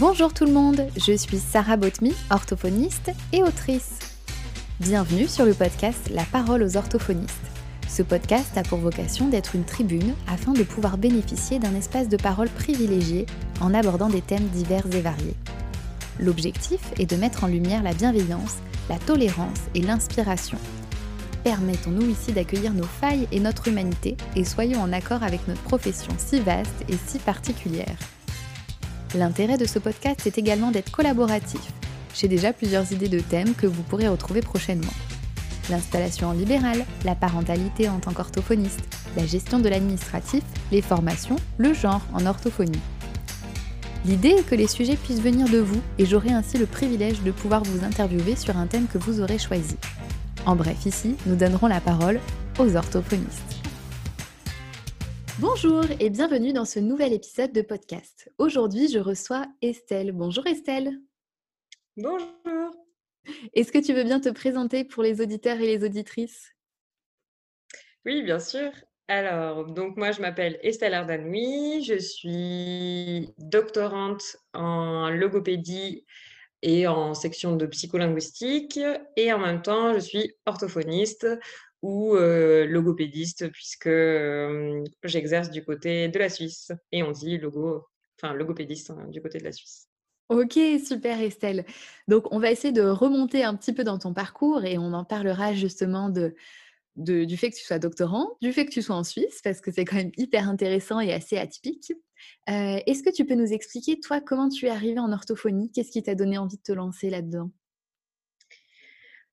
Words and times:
Bonjour 0.00 0.32
tout 0.32 0.44
le 0.44 0.52
monde, 0.52 0.86
je 0.96 1.16
suis 1.16 1.38
Sarah 1.38 1.76
Botmy, 1.76 2.14
orthophoniste 2.30 3.10
et 3.32 3.42
autrice. 3.42 3.98
Bienvenue 4.78 5.26
sur 5.26 5.44
le 5.44 5.54
podcast 5.54 6.08
La 6.12 6.22
parole 6.22 6.62
aux 6.62 6.76
orthophonistes. 6.76 7.34
Ce 7.88 8.04
podcast 8.04 8.56
a 8.56 8.62
pour 8.62 8.78
vocation 8.78 9.26
d'être 9.26 9.56
une 9.56 9.64
tribune 9.64 10.14
afin 10.28 10.52
de 10.52 10.62
pouvoir 10.62 10.98
bénéficier 10.98 11.58
d'un 11.58 11.74
espace 11.74 12.08
de 12.08 12.16
parole 12.16 12.48
privilégié 12.48 13.26
en 13.60 13.74
abordant 13.74 14.08
des 14.08 14.20
thèmes 14.20 14.46
divers 14.50 14.86
et 14.92 15.00
variés. 15.00 15.34
L'objectif 16.20 16.80
est 17.00 17.10
de 17.10 17.16
mettre 17.16 17.42
en 17.42 17.48
lumière 17.48 17.82
la 17.82 17.92
bienveillance, 17.92 18.58
la 18.88 18.98
tolérance 18.98 19.62
et 19.74 19.82
l'inspiration. 19.82 20.58
Permettons-nous 21.42 22.08
ici 22.08 22.30
d'accueillir 22.32 22.72
nos 22.72 22.84
failles 22.84 23.26
et 23.32 23.40
notre 23.40 23.66
humanité 23.66 24.16
et 24.36 24.44
soyons 24.44 24.80
en 24.80 24.92
accord 24.92 25.24
avec 25.24 25.48
notre 25.48 25.62
profession 25.62 26.12
si 26.18 26.38
vaste 26.38 26.84
et 26.88 26.96
si 27.08 27.18
particulière. 27.18 27.96
L'intérêt 29.14 29.56
de 29.56 29.64
ce 29.64 29.78
podcast 29.78 30.26
est 30.26 30.36
également 30.36 30.70
d'être 30.70 30.90
collaboratif. 30.90 31.60
J'ai 32.14 32.28
déjà 32.28 32.52
plusieurs 32.52 32.92
idées 32.92 33.08
de 33.08 33.20
thèmes 33.20 33.54
que 33.54 33.66
vous 33.66 33.82
pourrez 33.82 34.06
retrouver 34.06 34.42
prochainement. 34.42 34.92
L'installation 35.70 36.28
en 36.28 36.32
libéral, 36.32 36.84
la 37.04 37.14
parentalité 37.14 37.88
en 37.88 38.00
tant 38.00 38.12
qu'orthophoniste, 38.12 38.80
la 39.16 39.24
gestion 39.24 39.60
de 39.60 39.68
l'administratif, 39.70 40.42
les 40.72 40.82
formations, 40.82 41.36
le 41.56 41.72
genre 41.72 42.02
en 42.12 42.26
orthophonie. 42.26 42.80
L'idée 44.04 44.36
est 44.38 44.46
que 44.46 44.54
les 44.54 44.68
sujets 44.68 44.96
puissent 44.96 45.22
venir 45.22 45.48
de 45.48 45.58
vous 45.58 45.80
et 45.98 46.04
j'aurai 46.04 46.30
ainsi 46.30 46.58
le 46.58 46.66
privilège 46.66 47.22
de 47.22 47.30
pouvoir 47.30 47.62
vous 47.62 47.84
interviewer 47.84 48.36
sur 48.36 48.58
un 48.58 48.66
thème 48.66 48.86
que 48.92 48.98
vous 48.98 49.20
aurez 49.20 49.38
choisi. 49.38 49.76
En 50.44 50.54
bref, 50.54 50.84
ici, 50.84 51.16
nous 51.24 51.34
donnerons 51.34 51.66
la 51.66 51.80
parole 51.80 52.20
aux 52.58 52.76
orthophonistes. 52.76 53.67
Bonjour 55.40 55.84
et 56.00 56.10
bienvenue 56.10 56.52
dans 56.52 56.64
ce 56.64 56.80
nouvel 56.80 57.12
épisode 57.12 57.52
de 57.52 57.62
podcast. 57.62 58.28
Aujourd'hui, 58.38 58.88
je 58.88 58.98
reçois 58.98 59.46
Estelle. 59.62 60.10
Bonjour 60.10 60.44
Estelle. 60.48 60.98
Bonjour. 61.96 62.26
Est-ce 63.54 63.70
que 63.70 63.78
tu 63.78 63.94
veux 63.94 64.02
bien 64.02 64.18
te 64.18 64.30
présenter 64.30 64.82
pour 64.82 65.04
les 65.04 65.20
auditeurs 65.20 65.60
et 65.60 65.66
les 65.66 65.84
auditrices? 65.84 66.50
Oui, 68.04 68.22
bien 68.24 68.40
sûr. 68.40 68.72
Alors, 69.06 69.66
donc 69.66 69.96
moi, 69.96 70.10
je 70.10 70.20
m'appelle 70.20 70.58
Estelle 70.64 70.94
Ardanoui, 70.94 71.84
je 71.84 71.98
suis 71.98 73.32
doctorante 73.38 74.38
en 74.54 75.08
logopédie 75.08 76.04
et 76.62 76.88
en 76.88 77.14
section 77.14 77.54
de 77.54 77.66
psycholinguistique, 77.66 78.80
et 79.14 79.32
en 79.32 79.38
même 79.38 79.62
temps, 79.62 79.94
je 79.94 80.00
suis 80.00 80.34
orthophoniste 80.46 81.28
ou 81.82 82.14
logopédiste 82.16 83.50
puisque 83.50 83.90
j'exerce 85.04 85.50
du 85.50 85.64
côté 85.64 86.08
de 86.08 86.18
la 86.18 86.28
Suisse 86.28 86.72
et 86.92 87.02
on 87.02 87.12
dit 87.12 87.38
logo, 87.38 87.86
enfin 88.20 88.34
logopédiste 88.34 88.90
hein, 88.90 89.06
du 89.08 89.22
côté 89.22 89.38
de 89.38 89.44
la 89.44 89.52
Suisse. 89.52 89.88
Ok, 90.28 90.58
super 90.84 91.20
Estelle. 91.20 91.64
Donc 92.06 92.30
on 92.32 92.38
va 92.38 92.50
essayer 92.50 92.72
de 92.72 92.82
remonter 92.82 93.44
un 93.44 93.54
petit 93.54 93.72
peu 93.72 93.82
dans 93.84 93.98
ton 93.98 94.12
parcours 94.12 94.64
et 94.64 94.76
on 94.76 94.92
en 94.92 95.04
parlera 95.04 95.54
justement 95.54 96.10
de, 96.10 96.34
du 96.96 97.36
fait 97.36 97.50
que 97.50 97.56
tu 97.56 97.64
sois 97.64 97.78
doctorant, 97.78 98.36
du 98.42 98.52
fait 98.52 98.66
que 98.66 98.70
tu 98.70 98.82
sois 98.82 98.96
en 98.96 99.04
Suisse, 99.04 99.40
parce 99.42 99.60
que 99.60 99.70
c'est 99.70 99.84
quand 99.86 99.96
même 99.96 100.12
hyper 100.18 100.48
intéressant 100.48 101.00
et 101.00 101.14
assez 101.14 101.38
atypique. 101.38 101.92
Est-ce 102.46 103.02
que 103.02 103.10
tu 103.14 103.24
peux 103.24 103.36
nous 103.36 103.52
expliquer, 103.52 104.00
toi, 104.00 104.20
comment 104.20 104.48
tu 104.48 104.66
es 104.66 104.70
arrivée 104.70 104.98
en 104.98 105.12
orthophonie? 105.12 105.70
Qu'est-ce 105.70 105.92
qui 105.92 106.02
t'a 106.02 106.14
donné 106.14 106.36
envie 106.36 106.56
de 106.56 106.62
te 106.62 106.72
lancer 106.72 107.08
là-dedans? 107.08 107.50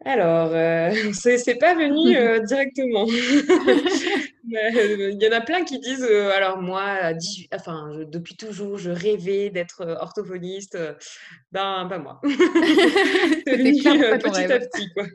Alors, 0.04 0.52
euh, 0.54 0.92
c'est 1.14 1.56
pas 1.56 1.74
venu 1.74 2.16
euh, 2.18 2.40
directement. 2.40 3.06
Euh, 4.54 5.10
il 5.12 5.22
y 5.22 5.28
en 5.28 5.32
a 5.32 5.42
plein 5.42 5.64
qui 5.64 5.80
disent, 5.80 6.04
alors 6.04 6.62
moi, 6.62 7.14
enfin, 7.52 7.90
depuis 8.06 8.38
toujours, 8.38 8.78
je 8.78 8.92
rêvais 8.92 9.50
d'être 9.50 9.84
orthophoniste. 10.00 10.78
Ben, 11.52 11.88
pas 11.90 11.98
moi. 11.98 12.22
c'est 12.24 13.58
venu 13.58 13.82
petit 13.82 14.54
à 14.54 14.60
petit, 14.60 14.88
quoi. 14.94 15.06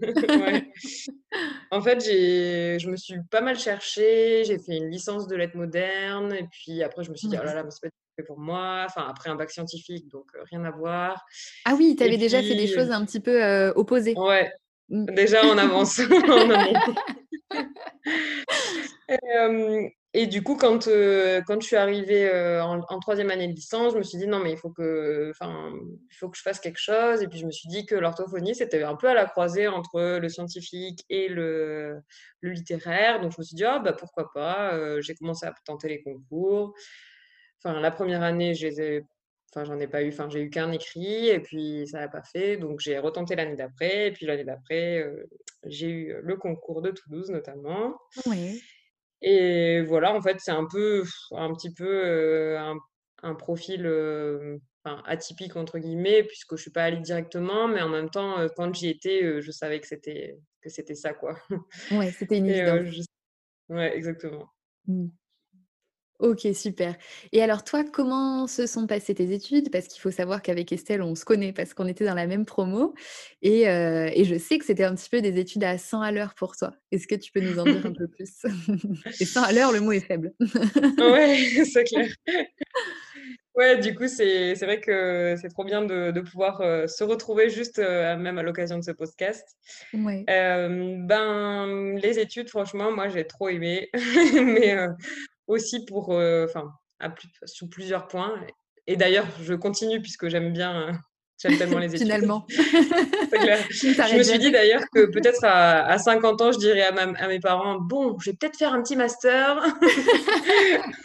En 1.71 1.81
fait, 1.81 2.01
je 2.01 2.91
me 2.91 2.97
suis 2.97 3.15
pas 3.31 3.41
mal 3.41 3.57
cherchée. 3.57 4.43
J'ai 4.45 4.59
fait 4.59 4.79
une 4.79 4.91
licence 4.91 5.29
de 5.29 5.37
lettres 5.37 5.57
modernes. 5.57 6.35
Et 6.35 6.49
puis 6.51 6.83
après, 6.83 7.05
je 7.05 7.13
me 7.13 7.15
suis 7.15 7.29
dit, 7.29 7.37
oh 7.41 7.45
là 7.45 7.55
là, 7.55 7.65
c'est 7.71 7.89
pas 7.89 7.95
fait 8.17 8.25
pour 8.25 8.41
moi. 8.41 8.85
Enfin, 8.85 9.07
après 9.09 9.31
un 9.31 9.37
bac 9.37 9.53
scientifique, 9.53 10.09
donc 10.09 10.27
rien 10.51 10.65
à 10.65 10.73
voir. 10.73 11.25
Ah 11.67 11.77
oui, 11.79 11.95
tu 11.97 12.03
avais 12.03 12.17
déjà 12.19 12.43
fait 12.43 12.57
des 12.57 12.67
choses 12.67 12.91
un 12.91 13.07
petit 13.07 13.21
peu 13.21 13.71
opposées. 13.77 14.15
Ouais, 14.17 14.51
Mmh. 14.51 14.70
Déjà, 14.91 15.47
on 15.47 15.57
avance. 15.57 16.01
et, 20.13 20.27
du 20.27 20.43
coup, 20.43 20.57
quand, 20.57 20.89
quand 21.47 21.61
je 21.61 21.67
suis 21.67 21.77
arrivée 21.77 22.29
en, 22.61 23.01
troisième 23.01 23.31
année 23.31 23.47
de 23.47 23.53
licence, 23.53 23.93
je 23.93 23.99
me 23.99 24.03
suis 24.03 24.19
dit 24.19 24.27
non, 24.27 24.41
mais 24.41 24.51
il 24.51 24.59
faut 24.59 24.71
que, 24.71 25.33
il 25.41 26.17
faut 26.17 26.29
que 26.29 26.37
je 26.37 26.43
fasse 26.43 26.59
quelque 26.59 26.81
chose. 26.81 27.23
Et 27.23 27.29
puis, 27.29 27.39
je 27.39 27.47
me 27.47 27.53
suis 27.53 27.69
dit 27.69 27.87
que 27.87 27.95
l'orthophonie, 27.95 28.55
c'était 28.55 28.83
un 28.83 28.97
peu 28.97 29.09
à 29.09 29.15
la 29.15 29.27
croisée 29.27 29.69
entre 29.69 30.19
le 30.19 30.29
scientifique 30.29 31.05
et 31.09 31.29
le, 31.29 32.01
le 32.41 32.51
littéraire. 32.51 33.21
Donc, 33.21 33.33
je 33.33 33.39
me 33.39 33.45
suis 33.45 33.57
dit, 33.57 33.65
ah, 33.65 33.79
bah, 33.79 33.93
pourquoi 33.93 34.33
pas. 34.33 35.01
J'ai 35.01 35.15
commencé 35.15 35.47
à 35.47 35.55
tenter 35.65 35.89
les 35.89 36.03
concours. 36.03 36.75
Enfin, 37.63 37.79
la 37.79 37.91
première 37.91 38.23
année, 38.23 38.55
je 38.55 38.67
les 38.67 38.81
ai 38.81 39.05
Enfin, 39.53 39.65
j'en 39.65 39.81
ai 39.81 39.89
pas 39.89 40.03
eu, 40.03 40.11
enfin, 40.11 40.29
j'ai 40.29 40.43
eu 40.43 40.51
qu'un 40.51 40.71
écrit 40.71 41.29
et 41.29 41.41
puis 41.41 41.87
ça 41.89 41.99
n'a 41.99 42.09
pas 42.09 42.23
fait. 42.23 42.57
Donc, 42.57 42.81
j'ai 42.81 42.99
retenté 42.99 43.35
l'année 43.35 43.57
d'après. 43.57 44.09
Et 44.09 44.13
puis, 44.13 44.27
l'année 44.27 44.45
d'après, 44.45 45.05
j'ai 45.65 45.89
eu 45.89 46.15
le 46.23 46.37
concours 46.37 46.83
de 46.83 46.93
Toulouse 46.93 47.31
notamment. 47.31 47.99
Oui. 48.27 48.63
Et 49.23 49.83
voilà, 49.83 50.15
en 50.15 50.23
fait, 50.23 50.39
c'est 50.39 50.53
un 50.53 50.67
peu, 50.71 51.05
un 51.33 51.53
petit 51.53 51.75
peu 51.75 52.57
un, 53.23 53.35
profil 53.35 53.91
atypique, 54.85 55.57
entre 55.57 55.79
guillemets, 55.79 56.23
puisque 56.23 56.57
je 56.57 56.63
suis 56.63 56.71
pas 56.71 56.85
allée 56.85 57.01
directement. 57.01 57.67
Mais 57.67 57.83
en 57.83 57.89
même 57.89 58.09
temps, 58.09 58.37
quand 58.57 58.73
j'y 58.73 58.89
étais, 58.89 59.43
je 59.43 59.51
savais 59.51 59.81
que 59.81 59.89
c'était, 59.89 60.39
que 60.63 60.69
c'était 60.69 60.95
ça, 60.95 61.13
quoi. 61.13 61.37
Ouais, 61.91 62.13
c'était 62.13 62.39
une 62.39 62.47
évidence. 62.47 63.07
Ouais, 63.69 63.97
exactement. 63.97 64.49
Mmh. 64.87 65.09
Ok, 66.21 66.47
super. 66.55 66.97
Et 67.33 67.43
alors 67.43 67.65
toi, 67.65 67.83
comment 67.83 68.47
se 68.47 68.67
sont 68.67 68.87
passées 68.87 69.15
tes 69.15 69.33
études? 69.33 69.71
Parce 69.71 69.89
qu'il 69.89 70.03
faut 70.03 70.11
savoir 70.11 70.43
qu'avec 70.43 70.71
Estelle, 70.71 71.01
on 71.01 71.15
se 71.15 71.25
connaît 71.25 71.53
parce 71.55 71.73
qu'on 71.73 71.87
était 71.87 72.05
dans 72.05 72.15
la 72.15 72.27
même 72.27 72.45
promo 72.45 72.95
et, 73.41 73.63
et 73.63 74.25
je 74.25 74.37
sais 74.39 74.59
que 74.59 74.67
c'était 74.67 74.85
un 74.85 74.95
petit 74.95 75.09
peu 75.09 75.23
des 75.23 75.39
études 75.39 75.65
à 75.65 75.79
100 75.79 76.03
à 76.03 76.13
l'heure 76.13 76.35
pour 76.35 76.57
toi. 76.57 76.73
Est-ce 76.93 77.07
que 77.07 77.15
tu 77.15 77.33
peux 77.33 77.41
nous 77.41 77.59
en 77.59 77.65
dire 77.65 77.87
un 77.87 77.93
peu 77.93 78.07
plus? 78.17 78.45
Et 79.21 79.25
100 79.25 79.43
à 79.45 79.53
l'heure, 79.53 79.73
le 79.73 79.81
mot 79.81 79.93
est 79.93 80.01
faible. 80.01 80.33
Ouais, 80.99 81.65
c'est 81.73 81.85
clair. 81.85 82.09
Ouais, 83.55 83.79
du 83.79 83.95
coup, 83.95 84.07
c'est 84.07 84.55
vrai 84.55 84.81
que 84.81 85.37
c'est 85.41 85.49
trop 85.49 85.65
bien 85.65 85.83
de, 85.83 86.11
de 86.11 86.21
pouvoir 86.21 86.89
se 86.89 87.03
retrouver 87.03 87.49
juste 87.51 87.79
même 87.79 88.39
à 88.39 88.43
l'occasion 88.43 88.79
de 88.79 88.85
ce 88.85 88.93
podcast. 88.93 89.57
Ouais. 89.95 90.25
ben, 90.27 91.97
les 91.97 92.19
études, 92.19 92.49
franchement, 92.49 92.93
moi, 92.93 93.09
j'ai 93.09 93.27
trop 93.27 93.49
aimé. 93.49 93.89
Mais 93.95 94.77
aussi 95.51 95.85
pour, 95.85 96.13
euh, 96.13 96.47
enfin, 96.49 96.73
sous 97.45 97.69
plusieurs 97.69 98.09
points. 98.09 98.35
Et 98.87 98.97
d'ailleurs, 98.97 99.27
je 99.43 99.55
continue 99.55 100.01
puisque 100.01 100.29
j'aime 100.29 100.53
bien, 100.53 100.89
euh, 100.89 100.93
j'aime 101.43 101.59
tellement 101.59 101.79
les 101.79 101.89
études. 101.89 102.03
Finalement. 102.03 102.47
je 102.49 104.17
me 104.17 104.23
suis 104.23 104.39
dit 104.39 104.51
d'ailleurs 104.51 104.83
que 104.95 105.07
peut-être 105.07 105.45
à, 105.45 105.99
50 105.99 106.41
ans, 106.41 106.53
je 106.53 106.59
dirais 106.59 106.83
à, 106.83 106.95
à, 106.95 107.29
mes 107.29 107.41
parents, 107.41 107.79
bon, 107.81 108.17
je 108.21 108.31
vais 108.31 108.37
peut-être 108.37 108.57
faire 108.57 108.73
un 108.73 108.83
petit 108.83 108.97
master. 108.97 109.63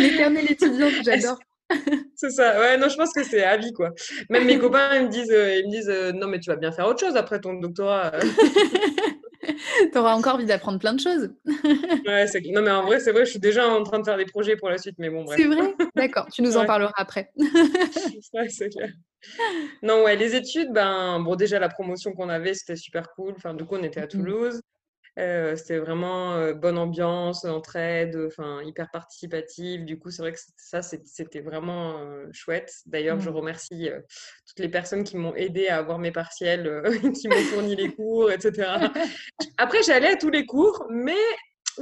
L'éternel 0.00 0.50
étudiant 0.50 0.88
que 0.88 1.02
j'adore. 1.04 1.38
C'est 2.16 2.30
ça, 2.30 2.58
ouais, 2.58 2.76
non, 2.78 2.88
je 2.88 2.96
pense 2.96 3.12
que 3.12 3.22
c'est 3.22 3.44
à 3.44 3.56
vie, 3.56 3.72
quoi. 3.72 3.90
Même 4.28 4.44
mes 4.44 4.58
copains, 4.58 4.96
ils 4.96 5.04
me 5.04 5.08
disent, 5.08 5.30
euh, 5.30 5.54
ils 5.56 5.66
me 5.66 5.70
disent 5.70 6.14
non, 6.14 6.26
mais 6.26 6.40
tu 6.40 6.50
vas 6.50 6.56
bien 6.56 6.72
faire 6.72 6.88
autre 6.88 6.98
chose 6.98 7.16
après 7.16 7.40
ton 7.40 7.54
doctorat. 7.54 8.10
tu 9.92 9.98
auras 9.98 10.14
encore 10.14 10.34
envie 10.34 10.46
d'apprendre 10.46 10.78
plein 10.78 10.92
de 10.92 11.00
choses. 11.00 11.30
ouais, 11.46 12.26
non, 12.52 12.62
mais 12.62 12.70
en 12.70 12.84
vrai, 12.84 13.00
c'est 13.00 13.12
vrai, 13.12 13.24
je 13.24 13.30
suis 13.30 13.40
déjà 13.40 13.68
en 13.68 13.82
train 13.82 13.98
de 13.98 14.04
faire 14.04 14.16
des 14.16 14.26
projets 14.26 14.56
pour 14.56 14.68
la 14.68 14.78
suite, 14.78 14.96
mais 14.98 15.10
bon, 15.10 15.24
bref. 15.24 15.38
C'est 15.40 15.46
vrai? 15.46 15.74
D'accord, 15.94 16.26
tu 16.32 16.42
nous 16.42 16.56
en 16.56 16.64
parleras 16.64 16.92
après. 16.96 17.30
ouais, 17.36 18.48
c'est 18.48 18.70
clair. 18.70 18.90
Non, 19.82 20.04
ouais, 20.04 20.16
les 20.16 20.34
études, 20.34 20.72
ben, 20.72 21.20
bon, 21.20 21.36
déjà, 21.36 21.58
la 21.58 21.68
promotion 21.68 22.12
qu'on 22.12 22.28
avait, 22.28 22.54
c'était 22.54 22.76
super 22.76 23.10
cool. 23.14 23.34
Enfin, 23.36 23.54
du 23.54 23.64
coup, 23.64 23.76
on 23.76 23.82
était 23.82 24.00
à 24.00 24.04
mmh 24.04 24.08
Toulouse. 24.08 24.60
Euh, 25.18 25.56
c'était 25.56 25.78
vraiment 25.78 26.34
euh, 26.34 26.54
bonne 26.54 26.78
ambiance, 26.78 27.44
entraide, 27.44 28.18
enfin 28.26 28.62
hyper 28.62 28.90
participative. 28.90 29.84
Du 29.84 29.98
coup, 29.98 30.10
c'est 30.10 30.22
vrai 30.22 30.32
que 30.32 30.38
ça, 30.56 30.82
c'était 30.82 31.40
vraiment 31.40 31.98
euh, 31.98 32.26
chouette. 32.32 32.72
D'ailleurs, 32.86 33.20
je 33.20 33.28
mmh. 33.28 33.34
remercie 33.34 33.90
toutes 34.46 34.60
les 34.60 34.68
personnes 34.68 35.04
qui 35.04 35.16
m'ont 35.16 35.34
aidé 35.34 35.68
à 35.68 35.78
avoir 35.78 35.98
mes 35.98 36.12
partiels, 36.12 36.82
qui 37.20 37.28
m'ont 37.28 37.36
fourni 37.36 37.76
les 37.76 37.92
cours, 37.92 38.30
etc. 38.30 38.72
Après, 39.58 39.82
j'allais 39.82 40.12
à 40.12 40.16
tous 40.16 40.30
les 40.30 40.46
cours, 40.46 40.86
mais 40.90 41.16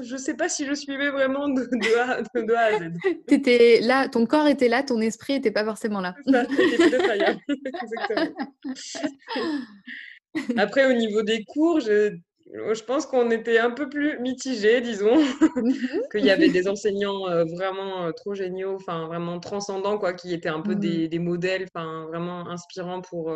je 0.02 0.14
ne 0.14 0.18
sais 0.18 0.34
pas 0.34 0.48
si 0.48 0.66
je 0.66 0.74
suivais 0.74 1.10
vraiment 1.10 1.48
de, 1.48 1.62
a, 1.98 2.22
de, 2.22 2.52
a, 2.52 2.60
à 2.60 2.78
Z. 2.78 2.92
Étais 3.28 3.80
là, 3.80 4.08
ton 4.08 4.26
corps 4.26 4.46
était 4.46 4.68
là, 4.68 4.82
ton 4.82 5.00
esprit 5.00 5.34
n'était 5.34 5.50
pas 5.50 5.64
forcément 5.64 6.00
là. 6.00 6.14
Ça, 6.30 6.42
Exactement. 7.82 8.48
Après, 10.56 10.86
au 10.86 10.92
niveau 10.92 11.22
des 11.22 11.44
cours, 11.44 11.80
je, 11.80 12.16
je 12.52 12.82
pense 12.82 13.06
qu'on 13.06 13.30
était 13.30 13.58
un 13.58 13.70
peu 13.70 13.88
plus 13.88 14.18
mitigés, 14.20 14.80
disons, 14.80 15.16
Mmh 15.16 15.72
qu'il 16.12 16.24
y 16.24 16.30
avait 16.30 16.48
des 16.48 16.68
enseignants 16.68 17.24
vraiment 17.44 18.12
trop 18.12 18.34
géniaux, 18.34 18.74
enfin 18.74 19.06
vraiment 19.06 19.40
transcendants, 19.40 19.98
quoi, 19.98 20.14
qui 20.14 20.32
étaient 20.32 20.48
un 20.48 20.60
peu 20.60 20.74
des, 20.74 21.08
des 21.08 21.18
modèles, 21.18 21.66
enfin 21.74 22.06
vraiment 22.06 22.48
inspirants 22.48 23.02
pour, 23.02 23.32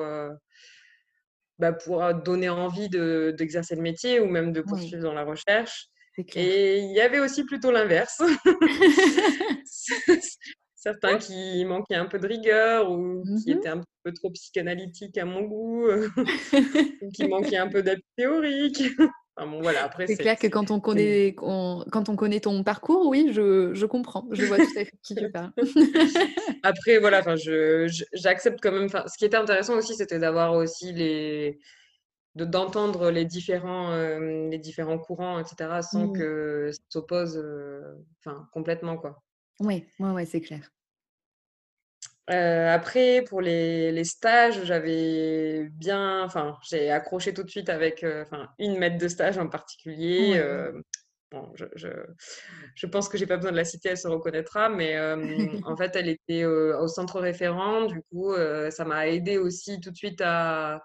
bah, 1.58 1.72
pour 1.72 2.02
donner 2.24 2.48
envie 2.48 2.88
de, 2.88 3.34
d'exercer 3.36 3.76
le 3.76 3.82
métier 3.82 4.20
ou 4.20 4.26
même 4.26 4.52
de 4.52 4.60
Oui, 4.66 4.66
poursuivre 4.66 5.02
dans 5.02 5.14
la 5.14 5.24
recherche. 5.24 5.88
Et 6.34 6.78
il 6.80 6.92
y 6.92 7.00
avait 7.00 7.20
aussi 7.20 7.44
plutôt 7.44 7.70
l'inverse. 7.70 8.20
Certains 10.84 11.16
qui 11.16 11.64
manquaient 11.64 11.94
un 11.94 12.06
peu 12.06 12.18
de 12.18 12.26
rigueur 12.26 12.90
ou 12.90 13.24
Mmh 13.24 13.40
qui 13.40 13.52
mh. 13.52 13.52
étaient 13.52 13.68
un 13.68 13.82
peu 14.02 14.12
trop 14.12 14.30
psychanalytiques 14.32 15.16
à 15.16 15.24
mon 15.24 15.42
goût, 15.42 15.86
ou 17.00 17.10
qui 17.12 17.24
manquaient 17.26 17.58
un 17.58 17.68
peu 17.68 17.82
d'appui 17.82 18.04
théorique. 18.16 18.82
Enfin 19.36 19.50
bon, 19.50 19.62
voilà, 19.62 19.90
C'est 20.04 20.16
clair 20.18 20.36
que 20.38 20.46
quand 20.48 20.70
on 20.70 20.80
connaît 20.80 21.34
quand 21.36 22.08
on 22.08 22.16
connaît 22.16 22.40
ton 22.40 22.64
parcours, 22.64 23.06
oui, 23.08 23.28
je 23.32 23.72
je 23.74 23.86
comprends. 23.86 24.26
Je 24.32 24.44
vois 24.44 24.60
tout 24.60 24.70
à 24.76 24.84
fait 24.84 24.98
qui 25.02 25.14
tu 25.16 25.28
parles. 25.28 25.52
après 26.62 26.98
voilà, 26.98 27.20
enfin 27.20 27.36
je 27.36 27.88
je 27.88 28.04
j'accepte 28.14 28.60
quand 28.62 28.72
même 28.72 28.88
ce 28.88 29.18
qui 29.18 29.24
était 29.24 29.36
intéressant 29.36 29.76
aussi, 29.76 29.94
c'était 29.96 30.18
d'avoir 30.18 30.54
aussi 30.54 30.92
les 30.92 31.58
de 32.36 32.44
d'entendre 32.46 33.10
les 33.10 33.24
différents, 33.26 33.94
hem, 33.94 34.50
les 34.50 34.58
différents 34.58 34.98
courants 34.98 35.40
et 35.40 35.44
cetera 35.46 35.82
sans 35.82 36.08
Mmh. 36.08 36.10
que 36.10 36.70
ça 36.72 36.80
s'oppose, 36.90 37.36
heu, 37.38 37.82
enfin 38.26 38.48
complètement, 38.52 38.98
quoi. 38.98 39.22
Ouais, 39.62 39.86
ouais, 40.00 40.10
ouais, 40.10 40.26
c'est 40.26 40.40
clair. 40.40 40.70
Après 42.28 43.22
pour 43.28 43.40
les 43.40 43.92
les 43.92 44.04
stages, 44.04 44.64
j'avais 44.64 45.68
bien 45.72 46.24
enfin, 46.24 46.56
j'ai 46.62 46.90
accroché 46.90 47.34
tout 47.34 47.42
de 47.42 47.50
suite 47.50 47.68
avec, 47.68 48.04
enfin, 48.04 48.48
une 48.58 48.78
maître 48.78 48.96
de 48.96 49.08
stage 49.08 49.38
en 49.38 49.48
particulier, 49.48 50.40
bon 51.30 51.50
je 51.54 51.66
je 51.74 51.88
je 52.74 52.86
pense 52.86 53.08
que 53.08 53.18
j'ai 53.18 53.26
pas 53.26 53.36
besoin 53.36 53.52
de 53.52 53.56
la 53.56 53.64
citer, 53.64 53.90
elle 53.90 53.98
se 53.98 54.08
reconnaîtra, 54.08 54.68
mais 54.68 54.98
en 55.64 55.76
fait, 55.76 55.94
elle 55.96 56.08
était, 56.08 56.44
au 56.44 56.88
centre 56.88 57.20
référent, 57.20 57.84
du 57.86 58.00
coup, 58.10 58.34
ça 58.70 58.84
m'a 58.84 59.08
aidée 59.08 59.36
aussi 59.38 59.80
tout 59.80 59.90
de 59.90 59.96
suite 59.96 60.22
à 60.24 60.80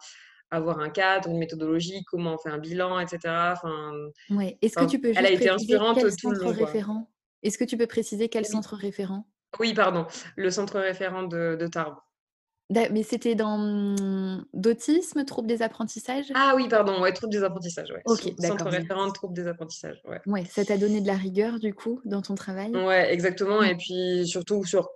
avoir 0.50 0.80
un 0.80 0.89
cadre, 0.89 1.30
une 1.30 1.38
méthodologie, 1.39 2.03
comment 2.06 2.33
on 2.33 2.38
fait 2.38 2.50
un 2.50 2.57
bilan 2.57 3.00
et 3.00 3.07
cetera, 3.07 3.53
enfin 3.53 3.94
Ouais. 4.30 4.57
Est-ce 4.62 4.77
que 4.77 4.85
tu 4.85 5.00
peux 5.00 5.09
elle 5.09 5.18
a 5.25 5.30
juste 5.30 5.41
été 5.41 5.50
préciser 5.50 5.75
inspirante 5.75 6.18
tout 6.18 6.31
le 6.31 6.39
long, 6.39 6.51
référent? 6.51 7.09
Est-ce 7.44 7.57
que 7.57 7.63
tu 7.63 7.78
peux 7.78 7.88
préciser 7.88 8.30
quel 8.30 8.45
Oui, 8.45 8.51
centre 8.51 8.75
référent? 8.75 9.25
oui, 9.60 9.74
pardon, 9.74 10.06
le 10.36 10.51
centre 10.51 10.80
référent 10.80 11.24
de 11.24 11.56
de 11.60 11.68
Tarbes. 11.68 11.98
Mais 12.92 13.04
c'était 13.04 13.36
dans, 13.36 13.57
mmh, 13.57 14.45
d'autisme, 14.54 15.24
troubles 15.25 15.48
des 15.48 15.62
apprentissages? 15.62 16.31
Ah 16.36 16.54
oui, 16.56 16.68
pardon, 16.68 17.01
ouais, 17.01 17.13
trouble 17.13 17.31
des 17.34 17.44
apprentissages, 17.44 17.92
ouais. 17.92 18.04
OK, 18.06 18.34
Cen 18.38 18.48
centre 18.48 18.68
référent 18.69 19.07
de 19.07 19.13
troubles 19.13 19.34
des 19.36 19.48
apprentissages, 19.48 20.01
ouais. 20.06 20.19
Ouais, 20.25 20.44
ça 20.45 20.66
t'a 20.66 20.78
donné 20.78 21.00
de 21.01 21.07
la 21.07 21.16
rigueur 21.16 21.60
du 21.60 21.74
coup, 21.74 22.01
dans 22.06 22.22
ton 22.22 22.36
travail? 22.36 22.72
Ouais, 22.74 23.12
exactement 23.13 23.62
Mmh. 23.62 23.66
et 23.66 23.75
puis 23.78 24.28
surtout 24.28 24.63
sur 24.66 24.90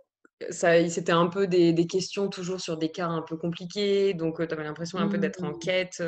ça 0.50 0.88
c'était 0.90 1.12
un 1.12 1.28
peu 1.28 1.48
des 1.48 1.74
des 1.74 1.88
questions 1.88 2.30
toujours 2.30 2.60
sur 2.62 2.78
des 2.78 2.90
cas 2.92 3.08
un 3.08 3.22
peu 3.22 3.38
compliqués, 3.38 4.14
donc 4.14 4.40
heu, 4.42 4.48
tu 4.48 4.54
avais 4.54 4.64
l'impression 4.64 4.98
un 5.00 5.08
peu 5.08 5.18
d'être 5.18 5.44
en 5.44 5.54
Mmh. 5.54 5.58
quête, 5.58 6.02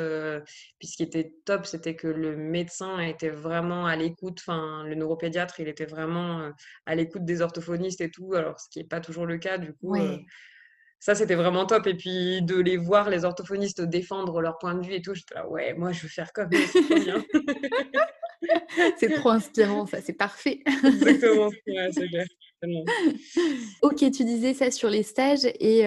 puis 0.78 0.88
ce 0.88 0.96
qui 0.96 1.02
était 1.02 1.32
top, 1.44 1.66
c'était 1.66 1.96
que 1.96 2.08
le 2.08 2.36
médecin 2.36 2.98
était 3.00 3.30
vraiment 3.30 3.86
à 3.86 3.96
l'écoute, 3.96 4.38
enfin 4.40 4.84
le 4.84 4.94
neuropédiatre, 4.94 5.60
il 5.60 5.68
était 5.68 5.86
vraiment, 5.86 6.50
à 6.86 6.94
l'écoute 6.94 7.24
des 7.24 7.42
orthophonistes 7.42 8.00
et 8.00 8.10
tout, 8.10 8.34
alors 8.34 8.58
ce 8.60 8.68
qui 8.70 8.80
est 8.80 8.84
pas 8.88 9.00
toujours 9.00 9.26
le 9.26 9.38
cas, 9.38 9.58
du 9.58 9.72
coup, 9.74 10.04
Ouais. 10.04 10.26
ça 11.00 11.14
c'était 11.14 11.34
vraiment 11.36 11.66
top 11.66 11.86
et 11.86 11.94
puis 11.96 12.42
de 12.42 12.56
les 12.56 12.76
voir, 12.78 13.10
les 13.10 13.24
orthophonistes, 13.24 13.82
défendre 13.82 14.40
leur 14.40 14.58
point 14.58 14.74
de 14.74 14.86
vue 14.86 14.94
et 14.94 15.02
tout, 15.02 15.14
j'étais 15.14 15.34
là: 15.36 15.48
«Ouais, 15.48 15.74
moi 15.74 15.92
je 15.92 16.02
veux 16.02 16.08
faire 16.08 16.32
comme 16.32 16.54
c'est 16.64 16.80
trop 16.80 16.98
bien». 16.98 17.24
C'est 18.96 19.12
trop 19.12 19.30
inspirant 19.30 19.86
ça, 19.86 20.00
c'est 20.00 20.12
parfait. 20.14 20.60
Exactement, 20.82 21.50
ouais, 21.66 21.88
c'est 21.92 22.08
clair, 22.08 22.26
OK, 23.82 23.96
tu 23.98 24.24
disais 24.24 24.54
ça 24.54 24.70
sur 24.70 24.90
les 24.90 25.02
stages 25.02 25.44
et 25.44 25.80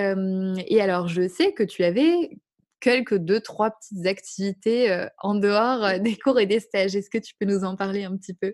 et 0.67 0.81
alors 0.81 1.07
je 1.07 1.27
sais 1.27 1.53
que 1.53 1.63
tu 1.63 1.83
avais 1.83 2.37
quelques 2.79 3.17
2-3 3.17 3.71
petites 3.71 4.05
activités, 4.05 5.07
en 5.19 5.35
dehors, 5.35 5.99
des 5.99 6.15
cours 6.15 6.39
et 6.39 6.45
des 6.45 6.59
stages. 6.59 6.95
Est-ce 6.95 7.09
que 7.09 7.17
tu 7.17 7.33
peux 7.39 7.45
nous 7.45 7.63
en 7.63 7.75
parler 7.75 8.03
un 8.03 8.15
petit 8.15 8.33
peu? 8.33 8.53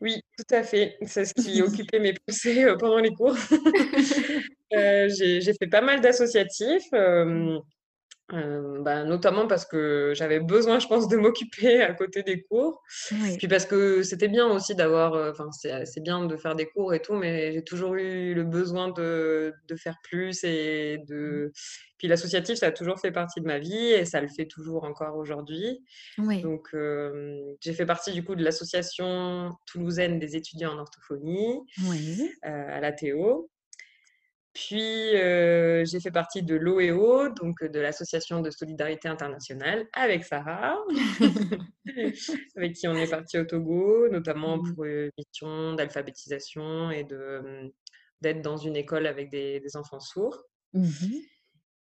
Oui, 0.00 0.20
tout 0.36 0.54
à 0.54 0.64
fait. 0.64 0.96
C'est 1.06 1.24
ce 1.24 1.32
qui 1.34 1.62
occupait 1.62 2.00
mes 2.00 2.12
heu, 2.12 2.76
pendant 2.76 2.98
les 2.98 3.10
cours. 3.10 3.36
J'ai 4.72 5.40
j'ai 5.40 5.52
fait 5.52 5.68
pas 5.68 5.82
mal 5.82 6.00
d'associatifs, 6.00 6.90
Mmh. 6.92 7.60
Hem, 8.32 8.82
bah, 8.82 9.04
notamment 9.04 9.46
parce 9.46 9.64
que 9.66 10.12
j'avais 10.14 10.40
besoin, 10.40 10.78
je 10.78 10.86
pense, 10.88 11.08
de 11.08 11.16
m'occuper 11.16 11.82
à 11.82 11.94
côté 11.94 12.22
des 12.22 12.42
cours. 12.42 12.82
Oui. 13.10 13.38
Puis 13.38 13.48
parce 13.48 13.66
que 13.66 14.02
c'était 14.02 14.28
bien 14.28 14.48
aussi 14.50 14.74
d'avoir, 14.74 15.14
heu, 15.14 15.30
enfin, 15.30 15.50
c'est 15.52 15.86
c'est 15.86 16.00
bien 16.02 16.26
de 16.26 16.36
faire 16.36 16.54
des 16.56 16.66
cours 16.66 16.94
et 16.94 17.00
tout, 17.02 17.14
mais 17.14 17.52
j'ai 17.52 17.64
toujours 17.64 17.94
eu 17.96 18.34
le 18.34 18.44
besoin 18.44 18.90
de 18.90 19.52
de 19.68 19.76
faire 19.76 19.96
plus 20.04 20.44
et 20.44 20.98
Mmh. 21.26 21.42
de 21.48 21.52
puis 21.98 22.08
l'associatif, 22.08 22.56
ça 22.56 22.66
a 22.68 22.72
toujours 22.72 22.98
fait 23.00 23.12
partie 23.12 23.40
de 23.40 23.46
ma 23.46 23.58
vie 23.60 23.76
et 23.92 24.04
ça 24.04 24.20
le 24.20 24.28
fait 24.28 24.46
toujours 24.46 24.84
encore 24.84 25.16
aujourd'hui. 25.16 25.84
Oui. 26.18 26.42
Donc, 26.42 26.70
hem, 26.74 27.38
j'ai 27.60 27.74
fait 27.74 27.86
partie 27.86 28.12
du 28.12 28.24
coup 28.24 28.34
de 28.36 28.44
l'association 28.44 29.54
toulousaine 29.66 30.18
des 30.18 30.36
étudiants 30.36 30.72
en 30.74 30.78
orthophonie, 30.78 31.60
Oui. 31.76 32.32
heu, 32.44 32.50
à 32.50 32.80
l'ATO. 32.80 33.50
Puis, 34.54 35.16
heu, 35.16 35.82
j'ai 35.86 35.98
fait 36.00 36.10
partie 36.10 36.42
de 36.42 36.54
l'OEO, 36.56 37.30
donc 37.30 37.62
de 37.64 37.80
l'association 37.80 38.40
de 38.42 38.50
solidarité 38.50 39.08
internationale 39.08 39.86
avec 39.94 40.24
Sarah, 40.24 40.76
avec 42.56 42.74
qui 42.74 42.86
on 42.86 42.94
est 42.96 43.08
parti 43.08 43.38
au 43.38 43.44
Togo, 43.44 44.08
notamment 44.10 44.58
Mmh. 44.58 44.74
pour 44.74 44.84
une 44.84 45.10
mission 45.18 45.74
d'alphabétisation 45.74 46.90
et 46.90 47.04
de, 47.04 47.40
mmh, 47.66 47.70
d'aide 48.20 48.42
dans 48.42 48.56
une 48.58 48.76
école 48.76 49.06
avec 49.06 49.30
des 49.30 49.60
des 49.60 49.76
enfants 49.76 50.00
sourds. 50.00 50.44
Mmh 50.74 51.31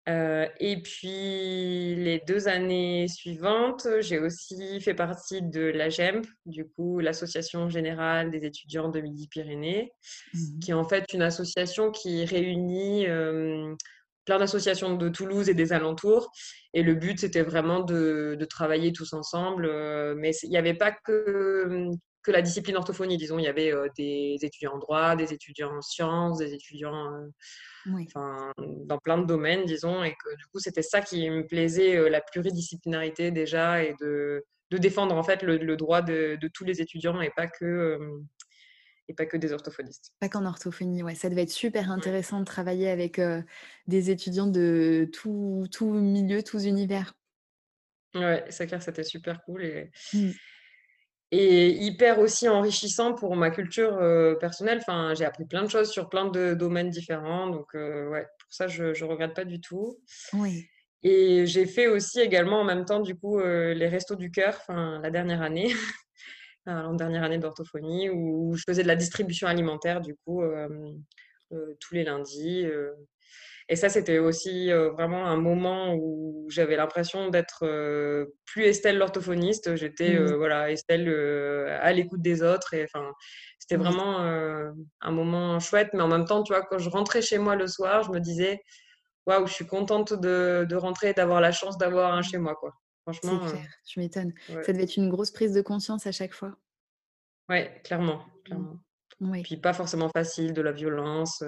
Heu 0.06 0.46
et 0.60 0.82
puis 0.82 1.94
les 1.96 2.20
2 2.28 2.46
années 2.48 3.08
suivantes, 3.08 3.86
j'ai 4.00 4.18
aussi 4.18 4.80
fait 4.80 4.92
partie 4.94 5.40
de 5.42 5.62
l'AGEMP, 5.62 6.26
du 6.46 6.66
coup 6.68 7.00
l'association 7.00 7.70
générale 7.70 8.30
des 8.30 8.44
étudiants 8.44 8.90
de 8.90 9.00
Midi-Pyrénées, 9.00 9.92
Mmh 10.32 10.60
qui 10.60 10.70
est 10.72 10.74
en 10.74 10.84
fait 10.88 11.12
une 11.14 11.22
association 11.22 11.90
qui 11.92 12.24
réunit, 12.26 13.04
hem, 13.04 13.76
plein 14.26 14.38
d'associations 14.38 14.96
de 14.96 15.08
Toulouse 15.10 15.48
et 15.50 15.54
des 15.54 15.72
alentours. 15.72 16.30
Et 16.74 16.82
le 16.82 16.94
but 16.94 17.18
c'était 17.20 17.42
vraiment 17.42 17.80
de 17.80 18.36
de 18.38 18.44
travailler 18.46 18.92
tous 18.92 19.12
ensemble, 19.14 19.66
heu, 19.66 20.14
mais 20.18 20.32
il 20.44 20.52
y 20.52 20.56
avait 20.58 20.74
pas 20.74 20.92
que, 20.92 21.88
que 22.24 22.32
la 22.32 22.42
discipline 22.42 22.76
orthophonie, 22.76 23.16
disons. 23.18 23.38
Il 23.38 23.44
y 23.44 23.48
avait, 23.48 23.72
heu, 23.72 23.88
des 23.96 24.36
étudiants 24.42 24.74
en 24.74 24.78
droit, 24.78 25.16
des 25.16 25.32
étudiants 25.32 25.76
en 25.76 25.82
sciences, 25.82 26.38
des 26.38 26.54
étudiants, 26.54 27.10
Oui. 27.86 28.06
Enfin, 28.16 28.52
dans 28.86 28.98
plein 28.98 29.18
de 29.18 29.26
domaines, 29.26 29.64
disons 29.66 30.04
et 30.04 30.12
que 30.12 30.36
du 30.36 30.44
coup, 30.46 30.60
c'était 30.60 30.82
ça 30.82 31.00
qui 31.00 31.28
me 31.30 31.46
plaisait, 31.46 31.96
heu, 31.96 32.08
la 32.08 32.20
pluridisciplinarité 32.20 33.30
déjà 33.30 33.82
et 33.82 33.94
de 34.00 34.44
de 34.70 34.78
défendre 34.78 35.14
en 35.16 35.22
fait 35.22 35.42
le 35.42 35.58
le 35.58 35.76
droit 35.76 36.02
de 36.02 36.36
de 36.40 36.48
tous 36.48 36.64
les 36.64 36.80
étudiants 36.80 37.20
et 37.20 37.30
pas 37.30 37.46
que, 37.48 37.98
et 39.08 39.14
pas 39.14 39.26
que 39.26 39.36
des 39.36 39.52
orthophonistes. 39.52 40.12
Pas 40.20 40.28
qu'en 40.28 40.46
orthophonie, 40.46 41.02
ouais, 41.02 41.14
ça 41.14 41.28
devait 41.30 41.42
être 41.42 41.50
super 41.50 41.90
intéressant 41.90 42.40
de 42.40 42.44
travailler 42.44 42.88
avec, 42.90 43.20
des 43.86 44.10
étudiants 44.10 44.46
de 44.46 45.08
tous 45.12 45.66
tous 45.72 45.92
milieux, 45.92 46.42
tous 46.42 46.66
univers. 46.66 47.14
Ouais, 48.14 48.44
c'est 48.50 48.66
clair, 48.68 48.80
c'était 48.82 49.02
super 49.02 49.42
cool 49.44 49.64
et 49.64 49.90
Mmh. 50.12 50.30
Et 51.32 51.70
hyper 51.70 52.18
aussi 52.20 52.48
enrichissant 52.48 53.14
pour 53.14 53.36
ma 53.36 53.50
culture, 53.50 53.98
heu, 54.00 54.36
personnelle. 54.40 54.78
Enfin, 54.78 55.14
j'ai 55.14 55.24
appris 55.24 55.46
plein 55.46 55.62
de 55.64 55.68
choses 55.70 55.90
sur 55.90 56.08
plein 56.08 56.26
de 56.26 56.54
domaines 56.54 56.90
différents 56.90 57.48
donc 57.48 57.74
heu, 57.74 58.08
ouais, 58.10 58.22
pour 58.22 58.52
ça 58.52 58.68
je 58.68 58.94
je 58.94 59.04
regrette 59.04 59.34
pas 59.34 59.44
du 59.44 59.60
tout 59.60 59.98
Oui. 60.32 60.70
et 61.02 61.46
j'ai 61.46 61.66
fait 61.66 61.86
aussi 61.86 62.20
également 62.20 62.60
en 62.60 62.64
même 62.64 62.84
temps 62.86 63.00
du 63.00 63.14
coup, 63.16 63.38
heu, 63.40 63.72
les 63.72 63.88
Restos 63.88 64.16
du 64.16 64.30
Cœur, 64.30 64.60
la 64.68 65.10
dernière 65.10 65.42
année. 65.42 65.68
en 66.66 66.94
dernière 66.94 67.24
année 67.24 67.38
d'orthophonie 67.38 68.10
où 68.10 68.54
je 68.56 68.64
faisais 68.66 68.82
de 68.84 68.88
la 68.88 68.96
distribution 68.96 69.48
alimentaire 69.48 70.00
du 70.00 70.16
coup, 70.24 70.42
tous 71.80 71.94
les 71.94 72.04
lundis, 72.04 72.66
et 73.68 73.76
ça, 73.76 73.88
c'était 73.88 74.18
aussi, 74.18 74.70
heu, 74.70 74.88
vraiment 74.90 75.26
un 75.26 75.36
moment 75.38 75.94
où 75.96 76.46
j'avais 76.50 76.76
l'impression 76.76 77.28
d'être, 77.30 77.64
heu, 77.66 78.34
plus 78.46 78.64
Estelle 78.64 78.98
l'orthophoniste. 78.98 79.76
J'étais, 79.76 80.14
Mmh. 80.14 80.34
heu, 80.34 80.36
voilà, 80.36 80.70
Estelle, 80.70 81.08
à 81.80 81.92
l'écoute 81.92 82.22
des 82.22 82.42
autres 82.42 82.74
et 82.74 82.84
enfin, 82.84 83.12
c'était 83.58 83.76
Oui. 83.76 83.78
vraiment, 83.78 84.18
un 84.20 85.10
moment 85.12 85.60
chouette 85.60 85.90
mais 85.94 86.02
en 86.02 86.08
même 86.08 86.26
temps, 86.26 86.42
tu 86.42 86.52
vois, 86.52 86.62
quand 86.64 86.78
je 86.78 86.90
rentrais 86.90 87.22
chez 87.22 87.38
moi 87.38 87.56
le 87.56 87.66
soir, 87.68 88.02
je 88.04 88.10
me 88.10 88.20
disais: 88.20 88.60
«Waouh, 89.26 89.46
je 89.48 89.54
suis 89.54 89.66
contente 89.68 90.14
de 90.14 90.66
de 90.68 90.76
rentrer 90.76 91.10
et 91.10 91.14
d'avoir 91.14 91.40
la 91.42 91.52
chance 91.52 91.78
d'avoir 91.78 92.14
un 92.14 92.22
Mmh. 92.22 92.24
chez 92.24 92.38
moi», 92.38 92.56
quoi. 92.56 92.72
C'est 93.20 93.38
Franchement, 93.38 93.48
heu, 93.48 93.58
clair, 93.58 93.70
tu 93.84 94.00
m'étonnes. 94.00 94.34
ouais. 94.48 94.62
Ça 94.62 94.72
devait 94.72 94.84
être 94.84 94.96
une 94.96 95.10
grosse 95.10 95.30
prise 95.32 95.52
de 95.52 95.62
conscience 95.62 96.06
à 96.06 96.12
chaque 96.12 96.34
fois. 96.34 96.58
Ouais, 97.48 97.80
clairement, 97.84 98.24
Mmh. 98.46 98.66
clairement. 98.66 98.78
Oui, 99.20 99.44
Puis 99.44 99.56
pas 99.58 99.74
forcément 99.74 100.10
facile, 100.10 100.54
de 100.54 100.62
la 100.62 100.72
violence, 100.72 101.42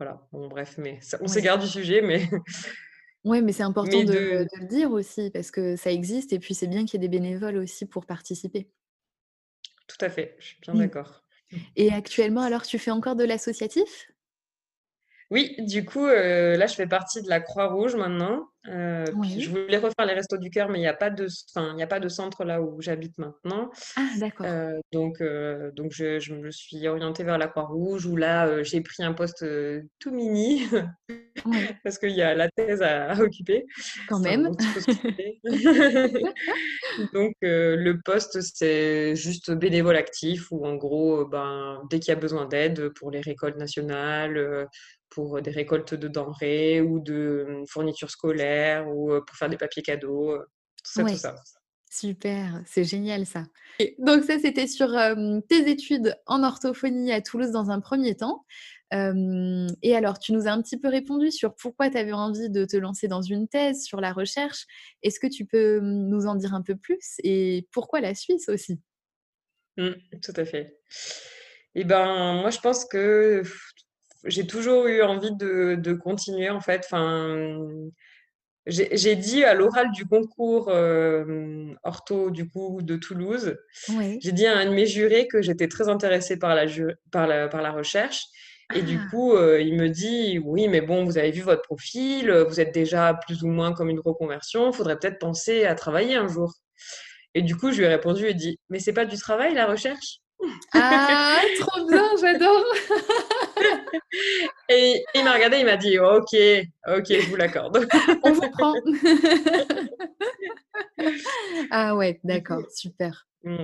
voilà. 0.00 0.26
Bon 0.32 0.48
bref, 0.48 0.76
mais 0.78 0.98
ça 1.02 1.18
on 1.22 1.26
oui. 1.26 1.28
s'égare 1.28 1.58
du 1.58 1.66
sujet, 1.68 2.00
mais 2.02 2.28
Ouais, 3.24 3.42
mais 3.42 3.52
c'est 3.52 3.62
important 3.62 4.02
Mais 4.02 4.04
de 4.04 4.14
de 4.14 4.44
de 4.44 4.60
le 4.60 4.66
dire 4.66 4.90
aussi 4.92 5.30
parce 5.30 5.50
que 5.50 5.76
ça 5.76 5.90
existe 5.92 6.32
et 6.32 6.38
puis 6.38 6.54
c'est 6.54 6.66
bien 6.68 6.84
qu'il 6.86 7.00
y 7.02 7.04
ait 7.04 7.08
des 7.08 7.18
bénévoles 7.18 7.56
aussi 7.58 7.84
pour 7.86 8.06
participer. 8.06 8.70
tout 9.86 9.98
à 10.02 10.08
fait, 10.08 10.36
je 10.38 10.46
suis 10.46 10.60
bien 10.62 10.74
Mmh 10.74 10.76
d'accord. 10.76 11.22
et 11.76 11.92
actuellement 11.92 12.42
alors 12.42 12.62
tu 12.64 12.78
fais 12.78 12.90
encore 12.92 13.16
de 13.16 13.24
l'associatif? 13.24 14.10
Oui, 15.30 15.54
du 15.58 15.84
coup, 15.84 16.06
heu, 16.06 16.56
là, 16.56 16.66
je 16.66 16.74
fais 16.74 16.88
partie 16.88 17.22
de 17.22 17.28
la 17.28 17.40
Croix-Rouge 17.40 17.94
maintenant. 17.94 18.48
Puis 18.64 19.40
je 19.40 19.48
voulais 19.48 19.78
refaire 19.78 20.04
les 20.06 20.12
Restos 20.12 20.36
du 20.36 20.50
Cœur, 20.50 20.68
mais 20.68 20.80
il 20.80 20.82
y 20.82 20.86
a 20.86 20.92
pas 20.92 21.08
de 21.08 21.26
y 21.78 21.82
a 21.82 21.86
pas 21.86 22.00
de 22.00 22.08
centre 22.08 22.44
là 22.44 22.60
où 22.60 22.80
j'habite 22.82 23.16
maintenant. 23.16 23.70
Ah 23.96 24.08
d'accord. 24.18 24.46
Heu, 24.46 24.80
donc 24.92 25.22
donc 25.74 25.92
je 25.92 26.20
je 26.20 26.34
me 26.34 26.50
suis 26.50 26.86
orientée 26.86 27.24
vers 27.24 27.38
la 27.38 27.46
Croix-Rouge 27.46 28.04
où 28.06 28.16
là, 28.16 28.62
j'ai 28.62 28.82
pris 28.82 29.02
un 29.02 29.14
poste, 29.14 29.46
tout 29.98 30.10
mini 30.10 30.66
Oui, 31.46 31.56
parce 31.84 31.98
qu'il 31.98 32.10
y 32.10 32.20
a 32.22 32.34
la 32.34 32.50
thèse 32.50 32.82
à 32.82 33.12
à 33.12 33.20
occuper. 33.20 33.64
quand 34.08 34.18
même. 34.18 34.50
Donc 37.14 37.32
le 37.40 37.92
poste, 38.04 38.40
c'est 38.42 39.16
juste 39.16 39.52
bénévole 39.52 39.96
actif 39.96 40.48
où 40.50 40.66
en 40.66 40.74
gros, 40.74 41.24
ben, 41.24 41.82
dès 41.88 41.98
qu'il 41.98 42.12
y 42.12 42.16
a 42.16 42.20
besoin 42.20 42.46
d'aide 42.46 42.90
pour 42.90 43.10
les 43.10 43.20
récoltes 43.20 43.56
nationales, 43.56 44.68
pour 45.10 45.42
des 45.42 45.50
récoltes 45.50 45.94
de 45.94 46.08
denrées 46.08 46.80
ou 46.80 47.00
de, 47.00 47.46
mmh, 47.48 47.66
fournitures 47.68 48.10
scolaires 48.10 48.88
ou 48.88 49.12
heu, 49.12 49.24
pour 49.26 49.36
faire 49.36 49.48
des 49.48 49.56
papiers 49.56 49.82
cadeaux, 49.82 50.32
heu, 50.32 50.46
tout 50.82 50.92
ça, 50.92 51.04
tout 51.04 51.16
ça. 51.16 51.34
super, 51.90 52.62
c'est 52.66 52.84
génial 52.84 53.26
ça 53.26 53.44
et 53.78 53.96
donc 53.98 54.24
ça, 54.24 54.38
c'était 54.38 54.66
sur, 54.66 54.94
tes 55.48 55.70
études 55.70 56.14
en 56.26 56.42
orthophonie 56.42 57.12
à 57.12 57.20
Toulouse 57.22 57.50
dans 57.50 57.70
un 57.70 57.80
premier 57.80 58.14
temps. 58.14 58.44
Et 58.92 59.94
alors 59.96 60.18
tu 60.18 60.32
nous 60.32 60.46
as 60.46 60.52
un 60.52 60.60
petit 60.62 60.78
peu 60.78 60.88
répondu 60.88 61.30
sur 61.30 61.54
pourquoi 61.54 61.90
tu 61.90 61.96
avais 61.96 62.12
envie 62.12 62.50
de 62.50 62.64
te 62.64 62.76
lancer 62.76 63.08
dans 63.08 63.22
une 63.22 63.48
thèse 63.48 63.84
sur 63.84 64.00
la 64.00 64.12
recherche. 64.12 64.66
Est-ce 65.02 65.20
que 65.20 65.26
tu 65.26 65.46
peux, 65.46 65.80
mmh, 65.80 66.08
nous 66.08 66.26
en 66.26 66.34
dire 66.34 66.54
un 66.54 66.62
peu 66.62 66.76
plus 66.76 67.16
et 67.24 67.66
pourquoi 67.72 68.00
la 68.00 68.14
Suisse 68.14 68.48
aussi? 68.48 68.80
Mmh, 69.76 69.90
tout 70.22 70.34
à 70.36 70.44
fait. 70.44 70.78
Et 71.74 71.84
ben, 71.84 72.34
moi, 72.40 72.50
je 72.50 72.58
pense 72.58 72.84
que 72.84 73.42
j'ai 74.24 74.46
toujours 74.46 74.86
eu 74.86 75.02
envie 75.02 75.32
de 75.36 75.76
de 75.76 75.92
continuer 75.94 76.50
en 76.50 76.60
fait. 76.60 76.82
Enfin, 76.86 77.66
j'ai 78.66 79.16
dit 79.16 79.44
à 79.44 79.54
l'oral 79.54 79.92
du 79.92 80.06
concours, 80.06 80.72
hem, 80.72 81.76
ortho 81.84 82.30
du 82.30 82.48
coup 82.50 82.80
de 82.82 82.96
Toulouse, 82.96 83.56
Oui. 83.88 84.20
j'ai 84.20 84.32
dit 84.32 84.46
à 84.46 84.58
un 84.58 84.66
de 84.66 84.70
mes 84.72 84.86
jurés 84.86 85.28
que 85.28 85.42
j'étais 85.42 85.68
très 85.68 85.88
intéressée 85.90 86.38
par 86.38 86.54
la 86.56 86.66
par 87.12 87.26
la 87.28 87.48
par 87.48 87.62
la 87.62 87.72
recherche 87.72 88.24
et 88.74 88.82
du 88.82 89.02
Ah! 89.02 89.10
coup, 89.10 89.34
heu, 89.36 89.62
il 89.62 89.76
me 89.76 89.88
dit: 89.90 90.40
«Oui, 90.44 90.68
mais 90.68 90.80
bon, 90.82 91.04
vous 91.04 91.18
avez 91.18 91.30
vu 91.32 91.42
votre 91.42 91.62
profil, 91.62 92.30
vous 92.48 92.60
êtes 92.60 92.72
déjà 92.74 93.14
plus 93.26 93.42
ou 93.44 93.48
moins 93.48 93.72
comme 93.74 93.90
une 93.90 94.00
reconversion, 94.00 94.72
faudrait 94.72 94.98
peut-être 94.98 95.18
penser 95.20 95.64
à 95.66 95.74
travailler 95.76 96.16
un 96.16 96.28
jour» 96.28 96.54
et 97.34 97.42
du 97.42 97.56
coup, 97.56 97.72
je 97.72 97.78
lui 97.78 97.84
ai 97.86 97.88
répondu 97.88 98.26
et 98.28 98.34
dit: 98.34 98.58
«Mais 98.70 98.80
c'est 98.80 98.92
pas 98.94 99.06
du 99.06 99.16
travail 99.18 99.54
la 99.54 99.66
recherche?» 99.66 100.20
Ah! 100.72 101.40
Trop 101.56 101.84
bien, 101.88 102.02
j'adore! 102.20 102.64
Et 104.68 105.02
il 105.14 105.24
m'a 105.24 105.34
regardé, 105.34 105.58
il 105.58 105.64
m'a 105.66 105.76
dit: 105.76 105.98
«OK, 105.98 106.34
OK, 106.88 107.06
je 107.08 107.28
vous 107.28 107.36
l'accorde». 107.36 107.86
On 108.24 108.32
vous 108.32 108.50
prend. 108.50 108.74
Ah 111.70 111.96
ouais, 111.96 112.20
d'accord, 112.24 112.62
super. 112.70 113.26
mmh, 113.44 113.56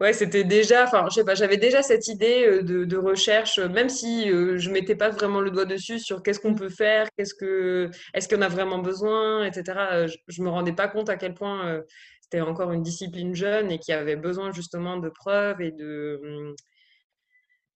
ouais. 0.00 0.12
C'était 0.12 0.44
déjà 0.44 0.84
enfin, 0.84 1.06
je 1.10 1.16
sais 1.16 1.24
pas, 1.24 1.34
j'avais 1.34 1.56
déjà 1.56 1.82
cette 1.82 2.08
idée, 2.08 2.46
heu, 2.46 2.62
de 2.62 2.84
de 2.84 2.96
recherche, 2.96 3.58
heu, 3.58 3.68
même 3.68 3.88
si, 3.88 4.28
heu, 4.30 4.56
je 4.58 4.70
mettais 4.70 4.94
pas 4.96 5.10
vraiment 5.10 5.40
le 5.40 5.50
doigt 5.50 5.64
dessus 5.66 5.98
sur 5.98 6.22
qu'est-ce 6.22 6.40
qu'on 6.40 6.54
peut 6.54 6.68
faire, 6.70 7.08
qu'est-ce 7.16 7.34
que 7.34 7.90
est-ce 8.14 8.28
qu'on 8.28 8.42
a 8.42 8.48
vraiment 8.48 8.78
besoin 8.78 9.44
et 9.44 9.52
cetera, 9.52 9.98
heu, 10.00 10.06
je 10.08 10.16
je 10.28 10.42
me 10.42 10.48
rendais 10.50 10.72
pas 10.72 10.88
compte 10.88 11.08
à 11.10 11.16
quel 11.16 11.34
point, 11.34 11.80
c'était 12.22 12.40
encore 12.40 12.72
une 12.72 12.82
discipline 12.82 13.34
jeune 13.34 13.70
et 13.70 13.78
qui 13.78 13.92
avait 13.92 14.16
besoin 14.16 14.52
justement 14.52 14.96
de 14.98 15.08
preuves 15.10 15.60
et 15.60 15.72
de, 15.72 16.20
mmh 16.22 16.54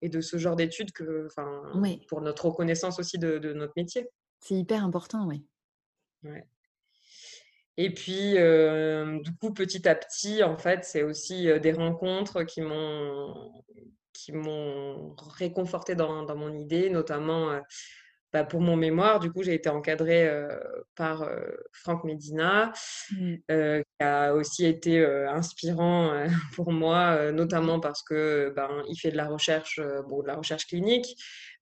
et 0.03 0.09
de 0.09 0.21
ce 0.21 0.37
genre 0.39 0.57
d'études 0.57 0.93
que 0.93 1.27
enfin, 1.27 1.63
Ouais, 1.75 2.01
pour 2.09 2.21
notre 2.23 2.47
reconnaissance 2.47 2.99
aussi 2.99 3.19
de 3.19 3.39
de 3.39 3.53
notre 3.53 3.73
métier. 3.77 4.09
c'est 4.41 4.55
hyper 4.55 4.83
important. 4.85 5.27
Ouais. 5.27 5.45
Et 7.79 7.93
puis, 7.93 8.35
hem, 8.37 9.21
du 9.23 9.35
coup, 9.37 9.53
petit 9.53 9.87
à 9.89 9.95
petit, 9.95 10.43
en 10.43 10.57
fait, 10.57 10.85
c'est 10.85 11.03
aussi, 11.03 11.49
heu, 11.49 11.61
des 11.61 11.73
rencontres 11.73 12.43
qui 12.45 12.61
m'ont 12.63 13.63
qui 14.15 14.33
m'ont 14.33 15.15
réconfortée 15.17 15.95
dans 15.95 16.23
dans 16.25 16.37
mon 16.37 16.55
idée, 16.59 16.89
notamment, 16.91 17.53
heu, 17.53 17.61
bah, 18.37 18.45
pour 18.45 18.61
mon 18.61 18.77
mémoire, 18.77 19.21
du 19.21 19.31
coup, 19.33 19.43
j'ai 19.43 19.55
été 19.55 19.69
encadrée, 19.69 20.27
heu, 20.29 20.49
par, 20.97 21.23
heu, 21.25 21.59
Franck 21.73 22.05
Médina, 22.05 22.73
Mmh. 23.11 23.37
heu, 23.51 23.83
qui 23.99 24.05
a 24.07 24.35
aussi 24.35 24.67
été, 24.67 25.05
inspirant, 25.29 26.13
pour 26.57 26.73
moi, 26.73 27.33
notamment 27.33 27.81
parce 27.81 28.03
que, 28.03 28.53
ben, 28.57 28.83
il 28.89 28.97
fait 28.97 29.11
de 29.11 29.17
la 29.17 29.29
recherche, 29.29 29.81
bon, 30.09 30.23
de 30.23 30.27
la 30.29 30.35
recherche 30.37 30.67
clinique, 30.67 31.07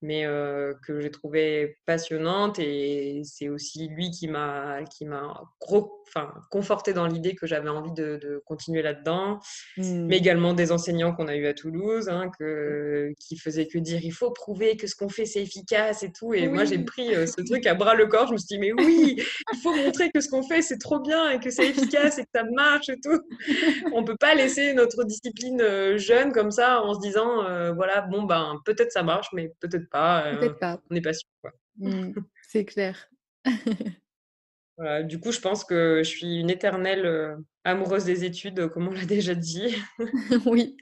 mais 0.05 0.27
que 0.87 1.01
j'ai 1.01 1.11
trouvé 1.11 1.79
passionnante 1.87 2.59
et 2.59 3.23
c'est 3.25 3.49
aussi 3.49 3.89
lui 3.89 4.11
qui 4.11 4.29
m'a 4.29 4.85
qui 4.85 5.05
m'a 5.07 5.43
enfin, 6.07 6.33
confortée 6.51 6.93
dans 6.93 7.07
l'idée 7.07 7.35
que 7.35 7.47
j'avais 7.47 7.69
envie 7.71 7.93
de 7.93 8.17
de 8.17 8.43
continuer 8.47 8.83
là-dedans. 8.83 9.41
Mais 9.77 9.95
Mmh. 9.95 10.13
également 10.13 10.53
des 10.55 10.71
enseignants 10.73 11.15
qu'on 11.15 11.29
a 11.29 11.35
eus 11.37 11.47
à 11.47 11.55
Toulouse, 11.55 12.09
hein, 12.09 12.31
que 12.39 13.13
qui 13.19 13.37
faisaient 13.37 13.67
que 13.67 13.79
dire: 13.79 14.01
«Il 14.05 14.13
faut 14.13 14.31
prouver 14.31 14.77
que 14.77 14.87
ce 14.87 14.95
qu'on 14.95 15.09
fait, 15.09 15.25
c'est 15.27 15.43
efficace 15.43 16.03
et 16.03 16.13
tout» 16.13 16.35
et 16.35 16.49
moi, 16.49 16.65
j'ai 16.65 16.79
pris, 16.79 17.09
ce 17.27 17.41
truc 17.43 17.67
à 17.67 17.75
bras 17.75 17.95
le 17.95 18.07
corps. 18.07 18.27
Je 18.29 18.33
me 18.33 18.39
suis 18.39 18.47
dit: 18.47 18.59
«Mais 18.59 18.73
oui, 18.73 19.17
il 19.53 19.59
faut 19.63 19.75
montrer 19.75 20.11
que 20.11 20.21
ce 20.21 20.29
qu'on 20.29 20.43
fait, 20.43 20.63
c'est 20.63 20.79
trop 20.79 21.01
bien 21.01 21.31
et 21.31 21.41
que 21.41 21.51
c'est 21.51 21.69
efficace 21.69 22.19
et 22.19 22.23
que 22.23 22.31
ça 22.35 22.45
marche 22.45 22.89
et 22.89 22.99
tout». 23.01 23.21
On 23.93 24.05
peut 24.05 24.17
pas 24.19 24.35
laisser 24.35 24.75
notre 24.75 25.05
discipline, 25.05 25.97
jeune 25.97 26.33
comme 26.33 26.51
ça 26.51 26.83
en 26.83 26.95
se 26.95 27.01
disant, 27.01 27.43
voilà, 27.75 28.03
bon, 28.03 28.23
ben, 28.25 28.61
peut-être 28.65 28.93
ça 28.93 29.03
marche, 29.03 29.29
mais 29.33 29.53
peut-être 29.61 29.89
pas, 29.95 30.33
heu, 30.33 30.39
Peut-être 30.39 30.59
pas. 30.59 30.81
on 30.91 30.95
n'est 30.95 31.01
pas 31.01 31.13
sûr. 31.13 31.29
Mmh. 31.79 32.13
C'est 32.49 32.65
clair. 32.65 33.09
Voilà, 34.77 35.05
du 35.05 35.21
coup, 35.21 35.31
je 35.31 35.39
pense 35.39 35.65
que 35.65 35.99
je 36.03 36.09
suis 36.09 36.41
une 36.41 36.51
éternelle, 36.51 37.07
heu, 37.07 37.37
amoureuse 37.63 38.05
des 38.05 38.25
études, 38.25 38.69
comme 38.71 38.89
on 38.89 38.91
l'a 38.93 39.05
déjà 39.07 39.35
dit. 39.37 39.77
Oui. 40.47 40.77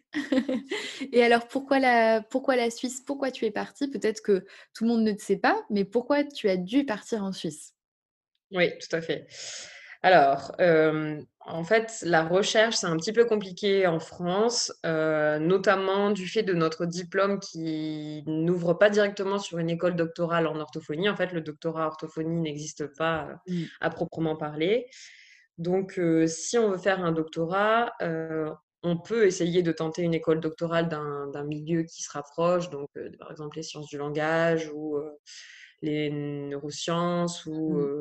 Et 1.12 1.22
alors 1.22 1.46
pourquoi 1.48 1.78
la 1.78 2.22
pourquoi 2.22 2.56
la 2.56 2.70
Suisse? 2.70 3.02
Pourquoi 3.06 3.30
tu 3.30 3.44
es 3.44 3.50
partie? 3.50 3.88
Peut-être 3.88 4.22
que 4.22 4.46
tout 4.74 4.84
le 4.84 4.88
monde 4.90 5.04
ne 5.04 5.12
le 5.12 5.18
sait 5.18 5.36
pas, 5.36 5.62
mais 5.70 5.84
pourquoi 5.84 6.24
tu 6.24 6.48
as 6.48 6.56
dû 6.56 6.86
partir 6.86 7.22
en 7.22 7.32
Suisse? 7.32 7.74
Oui, 8.50 8.70
tout 8.78 8.94
à 8.96 9.00
fait. 9.00 9.26
Alors, 10.04 10.50
hem, 10.58 11.24
en 11.46 11.62
fait, 11.62 12.00
la 12.02 12.24
recherche, 12.24 12.74
c'est 12.74 12.88
un 12.88 12.96
petit 12.96 13.12
peu 13.12 13.24
compliqué 13.24 13.86
en 13.86 14.00
France, 14.00 14.72
heu, 14.84 15.38
notamment 15.38 16.10
du 16.10 16.26
fait 16.26 16.42
de 16.42 16.54
notre 16.54 16.86
diplôme 16.86 17.38
qui 17.38 18.24
n'ouvre 18.26 18.74
pas 18.74 18.90
directement 18.90 19.38
sur 19.38 19.58
une 19.58 19.70
école 19.70 19.94
doctorale 19.94 20.48
en 20.48 20.58
orthophonie. 20.58 21.08
En 21.08 21.14
fait, 21.16 21.32
le 21.32 21.40
doctorat 21.40 21.86
orthophonie 21.86 22.40
n'existe 22.40 22.86
pas, 22.96 23.28
heu, 23.30 23.34
Mmh. 23.46 23.72
à 23.80 23.90
proprement 23.90 24.34
parler. 24.36 24.86
Donc, 25.58 26.00
si 26.26 26.58
on 26.58 26.70
veut 26.70 26.78
faire 26.78 27.04
un 27.04 27.12
doctorat, 27.12 27.92
on 28.84 28.98
peut 28.98 29.26
essayer 29.26 29.62
de 29.62 29.72
tenter 29.72 30.02
une 30.02 30.14
école 30.14 30.40
doctorale 30.40 30.88
d'un 30.88 31.44
milieu 31.44 31.84
qui 31.84 32.02
se 32.02 32.10
rapproche, 32.12 32.70
donc, 32.70 32.88
par 33.18 33.30
exemple 33.32 33.56
les 33.56 33.62
sciences 33.64 33.88
du 33.88 33.98
langage 33.98 34.70
ou, 34.74 34.98
les 35.82 36.10
neurosciences 36.10 37.46
ou, 37.46 37.78
Mmh. 37.78 37.92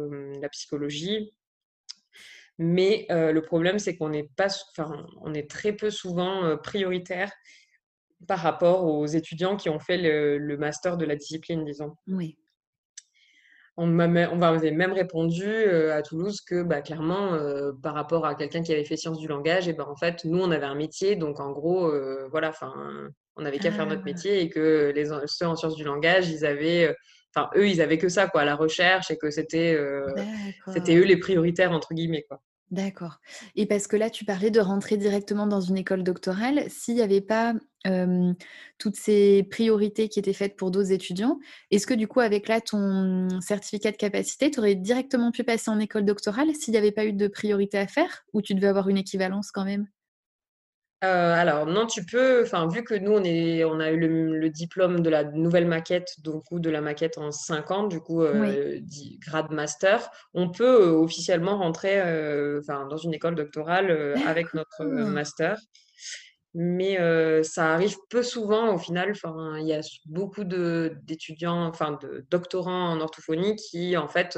la 0.42 0.50
psychologie. 0.50 1.34
Mais, 2.64 3.08
heu, 3.12 3.32
le 3.34 3.42
problème, 3.42 3.80
c'est 3.80 3.98
qu'on 3.98 4.10
n'est 4.10 4.30
pas 4.38 4.48
enfin, 4.78 5.08
on 5.22 5.34
est 5.34 5.50
très 5.50 5.74
peu 5.74 5.90
souvent, 5.90 6.46
heu, 6.46 6.58
prioritaire 6.62 7.32
par 8.28 8.40
rapport 8.40 8.86
aux 8.86 9.08
étudiants 9.08 9.58
qui 9.58 9.70
ont 9.70 9.80
fait 9.80 9.98
le 9.98 10.38
le 10.40 10.58
master 10.58 10.98
de 10.98 11.06
la 11.06 11.16
discipline, 11.18 11.66
disons. 11.66 11.96
Oui. 12.08 12.38
On 13.78 13.88
m'avait 13.88 14.72
même 14.72 14.92
répondu, 14.92 15.46
heu, 15.46 15.94
à 15.94 16.02
Toulouse 16.02 16.42
que, 16.42 16.62
bah, 16.62 16.82
clairement, 16.82 17.38
par 17.82 17.94
rapport 17.94 18.26
à 18.26 18.36
quelqu'un 18.36 18.62
qui 18.64 18.74
avait 18.74 18.84
fait 18.84 18.98
sciences 18.98 19.18
du 19.20 19.28
langage 19.28 19.68
et 19.68 19.74
ben, 19.74 19.86
en 19.88 19.96
fait, 19.96 20.26
nous, 20.26 20.40
on 20.40 20.52
avait 20.52 20.66
un 20.66 20.76
métier 20.76 21.16
donc 21.16 21.40
en 21.40 21.52
gros, 21.52 21.90
voilà, 22.30 22.52
on 23.38 23.42
n'avait 23.44 23.60
qu'à 23.60 23.72
faire 23.72 23.88
notre 23.88 24.04
Ah! 24.04 24.06
métier 24.06 24.42
et 24.42 24.50
que 24.50 24.92
les 24.94 25.06
ceux 25.28 25.46
en 25.48 25.56
sciences 25.56 25.76
du 25.78 25.84
langage, 25.86 26.30
ils 26.30 26.46
avaient, 26.46 26.94
enfin, 27.36 27.50
eux, 27.56 27.68
ils 27.70 27.82
avaient 27.82 27.98
que 27.98 28.10
ça, 28.10 28.28
quoi, 28.28 28.44
la 28.46 28.56
recherche 28.56 29.10
et 29.10 29.18
que 29.18 29.30
c'était, 29.32 29.74
eux. 29.76 30.14
«les 31.06 31.18
prioritaires» 31.18 31.72
entre 31.72 31.94
guillemets, 31.94 32.24
quoi. 32.28 32.42
D'accord 32.72 33.20
et 33.58 33.66
parce 33.66 33.86
que 33.86 33.98
là, 33.98 34.10
tu 34.10 34.24
parlais 34.24 34.50
de 34.50 34.62
rentrer 34.62 34.96
directement 34.96 35.46
dans 35.46 35.60
une 35.60 35.76
école 35.78 36.04
doctorale. 36.04 36.64
S'il 36.70 36.96
y 36.96 37.02
avait 37.02 37.20
pas, 37.20 37.54
toutes 38.78 38.96
ces 38.96 39.44
priorités 39.50 40.08
qui 40.10 40.20
étaient 40.20 40.34
faites 40.34 40.56
pour 40.56 40.72
d'autres 40.72 40.92
étudiants, 40.92 41.40
est-ce 41.72 41.86
que 41.88 41.94
du 41.94 42.08
coup, 42.08 42.20
avec 42.22 42.48
là, 42.48 42.62
ton 42.62 43.28
certificat 43.42 43.92
de 43.92 43.98
capacité, 43.98 44.52
tu 44.52 44.60
aurais 44.60 44.76
directement 44.76 45.32
pu 45.32 45.44
passer 45.44 45.70
en 45.70 45.80
école 45.80 46.06
doctorale 46.06 46.56
s'il 46.56 46.74
y 46.74 46.78
avait 46.78 46.92
pas 46.92 47.06
eu 47.06 47.14
de 47.14 47.28
priorité 47.28 47.78
à 47.78 47.88
faire? 47.88 48.24
Ou 48.34 48.42
tu 48.42 48.56
devais 48.56 48.68
avoir 48.68 48.88
une 48.90 48.98
équivalence 48.98 49.52
quand 49.52 49.66
même? 49.66 49.88
Alors 51.02 51.66
non, 51.66 51.88
tu 51.88 52.06
peux 52.06 52.44
enfin, 52.44 52.68
vu 52.68 52.84
que 52.84 52.94
nous 52.94 53.12
on 53.12 53.24
est 53.24 53.64
on 53.64 53.80
a 53.80 53.90
eu 53.92 53.98
le 53.98 54.50
diplôme 54.50 55.02
de 55.02 55.10
la 55.10 55.24
nouvelle 55.24 55.68
maquette, 55.68 56.10
donc 56.24 56.44
ou 56.52 56.60
de 56.60 56.70
la 56.70 56.82
maquette 56.82 57.18
en 57.18 57.32
5 57.32 57.72
ans, 57.72 57.88
du 57.88 58.00
coup, 58.00 58.24
Oui. 58.24 58.86
grade 59.20 59.52
master, 59.52 60.10
on 60.34 60.50
peut, 60.52 60.90
officiellement 60.90 61.58
rentrer, 61.58 62.00
enfin, 62.60 62.86
dans 62.88 62.98
une 62.98 63.14
école 63.14 63.36
doctorale, 63.36 64.16
avec 64.26 64.54
notre, 64.54 64.84
master. 64.86 65.58
Mais 66.54 66.98
ça 67.44 67.74
arrive 67.74 67.96
peu 68.10 68.24
souvent 68.24 68.74
au 68.74 68.78
final, 68.78 69.12
enfin, 69.12 69.58
il 69.60 69.68
y 69.68 69.74
a 69.74 69.82
beaucoup 70.06 70.44
de 70.44 70.98
d'étudiants, 71.04 71.66
enfin 71.66 71.98
de 72.02 72.26
doctorants 72.30 72.90
en 72.90 73.00
orthophonie 73.00 73.56
qui 73.56 73.98
en 73.98 74.08
fait, 74.08 74.38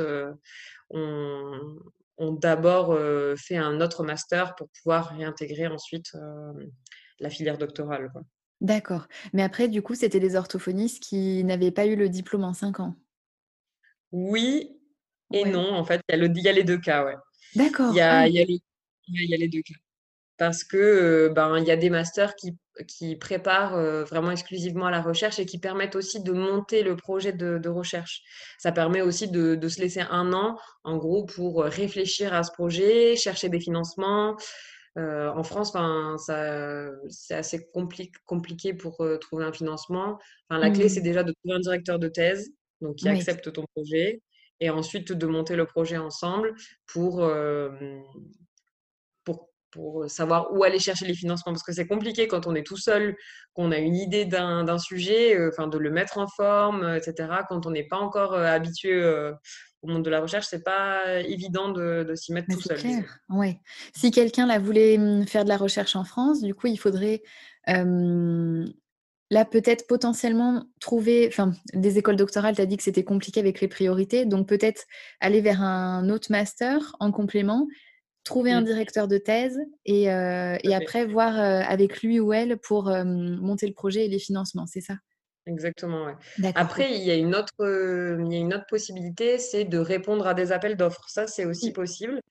ont 0.91 1.75
ont 2.17 2.31
d'abord, 2.33 2.97
fait 3.37 3.57
un 3.57 3.81
autre 3.81 4.03
master 4.03 4.55
pour 4.55 4.69
pouvoir 4.69 5.09
réintégrer 5.09 5.67
ensuite, 5.67 6.11
la 7.19 7.29
filière 7.29 7.57
doctorale, 7.57 8.09
quoi. 8.11 8.23
D'accord. 8.61 9.07
Mais 9.33 9.43
après, 9.43 9.67
du 9.67 9.81
coup, 9.81 9.95
c'était 9.95 10.19
des 10.19 10.35
orthophonistes 10.35 11.03
qui 11.03 11.43
n'avaient 11.43 11.71
pas 11.71 11.85
eu 11.85 11.95
le 11.95 12.07
diplôme 12.09 12.43
en 12.43 12.53
5 12.53 12.79
ans? 12.79 12.95
Oui 14.11 14.79
et 15.31 15.43
Ouais. 15.43 15.51
non, 15.51 15.73
en 15.73 15.83
fait, 15.83 15.99
il 16.09 16.15
y 16.43 16.47
a 16.47 16.51
y 16.51 16.55
les 16.55 16.63
2 16.63 16.77
cas, 16.79 17.03
ouais. 17.05 17.15
Il 17.89 17.95
y 17.95 17.95
D'accord. 17.95 17.95
Ah 18.09 18.27
il 18.27 18.33
oui. 18.33 18.33
y 18.35 18.41
a 18.41 18.45
les 18.45 18.59
il 19.07 19.29
y 19.29 19.33
a 19.33 19.37
les 19.37 19.47
2 19.49 19.61
cas. 19.63 19.73
Parce 20.37 20.63
que, 20.63 21.31
ben, 21.35 21.57
il 21.59 21.65
y 21.67 21.71
a 21.71 21.77
des 21.77 21.89
masters 21.91 22.35
qui 22.35 22.57
qui 22.87 23.15
préparent, 23.17 23.77
heu, 23.77 24.03
vraiment 24.03 24.31
exclusivement 24.31 24.87
à 24.87 24.91
la 24.91 25.01
recherche 25.01 25.39
et 25.39 25.45
qui 25.45 25.59
permettent 25.59 25.95
aussi 25.95 26.21
de 26.23 26.31
monter 26.33 26.83
le 26.83 26.95
projet 26.95 27.33
de 27.33 27.57
de 27.59 27.69
recherche. 27.69 28.21
Ça 28.59 28.71
permet 28.71 29.01
aussi 29.01 29.29
de 29.31 29.55
de 29.55 29.67
se 29.69 29.79
laisser 29.81 30.01
1 30.01 30.33
an, 30.33 30.57
en 30.83 30.97
gros, 30.97 31.25
pour, 31.25 31.63
réfléchir 31.63 32.33
à 32.33 32.43
ce 32.43 32.51
projet, 32.51 33.15
chercher 33.15 33.49
des 33.49 33.59
financements. 33.59 34.35
Heu, 34.97 35.29
en 35.29 35.43
France, 35.43 35.73
c'est 37.09 37.35
assez 37.35 37.67
compli 37.73 38.11
compliqué 38.25 38.73
pour, 38.75 39.03
trouver 39.21 39.45
un 39.45 39.53
financement. 39.53 40.19
Enfin, 40.49 40.59
la 40.59 40.71
clé, 40.71 40.89
c'est 40.89 41.01
Mmh. 41.01 41.03
déjà 41.03 41.23
de 41.23 41.33
trouver 41.33 41.55
un 41.57 41.59
directeur 41.61 41.99
de 41.99 42.07
thèse, 42.09 42.51
donc 42.81 42.95
qui 42.97 43.07
Oui. 43.07 43.09
accepte 43.09 43.51
ton 43.53 43.65
projet 43.75 44.21
et 44.61 44.69
ensuite 44.69 45.11
de 45.13 45.25
monter 45.27 45.55
le 45.57 45.65
projet 45.65 45.97
ensemble 45.97 46.53
pour, 46.87 47.21
pour 49.73 49.83
pour, 50.03 50.09
savoir 50.09 50.53
où 50.53 50.63
aller 50.63 50.79
chercher 50.79 51.05
les 51.05 51.15
financements. 51.15 51.51
Parce 51.51 51.63
que 51.63 51.73
c'est 51.73 51.87
compliqué 51.87 52.27
quand 52.27 52.47
on 52.47 52.55
est 52.55 52.65
tout 52.65 52.77
seul, 52.77 53.15
qu'on 53.53 53.71
a 53.71 53.77
une 53.77 53.95
idée 53.95 54.25
d'un 54.25 54.63
d'un 54.63 54.79
sujet, 54.79 55.37
enfin 55.47 55.67
de 55.67 55.77
le 55.77 55.91
mettre 55.91 56.17
en 56.17 56.27
forme, 56.27 56.83
heu, 56.83 56.97
et 56.97 57.01
cetera. 57.01 57.43
Quand 57.43 57.65
on 57.65 57.71
n'est 57.71 57.87
pas 57.87 57.97
encore, 57.97 58.33
heu, 58.35 58.45
habitué, 58.45 59.03
au 59.81 59.87
monde 59.87 60.05
de 60.05 60.09
la 60.09 60.21
recherche, 60.21 60.47
c'est 60.49 60.63
pas 60.63 61.21
évident 61.21 61.69
de 61.69 62.05
de 62.07 62.15
s'y 62.15 62.31
mettre 62.33 62.47
tout 62.53 62.61
c'est 62.61 62.77
seul, 62.77 62.77
clair. 62.77 63.19
Si 63.93 64.11
quelqu'un 64.11 64.57
voulait, 64.59 64.97
mmh, 64.97 65.27
faire 65.27 65.43
de 65.43 65.49
la 65.49 65.57
recherche 65.57 65.95
en 65.95 66.05
France, 66.05 66.41
du 66.41 66.53
coup, 66.53 66.67
il 66.67 66.77
faudrait, 66.77 67.21
là 69.33 69.45
peut-être 69.45 69.87
potentiellement 69.87 70.63
trouver 70.79 71.27
enfin, 71.27 71.51
des 71.73 71.97
écoles 71.97 72.15
doctorales, 72.15 72.55
tu 72.55 72.61
as 72.61 72.65
dit 72.65 72.77
que 72.77 72.83
c'était 72.83 73.03
compliqué 73.03 73.39
avec 73.39 73.59
les 73.61 73.67
priorités, 73.67 74.25
donc 74.25 74.47
peut-être 74.47 74.83
aller 75.19 75.41
vers 75.41 75.61
un 75.61 76.09
autre 76.09 76.27
master 76.29 76.95
en 76.99 77.11
complément, 77.11 77.67
trouver 78.23 78.51
un 78.51 78.61
Mmh, 78.61 78.63
directeur 78.63 79.07
de 79.07 79.17
thèse 79.17 79.59
et 79.85 80.09
fait. 80.77 80.89
après 80.89 81.05
voir, 81.05 81.35
heu, 81.37 81.63
avec 81.67 82.01
lui 82.01 82.19
ou 82.19 82.33
elle 82.33 82.57
pour, 82.57 82.91
hem, 82.91 83.37
monter 83.37 83.67
le 83.67 83.73
projet 83.73 84.05
et 84.05 84.09
les 84.09 84.19
financements, 84.19 84.67
c'est 84.67 84.81
ça? 84.81 84.95
Exactement, 85.45 86.05
ouais. 86.05 86.15
Après, 86.55 86.93
il 86.97 87.03
y 87.03 87.11
a 87.11 87.15
une 87.15 87.35
autre, 87.35 87.51
heu, 87.59 88.17
il 88.25 88.31
y 88.31 88.35
a 88.37 88.39
une 88.39 88.53
autre 88.53 88.65
possibilité, 88.69 89.37
c'est 89.37 89.65
de 89.65 89.77
répondre 89.77 90.25
à 90.25 90.33
des 90.33 90.53
appels 90.53 90.77
d'offres. 90.77 91.09
Ça, 91.09 91.27
c'est 91.27 91.43
aussi 91.45 91.73
possible. 91.73 92.21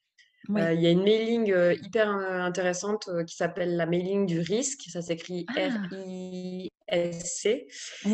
Oui. 0.49 0.61
il 0.75 0.81
y 0.81 0.87
a 0.87 0.91
une 0.91 1.03
mailing, 1.03 1.53
heu, 1.53 1.75
hyper, 1.83 2.11
heu, 2.11 2.41
intéressante, 2.41 3.09
qui 3.27 3.37
s'appelle 3.37 3.77
la 3.77 3.87
mailing 3.87 4.27
du 4.27 4.41
risque. 4.41 4.83
Ça 4.91 5.03
s'écrit 5.03 5.47
Ah! 5.49 5.93
R-I-S-C 5.93 7.67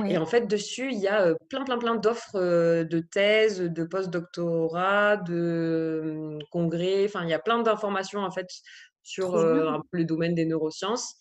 et 0.06 0.18
en 0.18 0.26
fait, 0.26 0.46
dessus, 0.46 0.90
il 0.92 0.98
y 0.98 1.08
a, 1.08 1.34
plein, 1.48 1.64
plein, 1.64 1.78
plein 1.78 1.96
d'offres, 1.96 2.38
de 2.84 2.98
thèses, 3.00 3.60
de 3.60 3.84
post-doctorat, 3.84 5.16
de, 5.18 6.02
mmh, 6.04 6.38
congrès. 6.50 7.04
Enfin, 7.06 7.24
il 7.24 7.30
y 7.30 7.34
a 7.34 7.38
plein 7.38 7.62
d'informations, 7.62 8.20
en 8.20 8.30
fait, 8.30 8.46
sur, 9.02 9.36
un 9.36 9.80
peu 9.90 9.98
le 9.98 10.04
domaine 10.04 10.34
des 10.34 10.44
neurosciences 10.46 11.14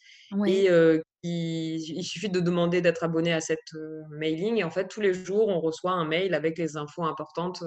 et 0.46 0.68
il 0.68 1.02
il 1.24 2.04
suffit 2.04 2.30
de 2.30 2.40
demander 2.40 2.82
d'être 2.82 3.04
abonné 3.04 3.34
à 3.34 3.42
cette, 3.42 3.60
mailing 4.12 4.58
et 4.58 4.64
en 4.64 4.70
fait, 4.72 4.88
tous 4.88 5.02
les 5.02 5.14
jours, 5.14 5.48
on 5.50 5.60
reçoit 5.60 5.92
un 5.92 6.06
mail 6.06 6.34
avec 6.36 6.58
les 6.58 6.78
infos 6.78 7.04
importantes, 7.04 7.64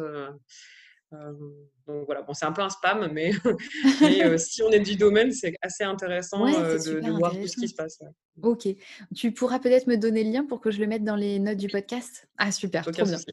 donc 1.12 2.06
voilà, 2.06 2.22
bon, 2.22 2.34
c'est 2.34 2.44
un 2.44 2.52
peu 2.52 2.62
un 2.62 2.70
spam, 2.70 3.10
mais 3.12 3.32
si 4.38 4.62
on 4.62 4.70
est 4.70 4.80
du 4.80 4.96
domaine, 4.96 5.32
c'est 5.32 5.54
assez 5.60 5.84
intéressant, 5.84 6.44
Ouais, 6.44 6.52
de 6.52 7.10
voir 7.18 7.32
tout 7.32 7.46
ce 7.46 7.56
qui 7.56 7.68
se 7.68 7.74
passe, 7.74 7.98
ouais. 8.00 8.08
OK. 8.42 8.68
Tu 9.14 9.32
pourras 9.32 9.58
peut-être 9.58 9.86
me 9.86 9.96
donner 9.96 10.24
le 10.24 10.30
lien 10.30 10.44
pour 10.44 10.60
que 10.60 10.70
je 10.70 10.80
le 10.80 10.86
mette 10.86 11.04
dans 11.04 11.16
les 11.16 11.38
notes 11.38 11.58
du 11.58 11.68
podcast? 11.68 12.28
Ah 12.38 12.52
super, 12.52 12.82
Aucun 12.82 13.04
trop 13.04 13.04
bien. 13.04 13.18
souci, 13.18 13.30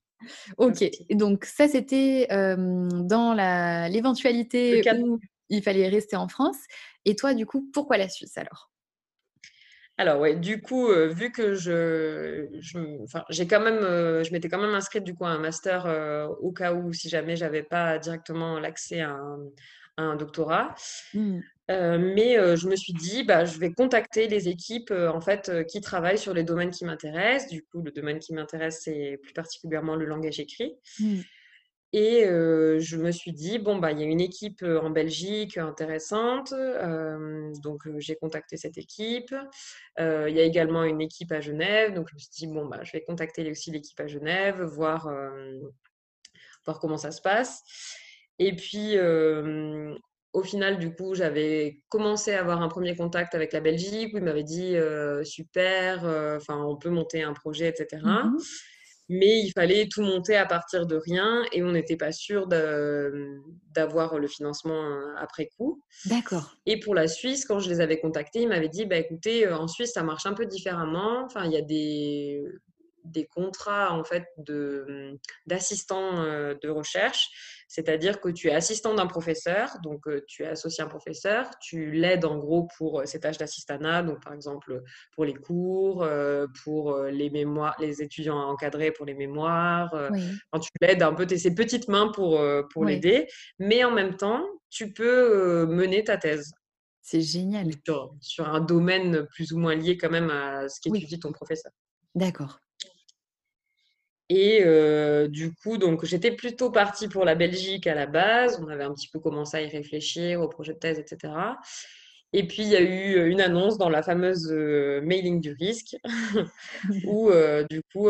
OK 0.58 0.92
donc 1.12 1.46
ça, 1.46 1.68
c'était, 1.68 2.28
dans 2.30 3.34
la 3.34 3.90
l'éventualité 3.90 4.82
où 5.00 5.20
il 5.50 5.62
fallait 5.64 5.88
rester 5.88 6.16
en 6.16 6.28
France 6.28 6.58
et 7.06 7.16
toi, 7.16 7.34
du 7.34 7.46
coup, 7.46 7.70
pourquoi 7.74 7.98
la 7.98 8.10
Suisse 8.10 8.38
alors? 8.38 8.70
Alors 9.98 10.20
ouais, 10.20 10.36
du 10.36 10.62
coup, 10.62 10.88
heu, 10.90 11.08
vu 11.08 11.32
que 11.32 11.56
je 11.56 12.48
j'ai 13.30 13.48
quand 13.48 13.60
même, 13.62 13.80
heu, 13.82 14.24
je 14.24 14.32
m'étais 14.32 14.48
quand 14.50 14.60
même 14.62 14.76
inscrite 14.76 15.04
du 15.04 15.16
coup 15.16 15.26
à 15.26 15.30
un 15.30 15.40
master, 15.40 15.86
heu, 15.88 16.28
au 16.42 16.52
cas 16.52 16.74
où 16.74 16.94
si 16.94 17.10
jamais 17.10 17.36
j'avais 17.36 17.64
pas 17.64 17.98
directement 17.98 18.60
l'accès 18.60 19.02
à 19.02 19.12
un 19.12 19.40
à 19.98 20.04
un 20.04 20.16
doctorat. 20.16 20.76
Mmh. 21.14 21.42
Mais 21.70 22.38
je 22.56 22.68
me 22.70 22.76
suis 22.76 22.94
dit: 22.94 23.24
«Bah, 23.24 23.46
je 23.46 23.60
vais 23.60 23.74
contacter 23.74 24.28
les 24.28 24.48
équipes, 24.50 24.92
en 24.92 25.20
fait, 25.22 25.52
qui 25.68 25.82
travaillent 25.82 26.18
sur 26.20 26.34
les 26.34 26.44
domaines 26.44 26.72
qui 26.72 26.86
m'intéressent». 26.86 27.50
Du 27.52 27.64
coup, 27.64 27.82
le 27.82 27.92
domaine 27.92 28.20
qui 28.20 28.34
m'intéresse, 28.34 28.82
c'est 28.84 29.20
plus 29.24 29.34
particulièrement 29.34 29.96
le 29.96 30.06
langage 30.06 30.40
écrit. 30.40 30.76
Mmh. 31.00 31.22
Et 31.94 32.26
je 32.26 32.98
me 32.98 33.12
suis 33.12 33.32
dit: 33.32 33.60
«Bon, 33.60 33.78
bah, 33.78 33.92
il 33.92 34.00
y 34.00 34.04
a 34.04 34.06
une 34.06 34.20
équipe, 34.20 34.62
en 34.62 34.90
Belgique, 34.90 35.58
intéressante». 35.58 36.54
Donc 37.64 37.88
j'ai 37.98 38.16
contacté 38.18 38.58
cette 38.58 38.78
équipe. 38.78 39.34
Il 39.98 40.04
y 40.04 40.40
a 40.40 40.44
également 40.44 40.84
une 40.84 41.02
équipe 41.02 41.32
à 41.32 41.40
Genève, 41.40 41.94
donc 41.94 42.10
je 42.10 42.16
me 42.16 42.20
suis 42.20 42.30
dit: 42.32 42.48
«Bon, 42.48 42.66
bah, 42.66 42.82
je 42.84 42.92
vais 42.92 43.04
contacter 43.04 43.50
aussi 43.50 43.72
l'équipe 43.72 44.00
à 44.02 44.08
Genève, 44.08 44.62
voir, 44.62 45.10
voir 46.66 46.80
comment 46.80 46.98
ça 46.98 47.12
se 47.12 47.22
passe». 47.22 47.64
Et 48.38 48.54
puis, 48.56 48.98
au 50.34 50.44
final, 50.44 50.78
du 50.80 50.94
coup, 50.94 51.16
j'avais 51.16 51.82
commencé 51.88 52.34
à 52.34 52.42
avoir 52.42 52.62
un 52.62 52.68
premier 52.68 52.96
contact 52.98 53.34
avec 53.34 53.54
la 53.54 53.62
Belgique 53.62 54.14
où 54.14 54.18
ils 54.18 54.24
m'avaient 54.24 54.44
dit, 54.44 54.76
«Super, 55.24 56.40
on 56.50 56.76
peut 56.76 56.90
monter 56.90 57.24
un 57.24 57.34
projet» 57.34 57.70
et 57.70 57.76
cetera. 57.76 58.26
Mmh 58.26 58.38
Mais 59.10 59.40
il 59.42 59.52
fallait 59.54 59.88
tout 59.90 60.02
monter 60.04 60.36
à 60.36 60.46
partir 60.46 60.86
de 60.88 60.98
rien 60.98 61.44
et 61.54 61.64
on 61.64 61.72
n'était 61.72 61.98
pas 61.98 62.12
sûr 62.12 62.48
d'avoir 62.48 64.20
le 64.20 64.28
financement, 64.28 64.84
heu, 64.90 65.14
après 65.18 65.48
coup. 65.58 65.82
D'accord. 66.06 66.58
Et 66.66 66.80
pour 66.80 66.96
la 66.96 67.08
Suisse, 67.08 67.46
quand 67.46 67.60
je 67.60 67.70
les 67.70 67.82
avais 67.82 68.00
contactés, 68.00 68.42
ils 68.42 68.50
m'avaient 68.50 68.70
dit: 68.70 68.86
«Bah, 68.86 68.98
écoutez, 68.98 69.46
heu, 69.48 69.54
en 69.56 69.68
Suisse, 69.68 69.94
ça 69.94 70.04
marche 70.04 70.26
un 70.28 70.34
peu 70.34 70.46
différemment. 70.46 71.24
Enfin, 71.26 71.46
il 71.46 71.52
y 71.54 71.58
a 71.58 71.62
des 71.64 72.44
des 73.06 73.26
contrats, 73.26 73.94
en 73.94 74.04
fait, 74.04 74.26
d'assistants, 75.46 76.24
heu, 76.24 76.58
de 76.62 76.70
recherche. 76.70 77.30
C'est-à-dire 77.68 78.22
que 78.22 78.30
tu 78.30 78.48
es 78.48 78.54
assistant 78.54 78.94
d'un 78.96 79.08
professeur, 79.08 79.78
donc 79.84 80.08
heu, 80.08 80.24
tu 80.28 80.44
es 80.44 80.48
associé 80.48 80.84
à 80.84 80.88
un 80.88 80.90
professeur, 80.90 81.50
tu 81.60 81.92
l'aides, 81.92 82.26
en 82.26 82.38
gros, 82.38 82.68
pour, 82.78 83.02
heu, 83.02 83.06
ses 83.06 83.20
tâches 83.20 83.38
d'assistanat, 83.38 84.04
donc 84.04 84.24
par 84.24 84.34
exemple, 84.34 84.82
pour 85.14 85.26
les 85.26 85.34
cours, 85.34 86.04
heu, 86.04 86.48
pour, 86.64 86.98
les 87.04 87.30
mémoires 87.30 87.76
les 87.80 88.02
étudiants 88.02 88.40
à 88.40 88.46
encadrer 88.46 88.92
pour 88.92 89.06
les 89.06 89.14
mémoires, 89.14 89.94
heu, 89.96 90.12
Oui, 90.12 90.38
enfin, 90.52 90.62
tu 90.62 90.70
l'aides 90.82 91.04
un 91.04 91.14
peu, 91.14 91.26
tu 91.26 91.36
es 91.36 91.38
ses 91.38 91.54
petites 91.56 91.88
mains 91.88 92.10
pour, 92.14 92.40
l'aider. 92.86 93.28
Mais 93.60 93.84
en 93.84 93.92
même 93.92 94.16
temps, 94.16 94.46
tu 94.70 94.94
peux, 94.94 95.66
mener 95.68 96.04
ta 96.04 96.18
thèse 96.18 96.52
c'est 97.02 97.22
génial. 97.22 97.70
sur 97.86 98.16
sur 98.22 98.48
un 98.50 98.60
domaine 98.60 99.26
plus 99.28 99.52
ou 99.54 99.60
moins 99.60 99.76
lié 99.76 99.98
quand 99.98 100.10
même 100.10 100.30
à 100.30 100.68
ce 100.70 100.80
Oui, 100.88 101.00
qu'étudie 101.00 101.20
ton 101.20 101.32
professeur. 101.32 101.72
d'accord. 102.16 102.60
Et 104.30 104.62
heu, 104.66 105.28
du 105.30 105.54
coup, 105.54 105.78
donc 105.78 106.04
j'étais 106.06 106.32
plutôt 106.32 106.70
partie 106.72 107.08
pour 107.08 107.24
la 107.24 107.36
Belgique 107.36 107.88
à 107.88 107.96
la 107.96 108.08
base. 108.08 108.60
On 108.62 108.68
avait 108.68 108.84
un 108.84 108.94
petit 108.94 109.08
peu 109.08 109.20
commencé 109.20 109.56
à 109.58 109.62
y 109.62 109.68
réfléchir 109.70 110.42
au 110.42 110.50
projet 110.50 110.74
de 110.74 110.80
thèse 110.80 111.00
et 111.00 111.06
cetera. 111.08 111.58
Et 112.34 112.46
puis 112.46 112.64
il 112.64 112.68
y 112.70 112.76
a 112.76 112.82
eu, 112.82 113.30
une 113.30 113.40
annonce 113.40 113.78
dans 113.78 113.90
la 113.90 114.04
fameuse, 114.04 114.52
heu, 114.52 115.00
mailing 115.02 115.40
du 115.40 115.54
risque 115.54 115.96
où, 117.08 117.32
du 117.70 117.82
coup, 117.94 118.10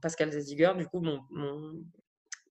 Pascal 0.00 0.32
Zesiger, 0.32 0.72
du 0.76 0.86
coup 0.86 1.00
mon 1.00 1.20
mon 1.30 1.74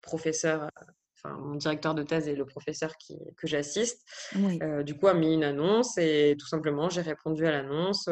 professeur, 0.03 0.71
enfin 1.17 1.37
mon 1.39 1.55
directeur 1.55 1.95
de 1.95 2.03
thèse 2.03 2.29
et 2.29 2.35
le 2.37 2.45
professeur 2.45 2.97
qui 2.99 3.17
que 3.39 3.47
j'assiste, 3.47 4.07
Oui. 4.37 4.59
du 4.85 4.95
coup 4.95 5.07
a 5.09 5.15
mis 5.15 5.33
une 5.35 5.45
annonce 5.45 5.97
et 5.97 6.37
tout 6.39 6.47
simplement 6.47 6.91
j'ai 6.91 7.01
répondu 7.01 7.47
à 7.47 7.51
l'annonce, 7.51 8.11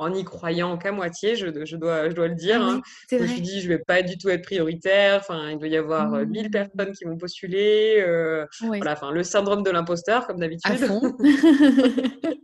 en 0.00 0.12
y 0.14 0.24
croyant 0.24 0.78
qu'à 0.78 0.92
moitié, 0.92 1.36
je, 1.36 1.46
je, 1.64 1.76
dois, 1.76 2.08
je 2.08 2.14
dois 2.14 2.28
le 2.28 2.34
dire. 2.34 2.58
Ah 2.62 2.70
hein. 2.70 2.80
je 3.10 3.16
me 3.16 3.26
suis 3.26 3.40
dit, 3.42 3.60
je 3.60 3.68
vais 3.68 3.78
pas 3.78 4.02
du 4.02 4.16
tout 4.18 4.28
être 4.30 4.42
prioritaire. 4.42 5.18
Enfin, 5.20 5.50
il 5.50 5.58
doit 5.58 5.68
y 5.68 5.76
avoir 5.76 6.12
euh, 6.14 6.24
1000 6.24 6.48
Mmh. 6.48 6.50
personnes 6.50 6.92
qui 6.92 7.04
vont 7.04 7.16
postuler. 7.18 7.96
euh, 8.00 8.46
Oui, 8.62 8.78
voilà, 8.78 8.92
enfin, 8.92 9.10
le 9.12 9.22
syndrome 9.22 9.62
de 9.62 9.70
l'imposteur, 9.70 10.26
comme 10.26 10.38
d'habitude. 10.40 10.72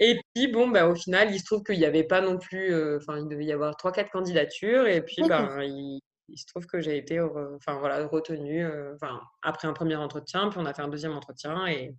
Et 0.00 0.20
puis, 0.34 0.48
bon, 0.48 0.68
bah, 0.68 0.88
au 0.88 0.94
final, 0.96 1.32
il 1.32 1.38
se 1.38 1.44
trouve 1.44 1.62
qu'il 1.62 1.78
n'y 1.78 1.84
avait 1.84 2.02
pas 2.04 2.20
non 2.20 2.38
plus. 2.38 2.72
euh, 2.74 2.98
Enfin, 3.00 3.18
il 3.18 3.28
devait 3.28 3.44
y 3.44 3.52
avoir 3.52 3.76
trois, 3.76 3.92
quatre 3.92 4.10
candidatures. 4.10 4.86
Et 4.88 5.00
puis, 5.02 5.22
ben, 5.28 5.60
il, 5.62 6.00
il 6.28 6.38
se 6.38 6.46
trouve 6.46 6.66
que 6.66 6.80
j'ai 6.80 6.96
été 6.96 7.20
enfin, 7.20 7.78
voilà, 7.78 8.06
retenue 8.06 8.64
euh, 8.64 8.94
après 9.42 9.68
un 9.68 9.72
premier 9.74 9.96
entretien. 9.96 10.48
Puis, 10.48 10.58
on 10.60 10.66
a 10.66 10.74
fait 10.74 10.82
un 10.82 10.88
deuxième 10.88 11.12
entretien. 11.12 11.66
Et, 11.68 11.94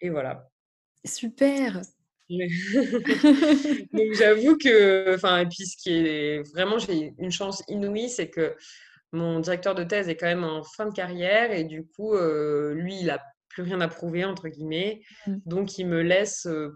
et 0.00 0.10
voilà. 0.10 0.48
super. 1.04 1.80
Donc 3.92 4.12
j'avoue 4.14 4.56
que, 4.56 5.14
enfin, 5.14 5.38
et 5.38 5.46
puis 5.46 5.66
ce 5.66 5.76
qui 5.76 5.90
est 5.90 6.42
vraiment, 6.52 6.78
j'ai 6.78 7.12
une 7.18 7.30
chance 7.30 7.62
inouïe, 7.68 8.08
c'est 8.08 8.30
que 8.30 8.54
mon 9.12 9.40
directeur 9.40 9.74
de 9.74 9.84
thèse 9.84 10.08
est 10.08 10.16
quand 10.16 10.26
même 10.26 10.44
en 10.44 10.62
fin 10.62 10.86
de 10.86 10.94
carrière 10.94 11.52
et 11.52 11.64
du 11.64 11.84
coup, 11.86 12.14
euh, 12.14 12.74
lui, 12.74 12.98
il 13.00 13.10
a 13.10 13.22
plus 13.48 13.62
rien 13.62 13.80
à 13.80 13.88
prouver, 13.88 14.24
entre 14.24 14.48
guillemets. 14.48 15.02
Mmh. 15.26 15.36
Donc 15.46 15.78
il 15.78 15.86
me 15.86 16.02
laisse, 16.02 16.46
euh, 16.46 16.70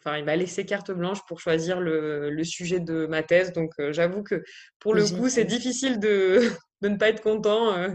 enfin, 0.00 0.16
il 0.18 0.24
m'a 0.24 0.36
laissé 0.36 0.64
carte 0.64 0.92
blanche 0.92 1.18
pour 1.26 1.40
choisir 1.40 1.80
le, 1.80 2.30
le 2.30 2.44
sujet 2.44 2.80
de 2.80 3.06
ma 3.06 3.22
thèse. 3.22 3.52
Donc 3.52 3.72
euh, 3.80 3.92
j'avoue 3.92 4.22
que 4.22 4.42
pour 4.78 4.94
le 4.94 5.04
coup, 5.04 5.28
c'est 5.28 5.44
difficile 5.44 5.98
de, 5.98 6.40
de 6.82 6.88
ne 6.88 6.96
pas 6.96 7.08
être 7.08 7.22
content 7.22 7.76
euh, 7.76 7.88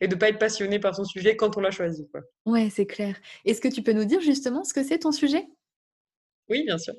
et 0.00 0.08
de 0.08 0.14
ne 0.14 0.20
pas 0.20 0.28
être 0.28 0.38
passionné 0.38 0.78
par 0.78 0.94
son 0.94 1.04
sujet 1.04 1.36
quand 1.36 1.56
on 1.56 1.60
l'a 1.60 1.70
choisi, 1.70 2.08
quoi. 2.10 2.20
Ouais, 2.46 2.68
c'est 2.70 2.86
clair. 2.86 3.16
Est-ce 3.44 3.60
que 3.60 3.68
tu 3.68 3.82
peux 3.82 3.92
nous 3.92 4.04
dire 4.04 4.20
justement 4.20 4.64
ce 4.64 4.72
que 4.72 4.84
c'est 4.84 5.00
ton 5.00 5.12
sujet? 5.12 5.44
Oui, 6.48 6.64
bien 6.64 6.78
sûr. 6.78 6.94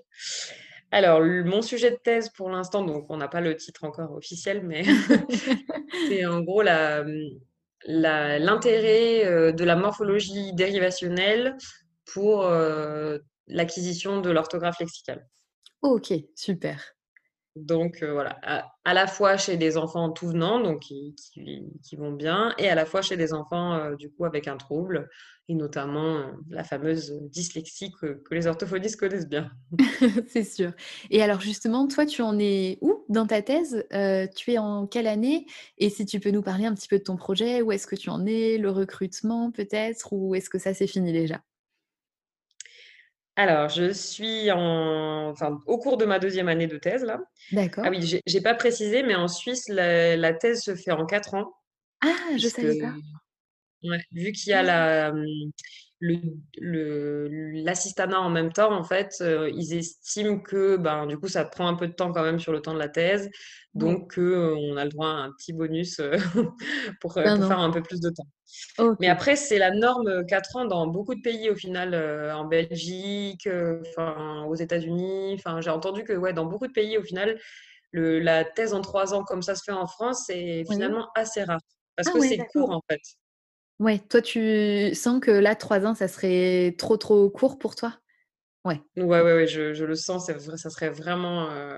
Alors, 0.92 1.22
mon 1.22 1.62
sujet 1.62 1.92
de 1.92 1.98
thèse 1.98 2.30
pour 2.30 2.50
l'instant, 2.50 2.84
donc 2.84 3.06
on 3.10 3.18
n'a 3.18 3.28
pas 3.28 3.42
le 3.42 3.56
titre 3.56 3.84
encore 3.84 4.14
officiel, 4.14 4.64
mais 4.64 4.84
c'est 6.08 6.26
en 6.26 6.42
gros 6.42 6.64
l'intérêt 7.86 9.26
euh, 9.26 9.52
de 9.52 9.64
la 9.64 9.76
morphologie 9.76 10.54
dérivationnelle 10.54 11.58
pour 12.06 12.46
euh, 12.46 13.18
l'acquisition 13.48 14.22
de 14.22 14.30
l'orthographe 14.30 14.80
lexicale. 14.80 15.28
OK, 15.82 16.14
super. 16.36 16.95
Donc 17.56 18.04
euh, 18.04 18.12
voilà, 18.12 18.38
à, 18.84 18.94
la 18.94 19.08
fois 19.08 19.38
chez 19.38 19.56
des 19.56 19.78
enfants 19.78 20.10
tout 20.12 20.28
venant, 20.28 20.60
donc 20.60 20.82
qui, 20.82 21.16
vont 21.98 22.12
bien, 22.12 22.54
et 22.58 22.68
à 22.68 22.76
la 22.76 22.86
fois 22.86 23.02
chez 23.02 23.16
des 23.16 23.34
enfants 23.34 23.76
euh, 23.76 23.96
du 23.96 24.12
coup 24.12 24.26
avec 24.26 24.50
un 24.50 24.58
trouble, 24.58 25.08
et 25.48 25.56
notamment 25.56 26.18
euh, 26.18 26.32
la 26.50 26.66
fameuse 26.66 27.14
dyslexie 27.30 27.94
que, 27.94 28.22
que 28.28 28.36
les 28.36 28.48
orthophonistes 28.48 29.00
connaissent 29.00 29.30
bien. 29.30 29.52
C'est 30.28 30.44
sûr. 30.44 30.74
Et 31.10 31.24
alors 31.24 31.40
justement, 31.40 31.88
toi, 31.88 32.06
tu 32.06 32.22
en 32.22 32.38
es 32.40 32.78
où 32.82 33.06
dans 33.08 33.26
ta 33.26 33.42
thèse? 33.42 33.86
Tu 34.36 34.52
es 34.52 34.58
en 34.58 34.86
quelle 34.86 35.08
année? 35.08 35.46
Et 35.78 35.90
si 35.90 36.06
tu 36.06 36.20
peux 36.20 36.32
nous 36.32 36.44
parler 36.44 36.66
un 36.66 36.74
petit 36.74 36.90
peu 36.90 36.98
de 36.98 37.04
ton 37.04 37.16
projet, 37.16 37.62
où 37.62 37.72
est-ce 37.72 37.88
que 37.88 37.96
tu 37.96 38.10
en 38.10 38.26
es? 38.26 38.58
Le 38.58 38.70
recrutement 38.70 39.52
peut-être? 39.52 40.12
Ou 40.12 40.36
est-ce 40.36 40.50
que 40.50 40.60
ça 40.60 40.74
c'est 40.74 40.88
fini 40.88 41.14
déjà? 41.14 41.42
Alors, 43.36 43.70
je 43.70 43.92
suis 43.92 44.50
en, 44.52 45.30
enfin, 45.30 45.60
au 45.68 45.78
cours 45.78 45.98
de 45.98 46.06
ma 46.06 46.20
deuxième 46.20 46.48
année 46.48 46.68
de 46.68 46.78
thèse, 46.78 47.04
là. 47.04 47.20
Ah 47.52 47.56
D'accord. 47.56 47.86
oui, 47.90 48.22
j'ai 48.26 48.42
pas 48.42 48.54
précisé, 48.56 49.04
mais 49.04 49.16
en 49.16 49.28
Suisse, 49.28 49.68
la, 49.68 50.16
la 50.16 50.34
thèse 50.34 50.62
se 50.62 50.76
fait 50.76 50.92
en 50.92 51.06
quatre 51.06 51.34
ans, 51.34 51.54
Ah, 52.02 52.36
je 52.38 52.48
savais 52.48 52.80
pas. 52.80 52.94
ouais, 53.84 54.00
vu 54.14 54.32
qu'il 54.32 54.52
y 54.52 54.54
a 54.54 54.60
Ah, 54.60 54.64
la, 54.64 55.14
le, 56.00 56.18
le- 56.58 57.28
l'assistanat 57.64 58.20
en 58.20 58.30
même 58.30 58.52
temps, 58.52 58.72
en 58.74 58.84
fait, 58.84 59.16
euh, 59.22 59.50
ils 59.54 59.74
estiment 59.74 60.40
que, 60.40 60.78
ben, 60.78 61.08
du 61.08 61.18
coup, 61.18 61.28
ça 61.28 61.46
prend 61.46 61.68
un 61.68 61.76
peu 61.76 61.88
de 61.88 61.94
temps 61.94 62.12
quand 62.12 62.24
même 62.24 62.40
sur 62.40 62.52
le 62.52 62.62
temps 62.62 62.74
de 62.74 62.80
la 62.80 62.90
thèse, 62.90 63.30
donc 63.74 64.18
euh, 64.20 64.56
on 64.58 64.78
a 64.78 64.84
le 64.86 64.90
droit 64.92 65.08
à 65.08 65.12
un 65.12 65.32
petit 65.32 65.54
bonus 65.54 66.00
euh, 66.00 66.18
pour, 67.02 67.18
euh, 67.18 67.24
Ben 67.26 67.36
pour 67.38 67.46
faire 67.46 67.60
un 67.60 67.72
peu 67.72 67.82
plus 67.82 68.00
de 68.02 68.10
temps. 68.10 68.28
Mais 69.00 69.08
après, 69.08 69.36
c'est 69.36 69.58
la 69.60 69.72
norme 69.72 70.08
euh, 70.08 70.24
4 70.24 70.56
ans 70.56 70.66
dans 70.66 70.88
beaucoup 70.88 71.16
de 71.16 71.22
pays 71.22 71.50
au 71.50 71.56
final, 71.56 71.96
en 72.34 72.46
Belgique, 72.46 73.48
aux 74.48 74.56
États-Unis. 74.56 75.42
J'ai 75.60 75.70
entendu 75.70 76.04
que 76.04 76.14
ouais, 76.14 76.34
dans 76.34 76.46
beaucoup 76.46 76.68
de 76.68 76.74
pays, 76.74 76.98
au 76.98 77.04
final, 77.04 77.40
le, 77.92 78.20
la 78.20 78.46
thèse 78.46 78.74
en 78.74 78.82
3 78.82 79.14
ans, 79.14 79.24
comme 79.24 79.42
ça 79.42 79.56
se 79.56 79.64
fait 79.64 79.72
en 79.74 79.88
France, 79.88 80.26
c'est 80.28 80.64
Oui. 80.70 80.76
finalement 80.76 81.10
assez 81.16 81.44
rare. 81.44 81.60
Parce 81.96 82.10
Ah 82.10 82.14
que 82.14 82.20
c'est 82.22 82.38
court, 82.48 82.72
en 82.72 82.82
fait. 82.90 83.02
Ouais, 83.80 84.00
toi 84.00 84.22
tu 84.22 84.94
sens 84.96 85.20
que 85.20 85.32
là 85.32 85.56
3 85.56 85.86
ans, 85.86 85.96
ça 85.96 86.08
serait 86.08 86.76
trop, 86.78 86.98
trop 86.98 87.30
court 87.30 87.60
pour 87.60 87.76
toi? 87.76 87.94
Ouais. 88.64 88.82
Ouais, 88.98 89.22
ouais, 89.22 89.34
ouais, 89.34 89.48
je, 89.48 89.74
je 89.74 89.86
le 89.86 89.96
sens, 89.96 90.26
ça 90.28 90.70
serait 90.70 90.90
vraiment, 90.90 91.52
euh, 91.52 91.78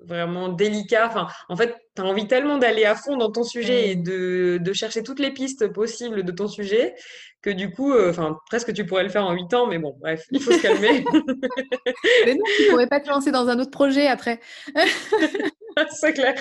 vraiment 0.00 0.48
délicat. 0.48 1.06
Enfin, 1.08 1.26
en 1.48 1.56
fait, 1.56 1.74
tu 1.96 2.02
as 2.02 2.04
envie 2.04 2.26
tellement 2.26 2.58
d'aller 2.58 2.84
à 2.84 2.94
fond 2.94 3.16
dans 3.16 3.30
ton 3.30 3.42
sujet 3.42 3.90
et 3.90 3.96
de, 3.96 4.58
de 4.60 4.72
chercher 4.72 5.02
toutes 5.02 5.18
les 5.18 5.32
pistes 5.32 5.68
possibles 5.68 6.22
de 6.22 6.32
ton 6.32 6.48
sujet 6.48 6.94
que 7.42 7.50
du 7.50 7.70
coup, 7.70 7.92
euh, 7.92 8.10
enfin, 8.10 8.38
presque 8.46 8.72
tu 8.72 8.86
pourrais 8.86 9.02
le 9.02 9.10
faire 9.10 9.26
en 9.26 9.32
8 9.34 9.52
ans, 9.52 9.66
mais 9.66 9.78
bon, 9.78 9.94
bref, 10.00 10.24
il 10.30 10.40
faut 10.40 10.52
se 10.52 10.62
calmer. 10.62 11.04
Mais 12.24 12.34
non, 12.34 12.44
tu 12.56 12.64
pourrais 12.64 12.86
pas 12.86 13.00
te 13.00 13.08
lancer 13.08 13.30
dans 13.32 13.48
un 13.48 13.58
autre 13.58 13.70
projet 13.70 14.06
après? 14.06 14.40
C'est 15.90 16.12
clair. 16.12 16.34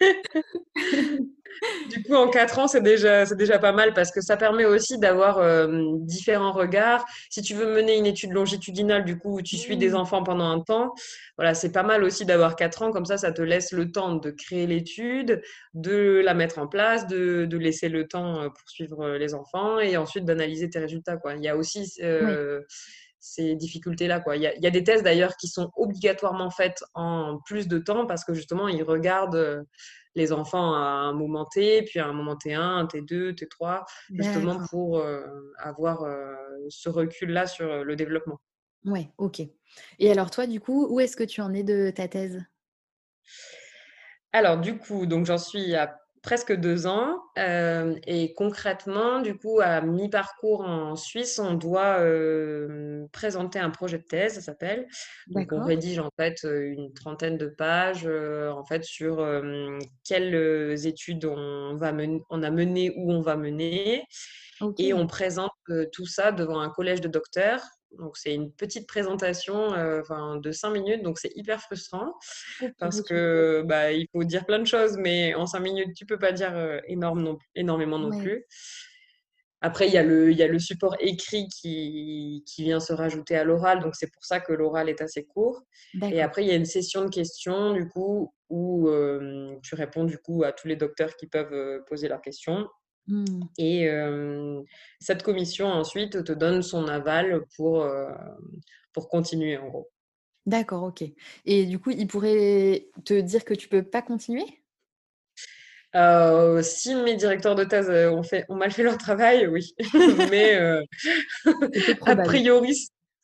Du 1.90 2.02
coup, 2.02 2.14
en 2.14 2.28
quatre 2.28 2.58
ans, 2.58 2.68
c'est 2.68 2.80
déjà, 2.80 3.26
c'est 3.26 3.36
déjà 3.36 3.58
pas 3.58 3.72
mal 3.72 3.92
parce 3.94 4.10
que 4.10 4.20
ça 4.20 4.36
permet 4.36 4.64
aussi 4.64 4.98
d'avoir 4.98 5.38
euh, 5.38 5.66
différents 6.00 6.52
regards. 6.52 7.04
Si 7.30 7.42
tu 7.42 7.54
veux 7.54 7.72
mener 7.74 7.96
une 7.96 8.06
étude 8.06 8.32
longitudinale, 8.32 9.04
du 9.04 9.18
coup, 9.18 9.38
où 9.38 9.42
tu 9.42 9.56
suis 9.56 9.76
des 9.76 9.90
Mmh. 9.90 9.96
enfants 9.96 10.22
pendant 10.22 10.46
un 10.46 10.60
temps, 10.60 10.94
voilà, 11.36 11.54
c'est 11.54 11.72
pas 11.72 11.82
mal 11.82 12.02
aussi 12.04 12.24
d'avoir 12.24 12.56
quatre 12.56 12.82
ans. 12.82 12.90
Comme 12.92 13.04
ça, 13.04 13.18
ça 13.18 13.32
te 13.32 13.42
laisse 13.42 13.72
le 13.72 13.90
temps 13.92 14.14
de 14.14 14.30
créer 14.30 14.66
l'étude, 14.66 15.42
de 15.74 16.20
la 16.24 16.34
mettre 16.34 16.58
en 16.58 16.66
place, 16.66 17.06
de, 17.06 17.46
de 17.46 17.58
laisser 17.58 17.88
le 17.88 18.08
temps 18.08 18.40
euh, 18.42 18.48
pour 18.48 18.68
suivre 18.68 19.02
euh, 19.02 19.18
les 19.18 19.34
enfants 19.34 19.78
et 19.78 19.96
ensuite 19.96 20.24
d'analyser 20.24 20.70
tes 20.70 20.78
résultats, 20.78 21.16
quoi. 21.16 21.34
Il 21.34 21.42
y 21.42 21.48
a 21.48 21.56
aussi 21.56 21.86
ces 23.24 23.54
difficultés-là, 23.54 24.20
quoi. 24.20 24.36
Il 24.36 24.42
y 24.42 24.46
a, 24.46 24.54
il 24.56 24.62
y 24.62 24.66
a 24.66 24.70
des 24.70 24.82
thèses 24.82 25.02
d'ailleurs 25.02 25.36
qui 25.36 25.46
sont 25.46 25.70
obligatoirement 25.76 26.50
faites 26.50 26.82
en 26.94 27.38
plus 27.44 27.68
de 27.68 27.78
temps 27.78 28.04
parce 28.06 28.24
que 28.24 28.34
justement, 28.34 28.66
ils 28.68 28.82
regardent 28.82 29.64
les 30.14 30.32
enfants 30.32 30.74
à 30.74 30.78
un 30.78 31.12
moment 31.12 31.44
T, 31.44 31.82
puis 31.82 31.98
à 31.98 32.06
un 32.06 32.12
moment 32.12 32.34
T1, 32.34 32.58
un 32.58 32.84
T2, 32.86 33.34
T3, 33.34 33.84
justement 34.10 34.58
pour 34.70 34.98
euh, 34.98 35.22
avoir 35.58 36.02
euh, 36.02 36.34
ce 36.68 36.88
recul-là 36.88 37.46
sur 37.46 37.70
euh, 37.70 37.82
le 37.84 37.96
développement. 37.96 38.40
Ouais, 38.84 39.10
OK. 39.18 39.40
Et 39.98 40.10
alors 40.10 40.30
toi, 40.30 40.46
du 40.46 40.60
coup, 40.60 40.86
où 40.90 41.00
est-ce 41.00 41.16
que 41.16 41.24
tu 41.24 41.40
en 41.40 41.54
es 41.54 41.62
de 41.62 41.90
ta 41.90 42.08
thèse? 42.08 42.44
Alors, 44.32 44.58
du 44.58 44.78
coup, 44.78 45.06
donc 45.06 45.26
j'en 45.26 45.38
suis 45.38 45.74
à 45.74 46.01
presque 46.22 46.52
deux 46.52 46.86
ans. 46.86 47.18
euh, 47.38 47.96
et 48.06 48.34
concrètement, 48.34 49.20
du 49.20 49.36
coup, 49.36 49.60
à 49.60 49.80
mi-parcours 49.80 50.60
en 50.62 50.96
Suisse, 50.96 51.38
on 51.38 51.54
doit 51.54 52.00
euh, 52.00 53.06
présenter 53.12 53.58
un 53.58 53.70
projet 53.70 53.98
de 53.98 54.04
thèse, 54.04 54.34
ça 54.34 54.40
s'appelle. 54.40 54.86
Donc, 55.34 55.52
on 55.52 55.62
rédige 55.62 55.98
en 55.98 56.10
fait 56.18 56.44
euh, 56.44 56.62
une 56.72 56.92
trentaine 56.94 57.38
de 57.38 57.46
pages 57.48 58.06
euh, 58.06 58.50
en 58.52 58.64
fait 58.64 58.84
sur 58.84 59.26
quelles 60.04 60.86
études 60.86 61.24
on 61.24 61.76
va 61.76 61.92
mener, 61.92 62.22
on 62.30 62.42
a 62.42 62.50
mené 62.50 62.92
ou 62.96 63.12
on 63.12 63.20
va 63.22 63.36
mener. 63.36 64.04
Et 64.78 64.92
on 64.94 65.06
présente 65.06 65.52
tout 65.92 66.06
ça 66.06 66.32
devant 66.32 66.60
un 66.60 66.70
collège 66.70 67.00
de 67.00 67.08
docteurs. 67.08 67.62
Donc, 67.98 68.16
c'est 68.16 68.34
une 68.34 68.50
petite 68.52 68.86
présentation 68.86 69.74
euh, 69.74 70.02
de 70.38 70.52
cinq 70.52 70.70
minutes, 70.70 71.02
donc 71.02 71.18
c'est 71.18 71.32
hyper 71.34 71.60
frustrant 71.60 72.14
parce 72.78 73.02
que 73.02 73.62
bah, 73.66 73.92
il 73.92 74.06
faut 74.12 74.24
dire 74.24 74.46
plein 74.46 74.58
de 74.58 74.66
choses, 74.66 74.96
mais 74.96 75.34
en 75.34 75.46
cinq 75.46 75.60
minutes, 75.60 75.94
tu 75.96 76.06
peux 76.06 76.18
pas 76.18 76.32
dire 76.32 76.56
euh, 76.56 76.80
énorme 76.86 77.22
non, 77.22 77.38
énormément 77.54 77.98
non 77.98 78.10
Ouais, 78.10 78.22
plus. 78.22 78.44
Après, 79.60 79.86
il 79.86 79.92
y 79.92 79.98
a 79.98 80.02
le, 80.02 80.32
il 80.32 80.36
y 80.36 80.42
a 80.42 80.48
le 80.48 80.58
support 80.58 80.96
écrit 80.98 81.46
qui, 81.48 82.42
qui 82.46 82.64
vient 82.64 82.80
se 82.80 82.92
rajouter 82.92 83.36
à 83.36 83.44
l'oral, 83.44 83.80
donc 83.80 83.94
c'est 83.94 84.10
pour 84.12 84.24
ça 84.24 84.40
que 84.40 84.52
l'oral 84.52 84.88
est 84.88 85.00
assez 85.00 85.24
court. 85.24 85.62
Et 86.02 86.20
après, 86.20 86.42
il 86.42 86.48
y 86.48 86.50
a 86.50 86.56
une 86.56 86.64
session 86.64 87.04
de 87.04 87.10
questions, 87.10 87.72
du 87.72 87.88
coup, 87.88 88.34
où 88.48 88.88
euh, 88.88 89.54
tu 89.62 89.76
réponds 89.76 90.04
du 90.04 90.18
coup 90.18 90.42
à 90.42 90.52
tous 90.52 90.66
les 90.66 90.74
docteurs 90.74 91.14
qui 91.16 91.28
peuvent 91.28 91.84
poser 91.86 92.08
leurs 92.08 92.20
questions. 92.22 92.66
Mmh. 93.08 93.42
Et 93.58 93.88
euh, 93.88 94.62
cette 95.00 95.22
commission 95.22 95.66
ensuite 95.66 96.24
te 96.24 96.32
donne 96.32 96.62
son 96.62 96.86
aval 96.86 97.42
pour, 97.56 97.82
euh, 97.82 98.10
pour 98.92 99.08
continuer 99.08 99.56
en 99.56 99.68
gros. 99.68 99.90
D'accord, 100.46 100.84
OK. 100.84 101.04
Et 101.44 101.66
du 101.66 101.78
coup, 101.78 101.90
ils 101.90 102.06
pourraient 102.06 102.88
te 103.04 103.20
dire 103.20 103.44
que 103.44 103.54
tu 103.54 103.68
peux 103.68 103.82
pas 103.82 104.02
continuer? 104.02 104.44
Euh, 105.94 106.62
si 106.62 106.94
mes 106.94 107.16
directeurs 107.16 107.54
de 107.54 107.64
thèse 107.64 107.90
ont, 107.90 108.22
fait, 108.22 108.46
ont 108.48 108.56
mal 108.56 108.72
fait 108.72 108.82
leur 108.82 108.98
travail, 108.98 109.46
oui. 109.46 109.74
Mais 110.30 110.54
a 112.06 112.16
priori, 112.16 112.76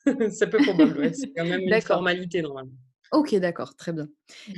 c'est 0.31 0.49
peu 0.49 0.59
probable. 0.59 0.99
ouais. 0.99 1.13
C'est 1.13 1.31
quand 1.35 1.45
même 1.45 1.61
une 1.61 1.81
formalité 1.81 2.41
normalement. 2.41 2.71
OK, 3.11 3.33
d'accord, 3.35 3.75
très 3.75 3.91
bien. 3.91 4.07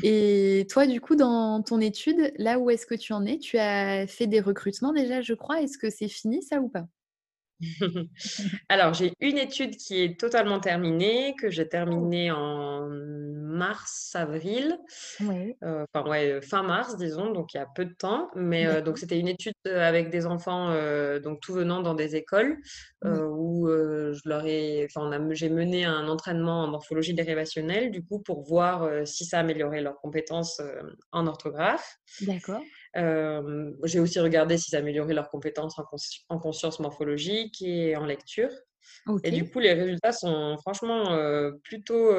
Et 0.02 0.68
toi, 0.70 0.86
du 0.86 1.00
coup, 1.00 1.16
dans 1.16 1.62
ton 1.64 1.80
étude, 1.80 2.34
là 2.38 2.60
où 2.60 2.70
est-ce 2.70 2.86
que 2.86 2.96
tu 2.96 3.14
en 3.14 3.26
es? 3.26 3.38
Tu 3.40 3.58
as 3.58 4.08
fait 4.08 4.28
des 4.28 4.42
recrutements 4.42 4.92
déjà, 4.94 5.22
je 5.22 5.34
crois. 5.34 5.62
Est-ce 5.62 5.78
que 5.78 5.90
c'est 5.90 6.10
fini 6.10 6.44
ça 6.44 6.60
ou 6.60 6.68
pas? 6.70 6.86
Alors, 8.70 8.94
j'ai 8.94 9.14
une 9.20 9.38
étude 9.38 9.76
qui 9.78 10.02
est 10.04 10.20
totalement 10.20 10.60
terminée, 10.60 11.36
que 11.40 11.50
j'ai 11.50 11.68
terminée 11.70 12.32
en 12.32 12.88
mars-avril, 12.90 14.78
Ouais. 15.20 15.62
heu, 15.64 15.86
enfin 15.94 16.10
ouais, 16.10 16.32
heu, 16.34 16.42
fin 16.42 16.64
mars 16.64 16.98
disons, 16.98 17.32
donc 17.32 17.54
il 17.54 17.58
y 17.58 17.62
a 17.62 17.68
peu 17.76 17.86
de 17.86 17.94
temps. 17.94 18.30
Mais, 18.36 18.66
heu, 18.68 18.82
donc 18.84 18.98
c'était 19.00 19.20
une 19.20 19.28
étude, 19.30 19.54
avec 19.66 20.10
des 20.12 20.26
enfants, 20.28 20.72
donc 21.22 21.42
tout 21.42 21.54
venant 21.54 21.82
dans 21.82 21.96
des 21.96 22.16
écoles, 22.16 22.58
Oui. 23.04 23.24
où, 23.30 23.68
je 23.70 24.30
leur 24.30 24.46
ai 24.48 24.86
enfin 24.86 25.10
j'ai 25.34 25.50
mené 25.50 25.86
un 25.86 26.08
entraînement 26.10 26.64
en 26.64 26.68
morphologie 26.70 27.14
dérivationnelle 27.16 27.92
du 27.92 28.04
coup 28.06 28.20
pour 28.22 28.44
voir, 28.44 28.90
si 29.08 29.26
ça 29.26 29.40
améliorait 29.40 29.82
leurs 29.82 29.98
compétences, 29.98 30.62
en 31.14 31.28
orthographe. 31.28 31.98
D'accord. 32.20 32.72
J'ai 32.96 34.00
aussi 34.00 34.20
regardé 34.20 34.58
si 34.58 34.70
ça 34.70 34.78
améliorait 34.78 35.14
leurs 35.14 35.30
compétences 35.30 35.78
en 35.80 35.84
consci 35.84 36.26
en 36.30 36.40
conscience 36.40 36.80
morphologique 36.80 37.62
et 37.62 37.96
en 37.96 38.06
lecture. 38.06 38.50
Et 39.24 39.32
du 39.32 39.50
coup, 39.50 39.60
les 39.60 39.74
résultats 39.74 40.12
sont 40.12 40.58
franchement, 40.58 41.18
plutôt, 41.64 42.14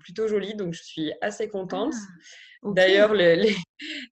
plutôt 0.00 0.28
jolis, 0.28 0.54
donc 0.54 0.74
je 0.74 0.82
suis 0.82 1.12
assez 1.20 1.48
contente. 1.48 1.94
Ah! 2.64 2.70
D'ailleurs, 2.74 3.14
les 3.14 3.36
les 3.36 3.56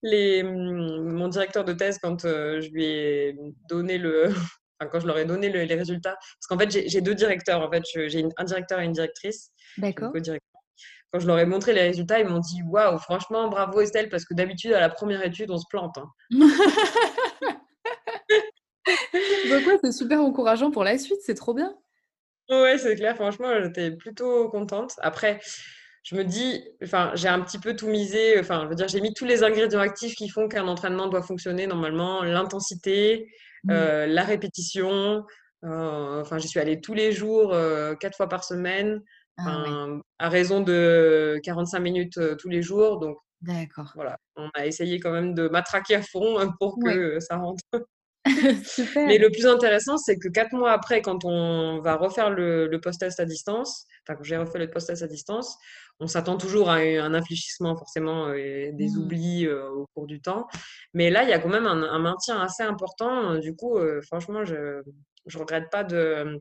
les, 0.02 0.42
mmh, 0.42 1.12
mon 1.12 1.28
directeur 1.28 1.64
de 1.64 1.72
thèse 1.72 1.98
quand, 1.98 2.22
je 2.22 2.68
lui 2.70 2.84
ai 2.84 3.36
donné 3.68 3.98
le 3.98 4.26
enfin 4.78 4.90
quand 4.90 5.00
je 5.00 5.06
leur 5.06 5.18
ai 5.18 5.24
donné 5.24 5.48
le 5.48 5.64
les 5.64 5.74
résultats 5.74 6.14
parce 6.14 6.46
qu'en 6.48 6.58
fait 6.58 6.88
j'ai 6.88 7.00
2 7.00 7.14
directeurs 7.14 7.60
en 7.62 7.70
fait, 7.70 7.82
j'ai 8.08 8.24
un 8.36 8.44
directeur 8.44 8.80
et 8.80 8.84
une 8.84 8.92
directrice, 8.92 9.50
D'accord. 9.78 10.12
Quand 11.16 11.20
je 11.20 11.26
leur 11.28 11.38
ai 11.38 11.46
montré 11.46 11.72
les 11.72 11.80
résultats, 11.80 12.20
ils 12.20 12.26
m'ont 12.28 12.40
dit: 12.40 12.60
«Waouh, 12.68 12.98
franchement 12.98 13.48
bravo 13.48 13.80
Estelle, 13.80 14.10
parce 14.10 14.26
que 14.26 14.34
d'habitude 14.34 14.74
à 14.74 14.80
la 14.80 14.90
1re 14.90 15.24
étude 15.24 15.50
on 15.50 15.56
se 15.56 15.64
plante, 15.70 15.96
hein». 15.96 16.10
Donc 19.44 19.66
ouais, 19.66 19.78
c'est 19.82 19.92
super 19.92 20.20
encourageant 20.20 20.70
pour 20.70 20.84
la 20.84 20.98
suite, 20.98 21.18
c'est 21.24 21.34
trop 21.34 21.54
bien. 21.54 21.74
Ouais, 22.50 22.76
c'est 22.78 22.96
clair, 22.96 23.14
franchement, 23.16 23.48
j'étais 23.62 23.90
plutôt 23.92 24.48
contente. 24.50 24.92
Après, 25.00 25.40
je 26.04 26.16
me 26.16 26.24
dis 26.24 26.62
enfin, 26.84 27.12
j'ai 27.14 27.28
un 27.28 27.40
petit 27.40 27.58
peu 27.58 27.74
tout 27.76 27.88
misé, 27.88 28.38
enfin, 28.40 28.62
je 28.64 28.68
veux 28.68 28.74
dire, 28.76 28.88
j'ai 28.88 29.00
mis 29.00 29.14
tous 29.14 29.24
les 29.26 29.42
ingrédients 29.44 29.80
actifs 29.80 30.14
qui 30.16 30.28
font 30.28 30.48
qu'un 30.48 30.66
entraînement 30.68 31.08
doit 31.08 31.22
fonctionner 31.22 31.66
normalement, 31.66 32.22
l'intensité, 32.24 33.28
Mmh. 33.64 33.72
heu, 33.72 34.06
la 34.06 34.22
répétition, 34.24 35.24
heu, 35.64 36.20
enfin, 36.22 36.38
j'y 36.38 36.46
suis 36.48 36.60
allée 36.60 36.80
tous 36.80 36.94
les 36.94 37.10
jours, 37.12 37.52
heu, 37.54 37.96
4 38.00 38.16
fois 38.16 38.28
par 38.28 38.44
semaine, 38.44 39.02
Ah 39.38 39.58
ouais. 39.60 39.78
à 40.18 40.28
raison 40.28 40.60
de 40.62 41.38
45 41.44 41.80
minutes, 41.80 42.18
tous 42.38 42.48
les 42.48 42.62
jours, 42.62 42.98
donc 43.00 43.18
D'accord. 43.40 43.96
voilà, 43.96 44.18
on 44.36 44.50
a 44.54 44.66
essayé 44.66 45.00
quand 45.00 45.12
même 45.12 45.34
de 45.34 45.48
matraquer 45.48 45.96
à 45.96 46.02
fond, 46.02 46.40
heu, 46.40 46.48
pour 46.60 46.78
que, 46.80 46.88
Ouais. 46.88 47.00
ça 47.20 47.36
rentre. 47.38 47.62
Mais 49.06 49.18
le 49.18 49.30
plus 49.30 49.46
intéressant, 49.46 49.96
c'est 49.98 50.16
que 50.18 50.28
4 50.28 50.52
mois 50.54 50.72
après, 50.72 51.02
quand 51.02 51.24
on 51.24 51.80
va 51.82 51.96
refaire 51.96 52.30
le 52.30 52.66
le 52.68 52.80
post-test 52.80 53.20
à 53.20 53.24
distance, 53.26 53.86
enfin, 54.08 54.16
quand 54.16 54.24
j'ai 54.24 54.36
refait 54.38 54.58
le 54.60 54.70
post-test 54.70 55.02
à 55.02 55.08
distance, 55.08 55.56
on 56.00 56.06
s'attend 56.08 56.36
toujours 56.38 56.70
à 56.70 56.76
un 56.76 57.14
infléchissement 57.14 57.76
forcément, 57.76 58.32
et 58.34 58.72
des 58.74 58.96
Mmh. 58.96 58.98
oublis, 58.98 59.48
au 59.48 59.86
cours 59.94 60.06
du 60.06 60.20
temps. 60.22 60.46
Mais 60.94 61.10
là, 61.10 61.24
il 61.24 61.30
y 61.30 61.32
a 61.34 61.38
quand 61.40 61.48
même 61.50 61.66
un 61.66 61.82
un 61.84 61.98
maintien 62.00 62.40
assez 62.40 62.62
important, 62.64 63.36
du 63.38 63.54
coup, 63.56 63.78
franchement, 64.06 64.44
je 64.44 64.82
je 65.26 65.38
regrette 65.38 65.70
pas 65.70 65.84
de, 65.84 66.40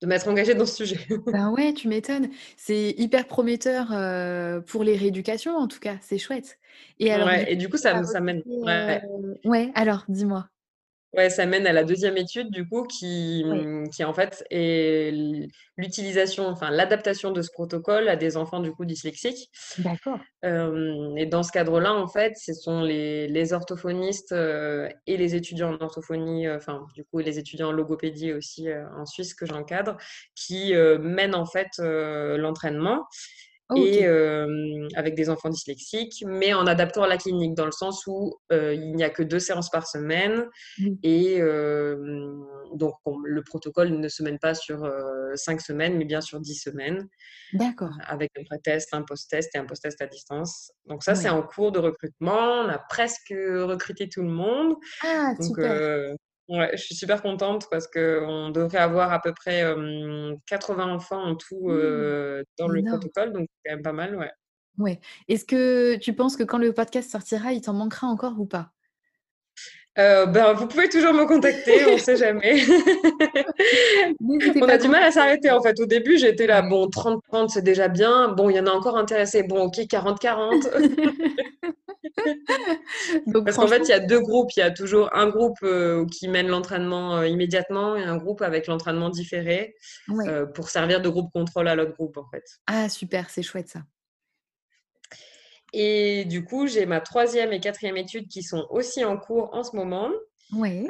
de 0.00 0.06
m'être 0.06 0.28
engagée 0.28 0.54
dans 0.54 0.66
ce 0.66 0.76
sujet. 0.76 0.98
Ben 1.30 1.50
ouais, 1.50 1.74
tu 1.74 1.88
m'étonnes. 1.88 2.30
C'est 2.56 2.90
hyper 2.96 3.26
prometteur, 3.26 3.92
heu, 3.92 4.62
pour 4.66 4.82
les 4.82 4.96
rééducations 4.96 5.56
en 5.56 5.68
tout 5.68 5.78
cas, 5.80 5.98
c'est 6.00 6.16
chouette. 6.18 6.58
Et 6.98 7.12
alors 7.12 7.30
du 7.30 7.46
et 7.46 7.56
coup, 7.56 7.56
du 7.56 7.68
coup, 7.68 7.76
ça 7.76 8.20
mène 8.20 8.44
ouais. 8.46 9.02
heu 9.02 9.34
ouais, 9.44 9.70
alors 9.74 10.04
dis-moi? 10.08 10.48
Ouais, 11.14 11.30
ça 11.30 11.46
mène 11.46 11.66
à 11.66 11.72
la 11.72 11.84
2e 11.84 12.18
étude 12.18 12.50
du 12.50 12.68
coup 12.68 12.82
qui, 12.86 13.42
mmh, 13.42 13.88
qui 13.88 14.04
en 14.04 14.12
fait 14.12 14.44
est 14.50 15.10
l'utilisation, 15.78 16.46
enfin 16.48 16.70
l'adaptation 16.70 17.30
de 17.30 17.40
ce 17.40 17.50
protocole 17.50 18.08
à 18.10 18.16
des 18.16 18.36
enfants 18.36 18.60
du 18.60 18.72
coup 18.72 18.84
dyslexiques. 18.84 19.48
D'accord. 19.76 20.28
Et 20.44 21.26
dans 21.26 21.42
ce 21.42 21.52
cadre-là, 21.52 21.94
en 21.94 22.06
fait, 22.08 22.34
ce 22.36 22.52
sont 22.54 22.82
les 22.82 23.28
les 23.28 23.52
orthophonistes, 23.54 24.32
heu 24.32 24.88
et 25.06 25.16
les 25.16 25.34
étudiants 25.34 25.74
en 25.74 25.82
orthophonie, 25.84 26.46
heu, 26.46 26.56
enfin 26.56 26.86
du 26.94 27.04
coup 27.04 27.18
les 27.20 27.38
étudiants 27.38 27.68
en 27.68 27.72
logopédie 27.72 28.32
aussi, 28.32 28.68
heu, 28.68 28.84
en 28.96 29.06
Suisse 29.06 29.34
que 29.34 29.46
j'encadre, 29.46 29.96
qui, 30.36 30.74
heu, 30.74 30.98
mènent 30.98 31.34
en 31.34 31.46
fait, 31.46 31.68
heu, 31.80 32.36
l'entraînement 33.76 33.96
et 33.96 34.00
hem, 34.02 34.88
avec 34.96 35.14
des 35.14 35.30
enfants 35.30 35.50
dyslexiques, 35.50 36.24
mais 36.26 36.54
en 36.54 36.66
adaptant 36.66 37.02
à 37.04 37.08
la 37.08 37.18
clinique. 37.18 37.54
Dans 37.54 37.66
le 37.66 37.72
sens 37.72 38.06
où, 38.06 38.34
heu, 38.52 38.74
il 38.74 38.94
n'y 38.96 39.04
a 39.04 39.10
que 39.10 39.22
2 39.22 39.38
séances 39.40 39.70
par 39.70 39.86
semaine 39.86 40.46
Oui. 40.76 40.98
et 41.04 41.36
hem, 41.38 42.44
donc 42.74 42.94
on 43.06 43.18
le 43.20 43.42
protocole 43.44 43.90
ne 43.90 44.08
se 44.08 44.22
mène 44.24 44.38
pas 44.40 44.54
sur, 44.54 44.90
5 45.36 45.60
semaines, 45.62 45.96
mais 45.98 46.04
bien 46.06 46.20
sur 46.22 46.40
10 46.40 46.56
semaines, 46.56 47.08
D'accord. 47.52 47.98
avec 48.06 48.30
un 48.38 48.44
pré-test, 48.44 48.90
un 48.94 49.02
post-test 49.04 49.54
et 49.56 49.58
un 49.58 49.66
post-test 49.66 50.00
à 50.02 50.06
distance. 50.08 50.72
Donc 50.86 51.04
ça, 51.04 51.14
c'est 51.16 51.30
en 51.30 51.42
cours 51.42 51.72
de 51.72 51.78
recrutement, 51.80 52.62
on 52.64 52.68
a 52.70 52.78
presque, 52.78 53.30
recruté 53.32 54.08
tout 54.08 54.22
le 54.22 54.28
monde. 54.30 54.74
Ah 55.00 55.34
Donc 55.38 55.56
super! 55.56 55.80
Ouais, 56.48 56.70
je 56.72 56.82
suis 56.82 56.94
super 56.94 57.22
contente 57.22 57.66
parce 57.70 57.86
qu'on 57.86 58.50
devrait 58.50 58.78
avoir 58.78 59.12
à 59.12 59.20
peu 59.20 59.32
près, 59.32 59.58
hem, 59.58 60.36
80 60.46 60.92
enfants 60.92 61.22
en 61.22 61.34
tout, 61.36 61.68
Mmh! 61.68 62.42
dans 62.58 62.68
le 62.68 62.78
Énorme. 62.80 62.98
protocole, 63.00 63.32
donc 63.32 63.46
c'est 63.48 63.70
quand 63.70 63.76
même 63.76 63.82
pas 63.82 63.92
mal, 63.92 64.16
ouais. 64.16 64.30
Ouais. 64.78 65.00
Est-ce 65.28 65.44
que 65.44 65.96
tu 65.96 66.12
penses 66.14 66.36
que 66.36 66.44
quand 66.44 66.58
le 66.58 66.72
podcast 66.72 67.10
sortira, 67.10 67.52
il 67.52 67.60
t'en 67.60 67.72
manquera 67.72 68.06
encore 68.06 68.38
ou 68.38 68.46
pas? 68.46 68.70
Heu, 69.98 70.26
ben, 70.26 70.52
vous 70.52 70.68
pouvez 70.68 70.88
toujours 70.88 71.12
me 71.12 71.26
contacter, 71.26 71.84
on 71.92 71.98
sait 71.98 72.16
jamais. 72.24 72.62
On 74.20 74.68
a 74.68 74.78
du 74.78 74.88
mal 74.88 75.02
à 75.02 75.10
s'arrêter 75.10 75.50
en 75.50 75.60
fait. 75.60 75.78
Au 75.80 75.86
début, 75.86 76.18
j'étais 76.18 76.46
là. 76.46 76.62
«Bon 76.62 76.86
30-30 76.88 77.48
c'est 77.48 77.62
déjà 77.62 77.88
bien. 77.88 78.28
Bon, 78.28 78.48
il 78.50 78.56
y 78.56 78.60
en 78.60 78.66
a 78.66 78.70
encore 78.70 78.96
intéressés. 78.96 79.42
Bon 79.42 79.62
OK 79.64 79.76
40-40». 79.78 80.68
Donc 83.26 83.46
Parce 83.46 83.58
qu'en 83.58 83.68
fait, 83.68 83.88
il 83.88 83.90
y 83.90 83.94
a 83.94 84.00
2 84.00 84.20
groupes. 84.20 84.50
Il 84.56 84.60
y 84.60 84.62
a 84.62 84.70
toujours 84.70 85.10
un 85.14 85.28
groupe, 85.30 85.58
heu, 85.62 86.06
qui 86.12 86.28
mène 86.28 86.48
l'entraînement, 86.48 87.18
heu, 87.22 87.28
immédiatement 87.28 87.96
et 87.96 88.04
un 88.04 88.16
groupe 88.16 88.42
avec 88.42 88.66
l'entraînement 88.66 89.10
différé, 89.10 89.74
Ouais. 90.08 90.28
heu, 90.28 90.50
pour 90.54 90.68
servir 90.70 91.00
de 91.02 91.08
groupe 91.08 91.30
contrôle 91.32 91.68
à 91.68 91.74
l'autre 91.76 91.94
groupe, 91.94 92.16
en 92.18 92.26
fait. 92.30 92.44
Ah 92.66 92.88
super, 92.88 93.30
c'est 93.30 93.42
chouette 93.42 93.68
ça. 93.68 93.82
Et 95.72 96.24
du 96.24 96.44
coup, 96.44 96.66
j'ai 96.66 96.86
ma 96.86 97.00
3e 97.00 97.52
et 97.52 97.60
4e 97.60 97.96
étude 97.96 98.28
qui 98.28 98.42
sont 98.42 98.66
aussi 98.70 99.04
en 99.04 99.16
cours 99.18 99.50
en 99.54 99.62
ce 99.62 99.76
moment. 99.76 100.10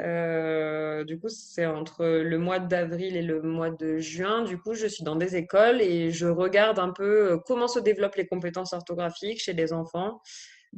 Heu, 0.01 1.05
du 1.05 1.19
coup, 1.19 1.29
c'est 1.29 1.65
entre 1.67 2.05
le 2.05 2.37
mois 2.39 2.59
d'avril 2.59 3.17
et 3.17 3.21
le 3.23 3.41
mois 3.41 3.71
de 3.71 3.99
juin. 3.99 4.43
Du 4.43 4.57
coup, 4.59 4.73
je 4.75 4.87
suis 4.87 5.03
dans 5.05 5.15
des 5.17 5.35
écoles 5.37 5.81
et 5.81 6.11
je 6.11 6.27
regarde 6.27 6.79
un 6.79 6.91
peu, 6.91 7.39
comment 7.47 7.67
se 7.69 7.79
développent 7.79 8.15
les 8.17 8.27
compétences 8.27 8.73
orthographiques 8.73 9.41
chez 9.41 9.53
les 9.53 9.73
enfants, 9.73 10.21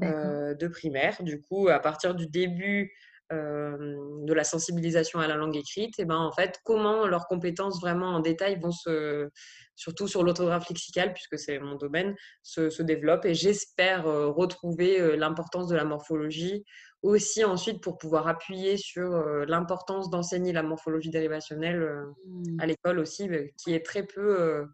Heu, 0.04 0.56
de 0.56 0.67
primaire. 0.67 1.21
Du 1.23 1.41
coup, 1.41 1.67
à 1.69 1.80
partir 1.80 2.15
du 2.15 2.27
début, 2.27 2.91
hem, 3.32 4.25
de 4.25 4.34
la 4.34 4.43
sensibilisation 4.43 5.19
à 5.19 5.27
la 5.27 5.36
langue 5.36 5.56
écrite 5.58 5.99
et 5.99 6.06
ben, 6.06 6.17
en 6.17 6.32
fait, 6.32 6.60
comment 6.65 7.06
leurs 7.08 7.27
compétences 7.27 7.80
vraiment 7.82 8.08
en 8.10 8.19
détail 8.19 8.60
vont 8.60 8.71
se 8.71 9.30
surtout 9.75 10.08
sur 10.08 10.23
l'orthographe 10.23 10.69
lexicale 10.69 11.13
puisque 11.13 11.39
c'est 11.39 11.60
mon 11.60 11.75
domaine, 11.75 12.15
se 12.43 12.69
se 12.69 12.84
développent 12.84 13.25
et 13.25 13.34
j'espère, 13.36 14.08
heu, 14.08 14.27
retrouver, 14.27 15.15
l'importance 15.17 15.67
de 15.67 15.75
la 15.75 15.86
morphologie. 15.86 16.63
Aussi 17.04 17.43
ensuite 17.43 17.82
pour 17.84 17.97
pouvoir 17.97 18.27
appuyer 18.27 18.77
sur, 18.77 19.10
l'importance 19.47 20.10
d'enseigner 20.12 20.51
la 20.54 20.63
morphologie 20.63 21.10
dérivationnelle, 21.12 22.06
Mmh. 22.25 22.60
à 22.60 22.67
l'école 22.67 22.99
aussi, 22.99 23.27
qui 23.58 23.73
est 23.73 23.86
très 23.86 24.04
peu, 24.06 24.39
heu, 24.41 24.65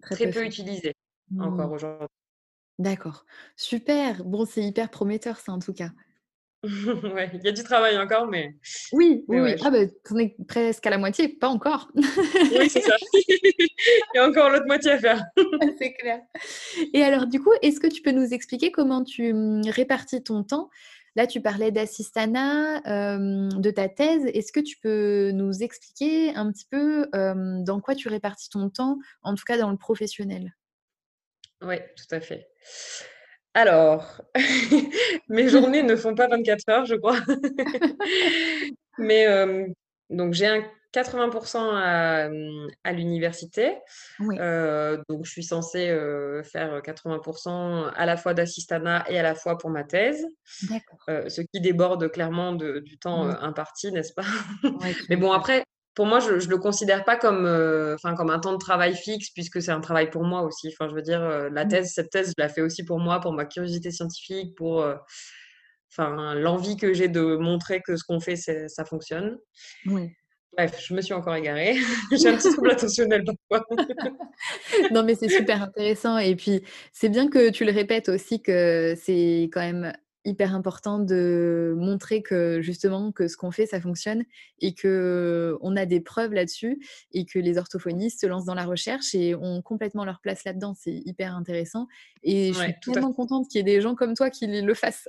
Très 0.00 0.16
très 0.16 0.30
peu 0.30 0.44
utilisée 0.44 0.94
Mmh. 1.30 1.66
encore 1.66 1.72
aujourd 1.72 2.08
D'accord. 2.82 3.24
Super! 3.54 4.24
Bon, 4.24 4.44
c'est 4.44 4.62
hyper 4.62 4.90
prometteur 4.90 5.38
ça 5.38 5.52
en 5.52 5.60
tout 5.60 5.72
cas. 5.72 5.90
Ouais, 6.64 7.30
il 7.34 7.42
y 7.44 7.48
a 7.48 7.52
du 7.52 7.62
travail 7.64 7.96
encore, 7.98 8.26
mais 8.26 8.56
Oui, 8.92 9.24
oui, 9.28 9.36
mais 9.36 9.36
oui. 9.36 9.42
ouais, 9.50 9.58
je 9.58 9.64
Ah 9.64 9.70
bah, 9.70 9.78
tu 9.86 10.12
en 10.14 10.18
es 10.18 10.36
presque 10.48 10.86
à 10.86 10.90
la 10.90 10.98
moitié, 10.98 11.28
pas 11.28 11.48
encore. 11.48 11.90
Oui, 11.94 12.68
c'est 12.68 12.80
ça. 12.80 12.96
Il 13.12 13.68
y 14.14 14.18
a 14.18 14.28
encore 14.28 14.48
l'autre 14.50 14.66
moitié 14.66 14.92
à 14.92 14.98
faire. 14.98 15.24
C'est 15.78 15.92
clair. 15.94 16.20
Et 16.92 17.02
alors 17.04 17.26
du 17.26 17.40
coup, 17.40 17.50
est-ce 17.62 17.78
que 17.80 17.86
tu 17.88 18.02
peux 18.02 18.12
nous 18.12 18.32
expliquer 18.34 18.70
comment 18.72 19.02
tu, 19.04 19.32
mmh, 19.32 19.62
répartis 19.70 20.22
ton 20.22 20.42
temps? 20.44 20.70
Là, 21.14 21.26
tu 21.26 21.40
parlais 21.40 21.70
d'assistanat, 21.70 22.80
hem, 22.84 23.48
de 23.60 23.70
ta 23.70 23.88
thèse. 23.88 24.24
Est-ce 24.32 24.50
que 24.52 24.60
tu 24.60 24.78
peux 24.78 25.30
nous 25.32 25.62
expliquer 25.62 26.34
un 26.34 26.50
petit 26.50 26.66
peu, 26.70 27.06
dans 27.12 27.80
quoi 27.80 27.94
tu 27.94 28.08
répartis 28.08 28.48
ton 28.48 28.70
temps, 28.70 28.98
en 29.22 29.34
tout 29.34 29.44
cas 29.44 29.58
dans 29.58 29.70
le 29.70 29.76
professionnel? 29.76 30.54
Ouais, 31.62 31.92
tout 31.96 32.14
à 32.14 32.20
fait. 32.20 32.48
Alors, 33.54 34.22
mes 35.28 35.48
journées 35.48 35.82
ne 35.82 35.96
font 35.96 36.14
pas 36.14 36.26
24 36.28 36.68
heures, 36.68 36.86
je 36.86 36.94
crois. 36.94 37.18
Mais, 38.98 39.22
hem, 39.22 39.72
donc 40.10 40.32
j'ai 40.34 40.46
un 40.46 40.64
80 40.92 41.30
% 41.30 41.70
à, 41.74 42.28
à 42.84 42.92
l'université. 42.92 43.76
Oui. 44.20 44.36
Heu, 44.38 45.02
donc 45.08 45.24
je 45.24 45.30
suis 45.30 45.42
censée, 45.44 45.88
heu, 45.90 46.42
faire, 46.42 46.74
heu, 46.74 46.80
80 46.80 47.20
% 47.20 47.86
à 47.94 48.06
la 48.06 48.16
fois 48.16 48.34
d'assistanat 48.34 49.04
et 49.08 49.18
à 49.18 49.22
la 49.22 49.34
fois 49.34 49.56
pour 49.58 49.70
ma 49.70 49.84
thèse. 49.84 50.26
Ce 51.08 51.40
qui 51.40 51.60
déborde 51.60 52.10
clairement 52.10 52.52
de 52.52 52.80
du 52.80 52.98
temps, 52.98 53.26
Oui. 53.26 53.34
imparti, 53.40 53.92
n'est-ce 53.92 54.12
pas? 54.12 54.22
Mais 55.08 55.16
bon 55.16 55.32
après 55.32 55.64
pour 55.94 56.06
moi, 56.06 56.20
je 56.20 56.32
ne 56.32 56.50
le 56.50 56.58
considère 56.58 57.04
pas 57.04 57.16
comme, 57.16 57.46
enfin, 57.94 58.14
comme 58.14 58.30
un 58.30 58.38
temps 58.38 58.52
de 58.52 58.58
travail 58.58 58.94
fixe, 58.94 59.30
puisque 59.30 59.60
c'est 59.60 59.72
un 59.72 59.80
travail 59.80 60.10
pour 60.10 60.24
moi 60.24 60.42
aussi. 60.42 60.68
Enfin, 60.68 60.88
je 60.88 60.94
veux 60.94 61.02
dire, 61.02 61.20
la 61.50 61.64
thèse, 61.66 61.92
cette 61.94 62.10
thèse, 62.10 62.28
je 62.28 62.42
la 62.42 62.48
fais 62.48 62.62
aussi 62.62 62.84
pour 62.84 62.98
moi, 62.98 63.20
pour 63.20 63.32
ma 63.32 63.44
curiosité 63.44 63.90
scientifique, 63.90 64.54
pour 64.56 64.84
enfin, 65.92 66.34
l'envie 66.34 66.76
que 66.76 66.94
j'ai 66.94 67.08
de 67.08 67.36
montrer 67.36 67.82
que 67.82 67.96
ce 67.96 68.04
qu'on 68.04 68.20
fait, 68.20 68.36
ça 68.36 68.84
fonctionne. 68.84 69.38
Oui. 69.86 70.12
Bref, 70.54 70.84
je 70.86 70.92
me 70.92 71.00
suis 71.00 71.14
encore 71.14 71.34
égarée. 71.34 71.76
J'ai 72.12 72.28
un 72.28 72.36
petit 72.36 72.52
trouble 72.52 72.70
attentionnel 72.70 73.24
parfois. 73.48 73.66
non, 74.90 75.02
mais 75.02 75.14
c'est 75.14 75.30
super 75.30 75.62
intéressant. 75.62 76.18
Et 76.18 76.36
puis, 76.36 76.62
c'est 76.92 77.08
bien 77.08 77.28
que 77.28 77.50
tu 77.50 77.64
le 77.64 77.72
répètes 77.72 78.10
aussi 78.10 78.42
que 78.42 78.94
c'est 79.00 79.48
quand 79.52 79.60
même 79.60 79.92
hyper 80.24 80.54
important 80.54 80.98
de 80.98 81.74
montrer 81.76 82.22
que 82.22 82.60
justement 82.62 83.12
que 83.12 83.28
ce 83.28 83.36
qu'on 83.36 83.50
fait 83.50 83.66
ça 83.66 83.80
fonctionne 83.80 84.24
et 84.60 84.72
que 84.74 85.56
on 85.60 85.76
a 85.76 85.84
des 85.86 86.00
preuves 86.00 86.32
là-dessus 86.32 86.80
et 87.12 87.24
que 87.24 87.38
les 87.38 87.58
orthophonistes 87.58 88.20
se 88.20 88.26
lancent 88.26 88.44
dans 88.44 88.54
la 88.54 88.64
recherche 88.64 89.14
et 89.14 89.34
ont 89.34 89.62
complètement 89.62 90.04
leur 90.04 90.20
place 90.20 90.44
là-dedans. 90.44 90.74
C'est 90.78 91.02
hyper 91.04 91.34
intéressant 91.34 91.88
et 92.22 92.52
je 92.52 92.58
suis 92.58 92.74
tellement 92.80 93.12
contente 93.12 93.48
qu'il 93.48 93.58
y 93.58 93.60
ait 93.60 93.74
des 93.74 93.80
gens 93.80 93.94
comme 93.94 94.14
toi 94.14 94.30
qui 94.30 94.46
le 94.46 94.74
fassent. 94.74 95.08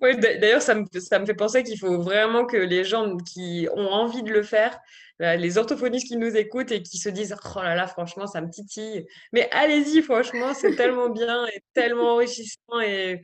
D'ailleurs 0.00 0.62
ça 0.62 0.74
me, 0.74 0.84
ça 0.98 1.18
me 1.18 1.26
fait 1.26 1.34
penser 1.34 1.62
qu'il 1.62 1.78
faut 1.78 2.00
vraiment 2.00 2.46
que 2.46 2.56
les 2.56 2.84
gens 2.84 3.16
qui 3.18 3.68
ont 3.74 3.88
envie 3.88 4.22
de 4.22 4.30
le 4.30 4.42
faire 4.42 4.78
les 5.20 5.58
orthophonistes 5.58 6.08
qui 6.08 6.16
nous 6.16 6.34
écoutent 6.36 6.72
et 6.72 6.82
qui 6.82 6.98
se 6.98 7.08
disent 7.08 7.36
Oh 7.54 7.62
là 7.62 7.74
là, 7.74 7.86
franchement, 7.86 8.26
ça 8.26 8.40
me 8.40 8.50
titille. 8.50 9.06
Mais 9.32 9.48
allez-y, 9.52 10.02
franchement, 10.02 10.54
c'est 10.54 10.74
tellement 10.76 11.10
bien 11.10 11.46
et 11.46 11.62
tellement 11.74 12.14
enrichissant. 12.14 12.80
Et... 12.82 13.22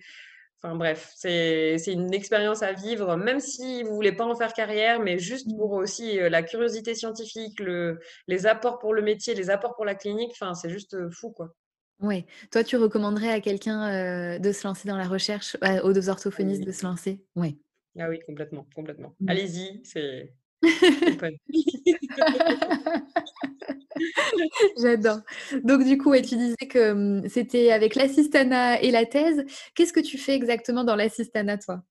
Enfin 0.63 0.75
bref, 0.75 1.13
c'est 1.15 1.77
une 1.87 2.15
expérience 2.15 2.63
à 2.63 2.73
vivre, 2.73 3.17
même 3.17 3.41
si 3.41 3.83
vous 3.83 3.95
voulez 3.95 4.13
pas 4.13 4.25
en 4.25 4.35
faire 4.35 4.55
carrière, 4.55 5.01
mais 5.01 5.19
juste 5.19 5.49
pour 5.57 5.73
aussi 5.73 6.19
euh, 6.19 6.31
la 6.31 6.43
curiosité 6.43 6.95
scientifique, 6.95 7.61
le, 7.61 8.01
les 8.27 8.47
apports 8.47 8.79
pour 8.79 8.95
le 8.95 9.03
métier, 9.03 9.35
les 9.35 9.51
apports 9.51 9.75
pour 9.75 9.85
la 9.85 9.95
clinique. 9.95 10.31
Enfin, 10.33 10.55
c'est 10.55 10.71
juste 10.71 10.95
euh, 10.95 11.11
fou, 11.11 11.31
quoi. 11.31 11.55
Ouais. 12.01 12.25
Toi, 12.51 12.65
tu 12.65 12.77
recommanderais 12.77 13.31
à 13.31 13.41
quelqu'un 13.41 13.91
euh, 13.91 14.39
de 14.39 14.53
se 14.53 14.67
lancer 14.67 14.89
dans 14.89 14.97
la 14.97 15.07
recherche, 15.07 15.57
aux 15.83 15.93
deux 15.93 16.09
orthophonistes 16.09 16.65
de 16.65 16.73
se 16.73 16.85
lancer? 16.85 17.23
Oui. 17.37 17.59
Ah 17.99 18.09
oui, 18.09 18.19
complètement, 18.27 18.67
complètement. 18.75 19.15
Mmh. 19.21 19.29
Allez-y, 19.29 19.81
c'est 19.85 20.35
J'adore. 24.81 25.21
Donc 25.65 25.85
du 25.85 25.99
coup, 25.99 26.15
tu 26.17 26.37
disais 26.37 26.67
que 26.69 26.93
mmh, 26.93 27.29
c'était 27.29 27.73
avec 27.73 27.95
l'assistana 27.95 28.81
et 28.81 28.91
la 28.91 29.07
thèse. 29.07 29.45
Qu'est-ce 29.75 29.93
que 29.93 30.01
tu 30.01 30.19
fais 30.19 30.35
exactement 30.35 30.85
dans 30.85 30.97
l'assistana, 30.97 31.59
toi? 31.59 31.83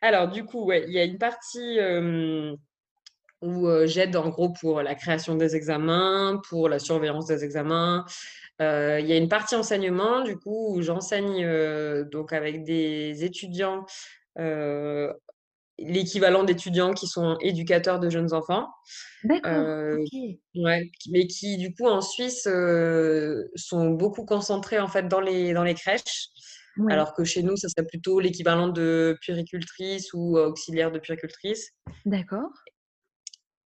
Alors 0.00 0.28
du 0.28 0.44
coup, 0.44 0.70
il 0.72 0.92
y 0.92 0.98
a 0.98 1.04
une 1.04 1.18
partie 1.18 1.78
où 3.42 3.68
j'aide 3.84 4.16
en 4.16 4.28
gros 4.28 4.50
pour 4.50 4.82
la 4.82 4.94
création 4.94 5.36
des 5.36 5.56
examens, 5.56 6.40
pour 6.48 6.68
la 6.68 6.78
surveillance 6.78 7.26
des 7.26 7.44
examens. 7.44 8.04
il 8.60 9.06
y 9.06 9.12
a 9.12 9.16
une 9.16 9.28
partie 9.28 9.54
enseignement, 9.54 10.22
du 10.22 10.36
coup, 10.36 10.76
où 10.76 10.82
j'enseigne 10.82 11.46
donc 12.04 12.32
avec 12.32 12.64
des 12.64 13.24
étudiants 13.24 13.86
l'équivalent 15.78 16.44
d'étudiants 16.44 16.94
qui 16.94 17.06
sont 17.06 17.36
éducateurs 17.40 18.00
de 18.00 18.08
jeunes 18.10 18.32
enfants. 18.32 18.68
D'accord. 19.24 19.52
Euh, 19.52 20.04
ouais, 20.54 20.90
mais 21.10 21.26
qui 21.26 21.56
du 21.56 21.74
coup 21.74 21.86
en 21.86 22.00
Suisse 22.00 22.46
euh, 22.46 23.44
sont 23.54 23.90
beaucoup 23.90 24.24
concentrés 24.24 24.78
en 24.78 24.88
fait 24.88 25.08
dans 25.08 25.20
les 25.20 25.52
dans 25.52 25.64
les 25.64 25.74
crèches. 25.74 26.28
Alors 26.90 27.14
que 27.14 27.24
chez 27.24 27.42
nous, 27.42 27.56
ça 27.56 27.70
serait 27.70 27.86
plutôt 27.86 28.20
l'équivalent 28.20 28.68
de 28.68 29.16
puéricultrice 29.22 30.12
ou 30.12 30.36
auxiliaire 30.36 30.92
de 30.92 30.98
puéricultrice. 30.98 31.70
D'accord. 32.04 32.50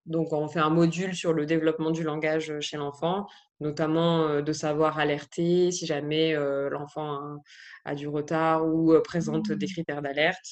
Donc, 0.09 0.33
on 0.33 0.47
fait 0.47 0.59
un 0.59 0.71
module 0.71 1.15
sur 1.15 1.33
le 1.33 1.45
développement 1.45 1.91
du 1.91 2.01
langage 2.01 2.59
chez 2.61 2.77
l'enfant, 2.77 3.27
notamment 3.59 4.41
de 4.41 4.53
savoir 4.53 4.97
alerter 4.97 5.71
si 5.71 5.85
jamais 5.85 6.33
l'enfant 6.71 7.39
a, 7.85 7.93
du 7.93 8.07
retard 8.07 8.65
ou 8.65 8.99
présente 9.03 9.51
des 9.51 9.67
mmh. 9.67 9.69
critères 9.69 10.01
d'alerte. 10.01 10.43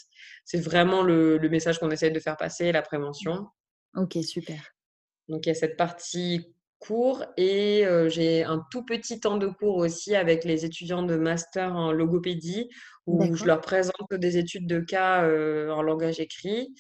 C'est 0.46 0.60
vraiment 0.60 1.02
le, 1.02 1.40
message 1.50 1.80
qu'on 1.80 1.90
essaie 1.90 2.12
de 2.12 2.20
faire 2.20 2.38
passer, 2.38 2.72
la 2.72 2.84
prévention. 2.84 3.48
Ok, 3.96 4.18
super. 4.24 4.62
Donc, 5.28 5.48
il 5.48 5.50
y 5.50 5.52
a 5.52 5.56
cette 5.56 5.76
partie 5.76 6.54
cours 6.78 7.26
et 7.36 7.84
j'ai 8.10 8.44
un 8.44 8.64
tout 8.70 8.86
petit 8.86 9.20
temps 9.20 9.38
de 9.38 9.48
cours 9.48 9.78
aussi 9.78 10.16
avec 10.16 10.44
les 10.44 10.66
étudiants 10.66 11.02
de 11.02 11.16
master 11.16 11.76
en 11.76 11.92
logopédie 11.92 12.70
où 13.08 13.34
je 13.34 13.46
leur 13.46 13.62
présente 13.62 14.14
des 14.14 14.38
études 14.38 14.68
de 14.68 14.80
cas 14.82 15.24
en 15.24 15.82
langage 15.82 16.20
écrit 16.20 16.76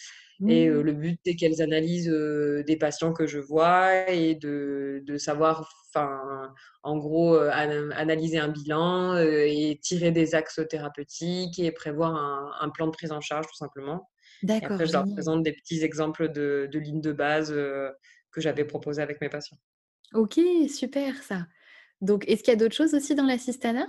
et 0.47 0.69
mmh. 0.69 0.82
le 0.82 0.93
but, 0.93 1.19
c'est 1.26 1.36
qu'elles 1.36 1.62
analysent 1.62 2.13
des 2.65 2.78
patients 2.78 3.13
que 3.13 3.26
je 3.26 3.39
vois 3.39 4.10
et 4.10 4.36
de, 4.36 5.02
de 5.06 5.17
savoir, 5.17 5.69
en 6.84 6.97
gros, 6.97 7.36
analyser 7.36 8.38
un 8.38 8.50
bilan 8.50 9.17
et 9.17 9.80
tirer 9.82 10.12
des 10.12 10.36
axes 10.36 10.62
thérapeutiques 10.69 11.58
et 11.58 11.71
prévoir 11.71 12.15
un, 12.62 12.69
plan 12.69 12.86
de 12.86 12.91
prise 12.91 13.12
en 13.12 13.21
charge, 13.21 13.47
tout 13.47 13.56
simplement. 13.56 14.08
D'accord. 14.43 14.73
Après, 14.73 14.86
je 14.86 14.93
leur 14.93 15.06
présente 15.06 15.41
des 15.41 15.54
petits 15.54 15.84
exemples 15.84 16.32
de, 16.32 16.69
de 16.71 16.80
lignes 16.80 17.02
de 17.02 17.13
base 17.13 17.52
que 17.52 18.41
j'avais 18.41 18.65
proposées 18.65 19.02
avec 19.02 19.19
mes 19.21 19.30
patients. 19.30 19.58
Ok, 20.13 20.39
super 20.69 21.15
ça. 21.23 21.47
Donc, 22.02 22.28
est-ce 22.28 22.43
qu'il 22.43 22.54
y 22.54 22.56
a 22.56 22.60
d'autres 22.60 22.76
choses 22.76 22.93
aussi 22.93 23.15
dans 23.15 23.26
l'assistanat 23.26 23.88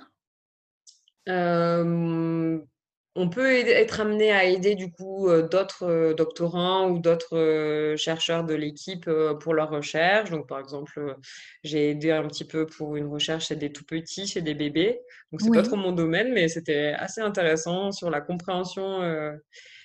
on 3.19 3.29
peut 3.29 3.53
être 3.53 4.01
amené 4.01 4.31
à 4.31 4.45
aider 4.45 4.77
du 4.77 4.93
coup 4.93 5.29
euh, 5.29 5.43
d'autres 5.43 5.83
euh, 5.83 6.15
doctorants 6.15 6.89
ou 6.89 7.01
d'autres 7.01 7.37
euh, 7.37 7.97
chercheurs 7.97 8.45
de 8.45 8.55
l'équipe 8.55 9.11
pour 9.41 9.55
leur 9.55 9.71
recherche. 9.71 10.31
Donc, 10.31 10.47
par 10.47 10.61
exemple, 10.61 11.17
j'ai 11.65 11.91
aidé 11.91 12.13
un 12.13 12.27
petit 12.29 12.45
peu 12.45 12.65
pour 12.65 12.97
une 12.97 13.09
recherche 13.09 13.49
chez 13.49 13.57
des 13.57 13.73
tout 13.73 13.85
petits, 13.85 14.29
chez 14.29 14.41
des 14.41 14.55
bébés. 14.55 15.01
Donc, 15.33 15.41
c'est 15.43 15.51
pas 15.51 15.63
trop 15.63 15.77
mon 15.77 15.91
domaine, 15.91 16.33
mais 16.33 16.49
c'était 16.49 16.95
assez 16.97 17.21
intéressant 17.21 17.91
sur 17.91 18.09
la 18.09 18.21
compréhension 18.21 19.03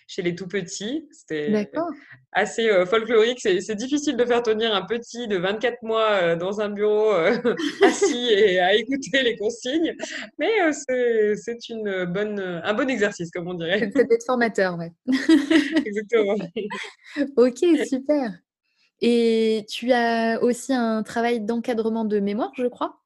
chez 0.07 0.21
les 0.21 0.35
tout 0.35 0.47
petits. 0.47 1.07
C'était 1.11 1.69
assez 2.31 2.69
euh, 2.69 2.85
folklorique. 2.85 3.39
C'est 3.39 3.75
difficile 3.75 4.17
de 4.17 4.25
faire 4.25 4.43
tenir 4.43 4.73
un 4.73 4.83
petit 4.83 5.27
de 5.27 5.37
24 5.37 5.83
mois 5.83 6.11
euh, 6.11 6.35
dans 6.35 6.61
un 6.61 6.69
bureau 6.69 7.13
euh, 7.13 7.55
assis 7.83 8.29
et 8.31 8.59
à 8.59 8.73
écouter 8.73 9.23
les 9.23 9.37
consignes. 9.37 9.95
Mais 10.39 10.51
c'est 10.71 11.69
une 11.69 12.05
bonne, 12.05 12.39
un 12.39 12.73
bon 12.73 12.89
exercice, 12.89 13.31
comme 13.31 13.47
on 13.47 13.53
dirait. 13.53 13.79
Ça 13.79 14.03
peut 14.05 14.13
être 14.13 14.25
formateur, 14.25 14.77
ouais. 14.77 14.91
Exactement. 15.85 16.35
ok, 17.37 17.87
super. 17.87 18.31
Et 19.01 19.65
tu 19.69 19.91
as 19.91 20.41
aussi 20.41 20.73
un 20.73 21.03
travail 21.03 21.41
d'encadrement 21.41 22.05
de 22.05 22.19
mémoire, 22.19 22.51
je 22.55 22.67
crois? 22.67 23.02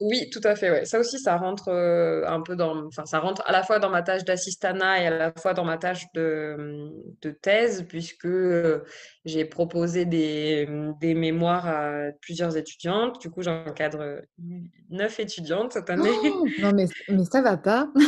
Oui, 0.00 0.28
tout 0.30 0.40
à 0.42 0.56
fait. 0.56 0.70
Ouais. 0.70 0.84
Ça 0.84 0.98
aussi, 0.98 1.20
ça 1.20 1.36
rentre 1.36 1.68
euh, 1.68 2.26
un 2.26 2.40
peu 2.40 2.56
dans, 2.56 2.84
enfin, 2.86 3.06
ça 3.06 3.20
rentre 3.20 3.42
à 3.46 3.52
la 3.52 3.62
fois 3.62 3.78
dans 3.78 3.90
ma 3.90 4.02
tâche 4.02 4.24
d'assistana 4.24 5.00
et 5.00 5.06
à 5.06 5.10
la 5.10 5.32
fois 5.32 5.54
dans 5.54 5.64
ma 5.64 5.78
tâche 5.78 6.04
de, 6.14 6.90
de 7.22 7.30
thèse, 7.30 7.86
puisque 7.88 8.26
euh, 8.26 8.82
j'ai 9.24 9.44
proposé 9.44 10.04
des, 10.04 10.68
des, 11.00 11.14
mémoires 11.14 11.68
à 11.68 12.10
plusieurs 12.20 12.56
étudiantes. 12.56 13.20
Du 13.20 13.30
coup, 13.30 13.42
j'encadre 13.42 14.22
neuf 14.90 15.20
étudiantes 15.20 15.72
cette 15.72 15.88
année. 15.88 16.10
Oh, 16.24 16.44
non, 16.58 16.72
mais, 16.74 16.86
mais 17.08 17.24
ça 17.24 17.40
va 17.40 17.56
pas. 17.56 17.88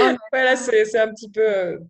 voilà, 0.32 0.56
c'est 0.56 0.98
un 0.98 1.08
petit 1.08 1.30
peu. 1.30 1.80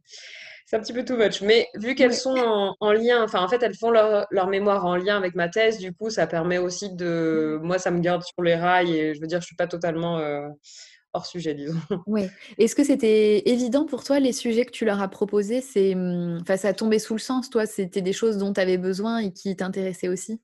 C'est 0.68 0.74
un 0.74 0.80
petit 0.80 0.92
peu 0.92 1.04
too 1.04 1.16
much. 1.16 1.42
Mais 1.42 1.68
vu 1.76 1.94
qu'elles 1.94 2.12
sont 2.12 2.74
en, 2.80 2.92
lien, 2.92 3.22
enfin, 3.22 3.40
en 3.40 3.48
fait, 3.48 3.62
elles 3.62 3.76
font 3.76 3.90
leur, 3.90 4.48
mémoire 4.48 4.84
en 4.84 4.96
lien 4.96 5.16
avec 5.16 5.36
ma 5.36 5.48
thèse, 5.48 5.78
du 5.78 5.92
coup, 5.92 6.10
ça 6.10 6.26
permet 6.26 6.58
aussi 6.58 6.92
de. 6.92 7.60
Moi, 7.62 7.78
ça 7.78 7.92
me 7.92 8.00
garde 8.00 8.22
sur 8.24 8.42
les 8.42 8.56
rails 8.56 8.92
et 8.92 9.14
je 9.14 9.20
veux 9.20 9.28
dire, 9.28 9.40
je 9.40 9.46
suis 9.46 9.54
pas 9.54 9.68
totalement 9.68 10.18
euh, 10.18 10.48
hors 11.12 11.24
sujet, 11.24 11.54
disons. 11.54 11.78
Oui. 12.08 12.26
Est-ce 12.58 12.74
que 12.74 12.82
c'était 12.82 13.48
évident 13.48 13.86
pour 13.86 14.02
toi, 14.02 14.18
les 14.18 14.32
sujets 14.32 14.64
que 14.64 14.72
tu 14.72 14.84
leur 14.84 15.00
as 15.00 15.08
proposés 15.08 15.60
c'est, 15.60 15.94
hum, 15.94 16.40
enfin, 16.42 16.56
Ça 16.56 16.68
a 16.68 16.72
tombé 16.72 16.98
sous 16.98 17.14
le 17.14 17.20
sens, 17.20 17.48
toi 17.48 17.64
C'était 17.64 18.02
des 18.02 18.12
choses 18.12 18.36
dont 18.36 18.52
tu 18.52 18.60
avais 18.60 18.76
besoin 18.76 19.18
et 19.18 19.32
qui 19.32 19.54
t'intéressaient 19.54 20.08
aussi? 20.08 20.40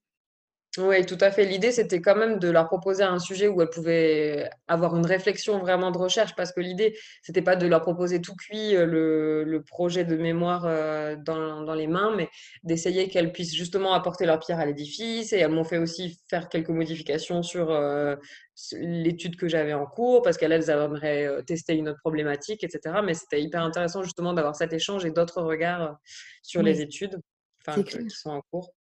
Oui, 0.79 1.05
tout 1.05 1.19
à 1.21 1.31
fait. 1.31 1.45
L'idée, 1.45 1.71
c'était 1.71 2.01
quand 2.01 2.17
même 2.17 2.39
de 2.39 2.49
leur 2.49 2.67
proposer 2.67 3.03
un 3.03 3.19
sujet 3.19 3.47
où 3.47 3.61
elles 3.61 3.69
pouvaient 3.69 4.49
avoir 4.69 4.97
une 4.97 5.05
réflexion 5.05 5.59
vraiment 5.59 5.91
de 5.91 5.99
recherche, 5.99 6.35
parce 6.35 6.51
que 6.51 6.61
l'idée, 6.61 6.97
c'était 7.23 7.43
pas 7.43 7.57
de 7.57 7.67
leur 7.67 7.83
proposer 7.83 8.23
tout 8.23 8.35
cuit 8.35 8.75
euh, 8.75 9.45
le, 9.45 9.63
projet 9.63 10.05
de 10.07 10.17
mémoire 10.17 10.65
euh, 10.65 11.15
dans, 11.15 11.75
les 11.75 11.87
mains, 11.87 12.15
mais 12.17 12.31
d'essayer 12.63 13.09
qu'elles 13.09 13.33
puissent 13.33 13.55
justement 13.55 13.93
apporter 13.93 14.25
leur 14.25 14.39
pierre 14.39 14.61
à 14.61 14.65
l'édifice. 14.65 15.35
Et 15.35 15.41
elles 15.41 15.51
m'ont 15.51 15.65
fait 15.65 15.77
aussi 15.77 16.19
faire 16.31 16.49
quelques 16.49 16.71
modifications 16.71 17.43
sur 17.43 17.71
euh, 17.71 18.17
l'étude 18.73 19.37
que 19.37 19.49
j'avais 19.49 19.75
en 19.75 19.85
cours, 19.85 20.23
parce 20.23 20.39
qu'elles 20.39 20.71
aimeraient 20.71 21.43
tester 21.47 21.75
une 21.75 21.91
autre 21.91 22.01
problématique, 22.01 22.65
etc. 22.65 23.01
Mais 23.05 23.13
c'était 23.13 23.43
hyper 23.43 23.63
intéressant 23.63 24.03
justement 24.03 24.33
d'avoir 24.33 24.57
cet 24.57 24.73
échange 24.73 25.05
et 25.05 25.11
d'autres 25.11 25.43
regards 25.43 25.99
sur 26.41 26.63
les 26.63 26.81
études 26.81 27.21
qui 27.77 28.09
sont 28.09 28.31
en 28.31 28.41
cours. 28.51 28.73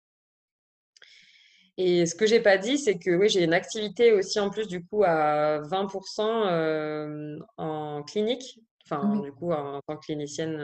Et 1.83 2.05
ce 2.05 2.14
que 2.14 2.26
j'ai 2.26 2.41
pas 2.41 2.59
dit, 2.59 2.76
c'est 2.76 2.99
que 2.99 3.11
oui, 3.11 3.31
j'ai 3.31 3.43
une 3.43 3.55
activité 3.55 4.12
aussi 4.12 4.39
en 4.39 4.51
plus 4.51 4.68
du 4.68 4.85
coup 4.85 5.03
à 5.03 5.62
20% 5.62 6.20
euh, 6.20 7.39
en 7.57 8.03
clinique, 8.03 8.61
enfin 8.85 9.16
du 9.22 9.33
coup 9.33 9.51
en 9.51 9.81
tant 9.87 9.97
que 9.97 10.05
clinicienne 10.05 10.59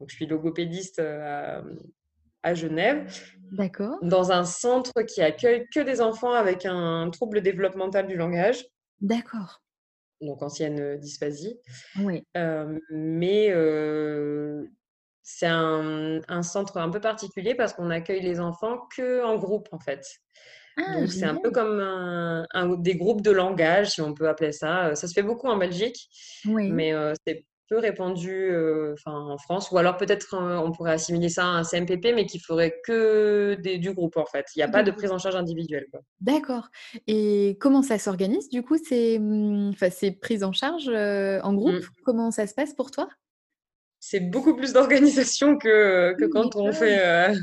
Donc, 0.00 0.08
je 0.08 0.14
suis 0.14 0.26
logopédiste 0.26 1.00
à, 1.00 1.62
à 2.42 2.54
Genève. 2.54 3.12
D'accord. 3.52 3.98
Dans 4.00 4.32
un 4.32 4.46
centre 4.46 5.02
qui 5.02 5.20
accueille 5.20 5.66
que 5.68 5.80
des 5.80 6.00
enfants 6.00 6.32
avec 6.32 6.64
un 6.64 7.10
trouble 7.10 7.42
développemental 7.42 8.06
du 8.06 8.16
langage. 8.16 8.64
D'accord. 9.02 9.60
Donc, 10.22 10.42
ancienne 10.42 10.96
dysphasie. 10.96 11.58
Oui. 12.00 12.24
mais 12.88 13.52
c'est 15.28 15.46
un, 15.46 16.20
un, 16.28 16.42
centre 16.44 16.76
un 16.76 16.88
peu 16.88 17.00
particulier 17.00 17.56
parce 17.56 17.72
qu'on 17.72 17.90
accueille 17.90 18.22
les 18.22 18.38
enfants 18.38 18.78
que 18.96 19.24
en 19.24 19.36
groupe, 19.36 19.68
en 19.72 19.80
fait. 19.80 20.06
Ah, 20.76 21.00
Donc, 21.00 21.10
c'est 21.10 21.24
un 21.24 21.34
peu 21.34 21.50
comme 21.50 21.80
un, 21.80 22.76
des 22.76 22.94
groupes 22.94 23.22
de 23.22 23.32
langage, 23.32 23.90
si 23.90 24.00
on 24.00 24.14
peut 24.14 24.28
appeler 24.28 24.52
ça. 24.52 24.94
Ça 24.94 25.08
se 25.08 25.12
fait 25.12 25.24
beaucoup 25.24 25.48
en 25.48 25.56
Belgique, 25.56 26.08
oui. 26.44 26.70
mais 26.70 26.92
c'est 27.26 27.44
peu 27.68 27.78
répandu 27.78 28.52
en 29.04 29.36
France. 29.38 29.72
Ou 29.72 29.78
alors 29.78 29.96
peut-être 29.96 30.36
on 30.38 30.70
pourrait 30.70 30.92
assimiler 30.92 31.28
ça 31.28 31.44
à 31.44 31.48
un 31.48 31.64
CMPP, 31.64 32.14
mais 32.14 32.26
qui 32.26 32.38
ferait 32.38 32.76
que 32.84 33.54
des, 33.60 33.78
du 33.78 33.92
groupe, 33.94 34.18
en 34.18 34.26
fait. 34.26 34.46
Il 34.54 34.60
n'y 34.60 34.62
a 34.62 34.68
pas 34.68 34.84
de 34.84 34.92
prise 34.92 35.10
en 35.10 35.18
charge 35.18 35.34
individuelle. 35.34 35.86
D'accord. 36.20 36.68
Et 37.08 37.56
comment 37.60 37.82
ça 37.82 37.98
s'organise, 37.98 38.48
du 38.48 38.62
coup, 38.62 38.76
ces, 38.76 39.18
mmh, 39.18 39.72
ces 39.90 40.12
prises 40.12 40.44
en 40.44 40.52
charge 40.52 40.88
en 40.88 41.54
groupe? 41.54 41.82
Mmh. 41.82 42.02
Comment 42.04 42.30
ça 42.30 42.46
se 42.46 42.54
passe 42.54 42.74
pour 42.74 42.92
toi? 42.92 43.08
C'est 44.08 44.20
beaucoup 44.20 44.54
plus 44.54 44.72
d'organisation 44.72 45.58
que, 45.58 46.14
que 46.16 46.26
quand 46.26 46.54
on 46.54 46.70
fait 46.72 47.04
euh, 47.04 47.34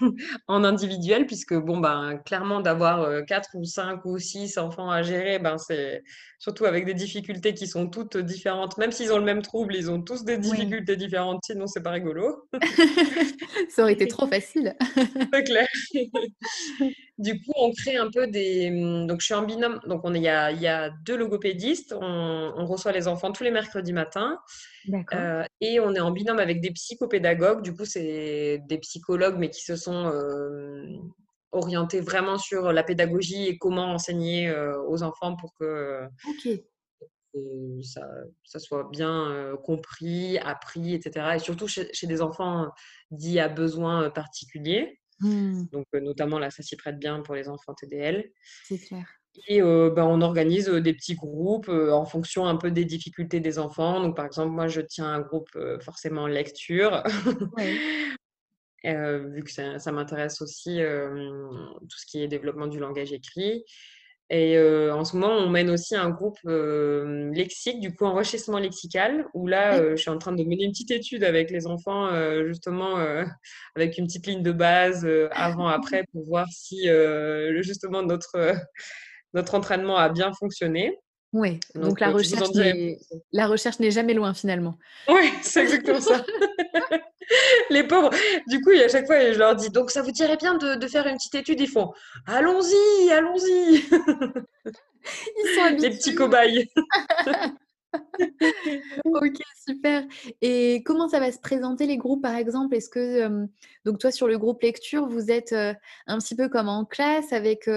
en 0.48 0.62
individuel, 0.62 1.24
puisque 1.24 1.54
bon, 1.54 1.78
ben, 1.78 2.20
clairement, 2.26 2.60
d'avoir 2.60 3.24
4 3.24 3.48
ou 3.54 3.64
5 3.64 4.04
ou 4.04 4.18
6 4.18 4.58
enfants 4.58 4.90
à 4.90 5.02
gérer, 5.02 5.38
ben, 5.38 5.56
c'est 5.56 6.02
surtout 6.38 6.66
avec 6.66 6.84
des 6.84 6.92
difficultés 6.92 7.54
qui 7.54 7.66
sont 7.66 7.88
toutes 7.88 8.18
différentes. 8.18 8.76
Même 8.76 8.92
s'ils 8.92 9.14
ont 9.14 9.18
le 9.18 9.24
même 9.24 9.40
trouble, 9.40 9.74
ils 9.74 9.90
ont 9.90 10.02
tous 10.02 10.24
des 10.24 10.36
difficultés 10.36 10.96
différentes, 10.96 11.40
sinon 11.46 11.66
c'est 11.66 11.82
pas 11.82 11.92
rigolo. 11.92 12.50
Ça 13.70 13.80
aurait 13.80 13.94
été 13.94 14.06
trop 14.06 14.26
facile. 14.26 14.76
c'est 15.32 15.44
clair. 15.44 15.66
du 17.16 17.40
coup, 17.40 17.52
on 17.56 17.72
crée 17.72 17.96
un 17.96 18.10
peu 18.10 18.26
des. 18.26 18.68
Donc, 19.08 19.22
je 19.22 19.24
suis 19.24 19.34
en 19.34 19.44
binôme. 19.44 19.80
Donc, 19.86 20.02
on 20.04 20.12
est, 20.12 20.18
il, 20.18 20.24
y 20.24 20.28
a, 20.28 20.52
il 20.52 20.60
y 20.60 20.66
a 20.66 20.90
deux 21.06 21.16
logopédistes. 21.16 21.94
On, 21.98 22.52
on 22.58 22.66
reçoit 22.66 22.92
les 22.92 23.08
enfants 23.08 23.32
tous 23.32 23.42
les 23.42 23.50
mercredis 23.50 23.94
matins. 23.94 24.38
Euh, 25.12 25.44
et 25.60 25.80
on 25.80 25.94
est 25.94 26.00
en 26.00 26.10
binôme 26.10 26.38
avec 26.38 26.60
des 26.60 26.70
psychopédagogues. 26.70 27.62
Du 27.62 27.74
coup, 27.74 27.84
c'est 27.84 28.62
des 28.66 28.78
psychologues, 28.78 29.36
mais 29.38 29.50
qui 29.50 29.62
se 29.62 29.76
sont 29.76 30.06
euh, 30.06 30.96
orientés 31.52 32.00
vraiment 32.00 32.38
sur 32.38 32.72
la 32.72 32.82
pédagogie 32.82 33.46
et 33.46 33.58
comment 33.58 33.92
enseigner 33.92 34.48
euh, 34.48 34.80
aux 34.88 35.02
enfants 35.02 35.36
pour 35.36 35.54
que 35.54 36.06
ça, 37.82 38.06
ça, 38.44 38.58
soit 38.60 38.88
bien 38.92 39.56
compris, 39.64 40.38
appris, 40.38 40.94
etc. 40.94 41.32
Et 41.34 41.38
surtout 41.38 41.66
chez, 41.66 41.90
des 42.02 42.22
enfants 42.22 42.70
dits 43.10 43.40
à 43.40 43.48
besoins 43.48 44.10
particuliers. 44.10 45.00
Mmh. 45.20 45.64
Donc, 45.72 45.86
notamment, 45.94 46.38
là, 46.38 46.50
ça 46.50 46.62
s'y 46.62 46.76
prête 46.76 46.98
bien 46.98 47.22
pour 47.22 47.34
les 47.34 47.48
enfants 47.48 47.74
TDL. 47.74 48.30
C'est 48.64 48.78
clair. 48.78 49.06
Et 49.48 49.60
ben, 49.60 50.04
on 50.04 50.20
organise 50.20 50.68
des 50.68 50.92
petits 50.92 51.16
groupes 51.16 51.68
en 51.68 52.04
fonction 52.04 52.46
un 52.46 52.56
peu 52.56 52.70
des 52.70 52.84
difficultés 52.84 53.40
des 53.40 53.58
enfants. 53.58 54.00
Donc, 54.00 54.16
par 54.16 54.26
exemple, 54.26 54.52
moi, 54.52 54.68
je 54.68 54.80
tiens 54.80 55.06
un 55.06 55.20
groupe 55.20 55.50
forcément 55.80 56.26
lecture, 56.26 57.02
vu 58.84 59.42
que 59.42 59.50
ça, 59.50 59.78
ça 59.78 59.92
m'intéresse 59.92 60.40
aussi 60.40 60.78
tout 60.78 61.98
ce 61.98 62.06
qui 62.06 62.22
est 62.22 62.28
développement 62.28 62.68
du 62.68 62.78
langage 62.78 63.12
écrit. 63.12 63.64
Et 64.30 64.58
en 64.58 65.04
ce 65.04 65.16
moment, 65.16 65.34
on 65.34 65.50
mène 65.50 65.68
aussi 65.68 65.94
un 65.94 66.10
groupe 66.10 66.38
lexique, 66.44 67.80
du 67.80 67.94
coup, 67.94 68.04
enrichissement 68.04 68.58
lexical, 68.58 69.26
où 69.34 69.46
là, 69.46 69.90
je 69.90 69.96
suis 69.96 70.10
en 70.10 70.18
train 70.18 70.32
de 70.32 70.42
mener 70.44 70.64
une 70.64 70.70
petite 70.70 70.92
étude 70.92 71.24
avec 71.24 71.50
les 71.50 71.66
enfants, 71.66 72.08
justement, 72.46 72.96
avec 73.74 73.98
une 73.98 74.06
petite 74.06 74.26
ligne 74.26 74.42
de 74.42 74.52
base 74.52 75.06
avant-après, 75.32 76.04
pour 76.12 76.24
voir 76.24 76.46
si, 76.50 76.88
justement, 77.62 78.02
notre 78.02 78.54
notre 79.34 79.54
entraînement 79.54 79.96
a 79.96 80.08
bien 80.08 80.32
fonctionné. 80.32 80.98
Oui, 81.32 81.58
donc, 81.74 81.98
la, 81.98 82.10
recherche 82.10 82.48
la 83.32 83.46
recherche 83.48 83.80
n'est 83.80 83.90
jamais 83.90 84.14
loin 84.14 84.34
finalement. 84.34 84.78
Oui, 85.08 85.32
c'est 85.42 85.62
exactement 85.62 86.00
ça. 86.00 86.24
les 87.70 87.82
pauvres, 87.82 88.10
du 88.46 88.60
coup, 88.60 88.70
à 88.70 88.88
chaque 88.88 89.06
fois, 89.06 89.32
je 89.32 89.38
leur 89.38 89.56
dis, 89.56 89.68
donc 89.70 89.90
ça 89.90 90.02
vous 90.02 90.12
dirait 90.12 90.36
bien 90.36 90.54
de, 90.54 90.86
faire 90.86 91.08
une 91.08 91.16
petite 91.16 91.34
étude? 91.34 91.60
Ils 91.60 91.68
font, 91.68 91.92
allons-y, 92.26 93.10
allons-y. 93.10 93.84
Ils 95.36 95.54
sont 95.56 95.62
habitués. 95.64 95.88
Les 95.88 95.96
petits 95.96 96.14
cobayes. 96.14 96.68
ok, 99.04 99.36
super. 99.66 100.04
Et 100.40 100.82
comment 100.84 101.08
ça 101.08 101.20
va 101.20 101.32
se 101.32 101.38
présenter 101.38 101.86
les 101.86 101.96
groupes, 101.96 102.22
par 102.22 102.34
exemple? 102.34 102.74
Est-ce 102.74 102.88
que, 102.88 103.46
donc 103.84 103.98
toi, 103.98 104.10
sur 104.10 104.26
le 104.26 104.38
groupe 104.38 104.62
lecture, 104.62 105.06
vous 105.06 105.30
êtes 105.30 105.52
un 105.52 106.18
petit 106.18 106.36
peu 106.36 106.48
comme 106.48 106.68
en 106.68 106.84
classe, 106.84 107.32
avec 107.32 107.68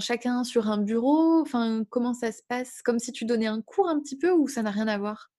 chacun 0.00 0.44
sur 0.44 0.68
un 0.68 0.78
bureau? 0.78 1.40
Enfin, 1.40 1.84
comment 1.90 2.14
ça 2.14 2.32
se 2.32 2.42
passe? 2.48 2.82
Comme 2.82 2.98
si 2.98 3.12
tu 3.12 3.24
donnais 3.24 3.46
un 3.46 3.62
cours 3.62 3.88
un 3.88 4.00
petit 4.00 4.18
peu 4.18 4.30
ou 4.30 4.48
ça 4.48 4.62
n'a 4.62 4.70
rien 4.70 4.88
à 4.88 4.98
voir? 4.98 5.30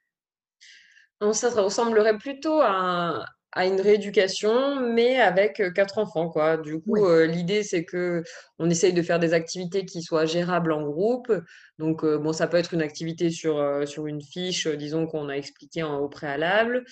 Ça 1.33 1.49
ressemblerait 1.49 2.17
plutôt 2.17 2.59
à, 2.61 3.25
à 3.53 3.65
une 3.65 3.81
rééducation, 3.81 4.79
mais 4.79 5.19
avec 5.19 5.61
quatre 5.73 5.97
enfants, 5.97 6.29
quoi. 6.29 6.57
Du 6.57 6.79
coup, 6.79 7.05
l'idée, 7.25 7.63
c'est 7.63 7.83
que 7.83 8.23
on 8.59 8.69
essaye 8.69 8.93
de 8.93 9.01
faire 9.01 9.19
des 9.19 9.33
activités 9.33 9.85
qui 9.85 10.01
soient 10.01 10.25
gérables 10.25 10.71
en 10.71 10.83
groupe. 10.83 11.31
Donc, 11.77 12.05
bon, 12.05 12.31
ça 12.31 12.47
peut 12.47 12.57
être 12.57 12.73
une 12.73 12.81
activité 12.81 13.29
sur, 13.29 13.87
sur 13.87 14.07
une 14.07 14.21
fiche, 14.21 14.67
disons, 14.67 15.05
qu'on 15.07 15.27
a 15.29 15.33
expliqué 15.33 15.83
au 15.83 16.07
préalable. 16.07 16.85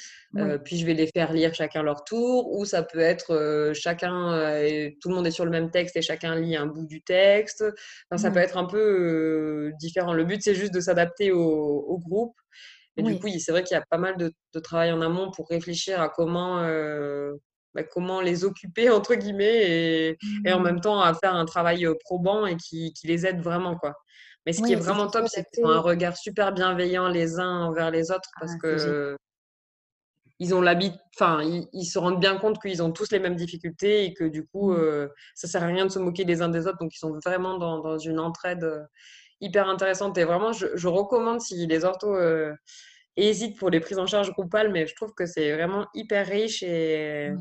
puis, 0.65 0.77
je 0.77 0.85
vais 0.85 0.93
les 0.93 1.07
faire 1.07 1.31
lire 1.31 1.53
chacun 1.53 1.81
leur 1.81 2.03
tour. 2.03 2.51
Ou 2.51 2.65
ça 2.65 2.83
peut 2.83 2.99
être 2.99 3.71
chacun, 3.73 4.61
tout 5.01 5.09
le 5.09 5.15
monde 5.15 5.27
est 5.27 5.31
sur 5.31 5.45
le 5.45 5.51
même 5.51 5.71
texte 5.71 5.95
et 5.95 6.01
chacun 6.01 6.35
lit 6.35 6.57
un 6.57 6.65
bout 6.65 6.85
du 6.85 7.01
texte. 7.01 7.63
Enfin, 8.09 8.21
ça 8.21 8.31
peut 8.31 8.39
être 8.39 8.57
un 8.57 8.65
peu 8.65 9.71
différent. 9.79 10.11
Le 10.11 10.25
but, 10.25 10.41
c'est 10.41 10.55
juste 10.55 10.73
de 10.73 10.81
s'adapter 10.81 11.31
au, 11.31 11.41
au 11.41 11.97
groupe. 11.99 12.35
Et 12.97 13.03
du 13.03 13.19
coup, 13.19 13.27
c'est 13.39 13.51
vrai 13.51 13.63
qu'il 13.63 13.75
y 13.75 13.77
a 13.77 13.85
pas 13.89 13.97
mal 13.97 14.17
de, 14.17 14.33
travail 14.59 14.91
en 14.91 15.01
amont 15.01 15.31
pour 15.31 15.47
réfléchir 15.47 16.01
à 16.01 16.09
comment, 16.09 16.59
euh, 16.59 17.33
bah, 17.73 17.83
comment 17.83 18.19
les 18.19 18.43
occuper, 18.43 18.89
entre 18.89 19.15
guillemets, 19.15 20.17
et, 20.45 20.51
en 20.51 20.59
mmh. 20.59 20.63
même 20.63 20.81
temps 20.81 20.99
à 20.99 21.13
faire 21.13 21.35
un 21.35 21.45
travail 21.45 21.87
probant 22.03 22.45
et 22.45 22.57
qui, 22.57 22.93
les 23.03 23.25
aide 23.25 23.41
vraiment. 23.41 23.77
quoi. 23.77 23.93
Mais 24.45 24.53
ce 24.53 24.61
qui 24.61 24.73
est 24.73 24.77
vraiment 24.77 25.07
top, 25.07 25.27
c'est 25.27 25.45
qu'ils 25.53 25.65
ont 25.65 25.69
un 25.69 25.79
regard 25.79 26.17
super 26.17 26.51
bienveillant 26.51 27.07
les 27.07 27.39
uns 27.39 27.65
envers 27.65 27.91
les 27.91 28.11
autres 28.11 28.29
parce 28.39 28.53
ah, 28.55 28.59
que 28.61 29.17
ils 30.39 30.55
ont 30.55 30.61
l'habitude, 30.61 30.99
enfin, 31.15 31.41
ils, 31.73 31.85
se 31.85 31.99
rendent 31.99 32.19
bien 32.19 32.37
compte 32.37 32.61
qu'ils 32.61 32.81
ont 32.81 32.91
tous 32.91 33.11
les 33.11 33.19
mêmes 33.19 33.35
difficultés 33.35 34.05
et 34.05 34.13
que 34.13 34.23
du 34.23 34.47
coup, 34.47 34.71
euh, 34.71 35.09
ça 35.35 35.49
sert 35.49 35.63
à 35.63 35.67
rien 35.67 35.85
de 35.85 35.91
se 35.91 35.99
moquer 35.99 36.23
les 36.23 36.41
uns 36.41 36.47
des 36.47 36.65
autres. 36.65 36.77
Donc, 36.79 36.95
ils 36.95 36.97
sont 36.97 37.19
vraiment 37.25 37.57
dans, 37.57 37.97
une 37.97 38.19
entraide 38.19 38.63
euh, 38.63 38.81
hyper 39.41 39.69
intéressante. 39.69 40.17
Et 40.17 40.23
vraiment, 40.23 40.51
je, 40.53 40.87
recommande 40.87 41.41
si 41.41 41.65
les 41.67 41.85
orthos 41.85 42.17
hésite 43.15 43.57
pour 43.57 43.69
les 43.69 43.79
prises 43.79 43.99
en 43.99 44.07
charge 44.07 44.31
groupales, 44.31 44.71
mais 44.71 44.87
je 44.87 44.95
trouve 44.95 45.13
que 45.13 45.25
c'est 45.25 45.53
vraiment 45.53 45.87
hyper 45.93 46.27
riche 46.27 46.63
et, 46.63 47.31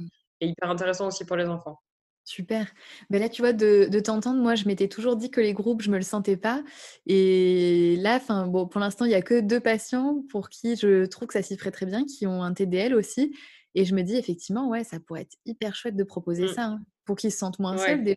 hyper 0.40 0.70
intéressant 0.70 1.09
aussi 1.09 1.24
pour 1.24 1.36
les 1.36 1.46
enfants. 1.46 1.80
Super. 2.24 2.66
Ben 3.09 3.20
là, 3.20 3.30
tu 3.30 3.40
vois, 3.40 3.55
de, 3.55 4.01
t'entendre, 4.01 4.40
moi, 4.40 4.55
je 4.55 4.66
m'étais 4.66 4.88
toujours 4.88 5.16
dit 5.16 5.30
que 5.30 5.40
les 5.40 5.55
groupes, 5.55 5.80
je 5.80 5.90
me 5.90 5.96
le 5.96 6.03
sentais 6.03 6.36
pas. 6.36 6.62
Et 7.07 7.96
là, 8.01 8.20
bon, 8.46 8.66
pour 8.68 8.80
l'instant, 8.80 9.07
il 9.07 9.09
n'y 9.09 9.14
a 9.14 9.22
que 9.22 9.40
deux 9.40 9.61
patients 9.61 10.22
pour 10.28 10.51
qui 10.51 10.76
je 10.76 11.07
trouve 11.07 11.28
que 11.28 11.32
ça 11.32 11.42
s'y 11.42 11.57
ferait 11.57 11.70
très 11.70 11.86
bien, 11.86 12.05
qui 12.05 12.26
ont 12.26 12.42
un 12.42 12.53
TDL 12.53 12.94
aussi. 12.94 13.34
Et 13.74 13.84
je 13.86 13.94
me 13.94 14.03
dis, 14.03 14.16
effectivement, 14.16 14.68
ouais, 14.68 14.84
ça 14.84 15.01
pourrait 15.01 15.22
être 15.22 15.36
hyper 15.46 15.74
chouette 15.74 15.96
de 15.96 16.05
proposer 16.05 16.44
mmh. 16.44 16.55
ça, 16.55 16.64
hein, 16.64 16.80
pour 17.07 17.16
qu'ils 17.16 17.32
se 17.32 17.38
sentent 17.38 17.61
moins 17.61 17.78
seuls 17.78 18.05
déjà, 18.05 18.16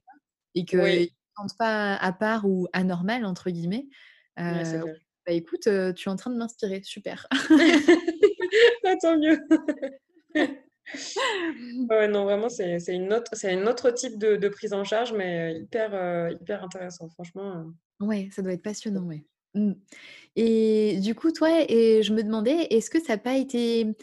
et 0.55 0.65
qu'ils 0.65 0.79
ne 0.79 1.07
pas 1.57 1.95
à 1.95 2.13
part 2.13 2.45
ou 2.45 2.67
anormal, 2.73 3.25
entre 3.25 3.49
guillemets. 3.49 3.87
Euh, 4.39 4.83
bah 5.25 5.33
écoute, 5.33 5.67
tu 5.95 6.09
es 6.09 6.11
en 6.11 6.15
train 6.15 6.31
de 6.31 6.37
m'inspirer, 6.37 6.81
super. 6.83 7.27
Bah, 8.83 8.97
tant 9.01 9.17
mieux. 9.17 9.39
ouais, 10.35 12.07
non, 12.09 12.25
vraiment, 12.25 12.49
c'est 12.49 12.81
une 12.89 13.13
autre, 13.13 13.31
c'est 13.31 13.53
un 13.53 13.65
autre 13.65 13.91
type 13.91 14.17
de, 14.17 14.49
prise 14.49 14.73
en 14.73 14.83
charge, 14.83 15.13
mais 15.13 15.57
hyper, 15.61 16.31
hyper 16.31 16.61
intéressant, 16.61 17.07
franchement. 17.11 17.67
Ouais, 18.01 18.27
ça 18.31 18.41
doit 18.41 18.51
être 18.51 18.61
passionnant, 18.61 19.03
ouais. 19.03 19.23
Mmh. 19.53 19.73
Et 20.35 20.99
du 21.01 21.15
coup, 21.15 21.31
toi, 21.31 21.49
et 21.67 22.03
je 22.03 22.13
me 22.13 22.23
demandais, 22.23 22.67
est-ce 22.71 22.89
que 22.89 23.01
ça 23.01 23.13
n'a 23.13 23.19
pas 23.19 23.35
été 23.35 23.95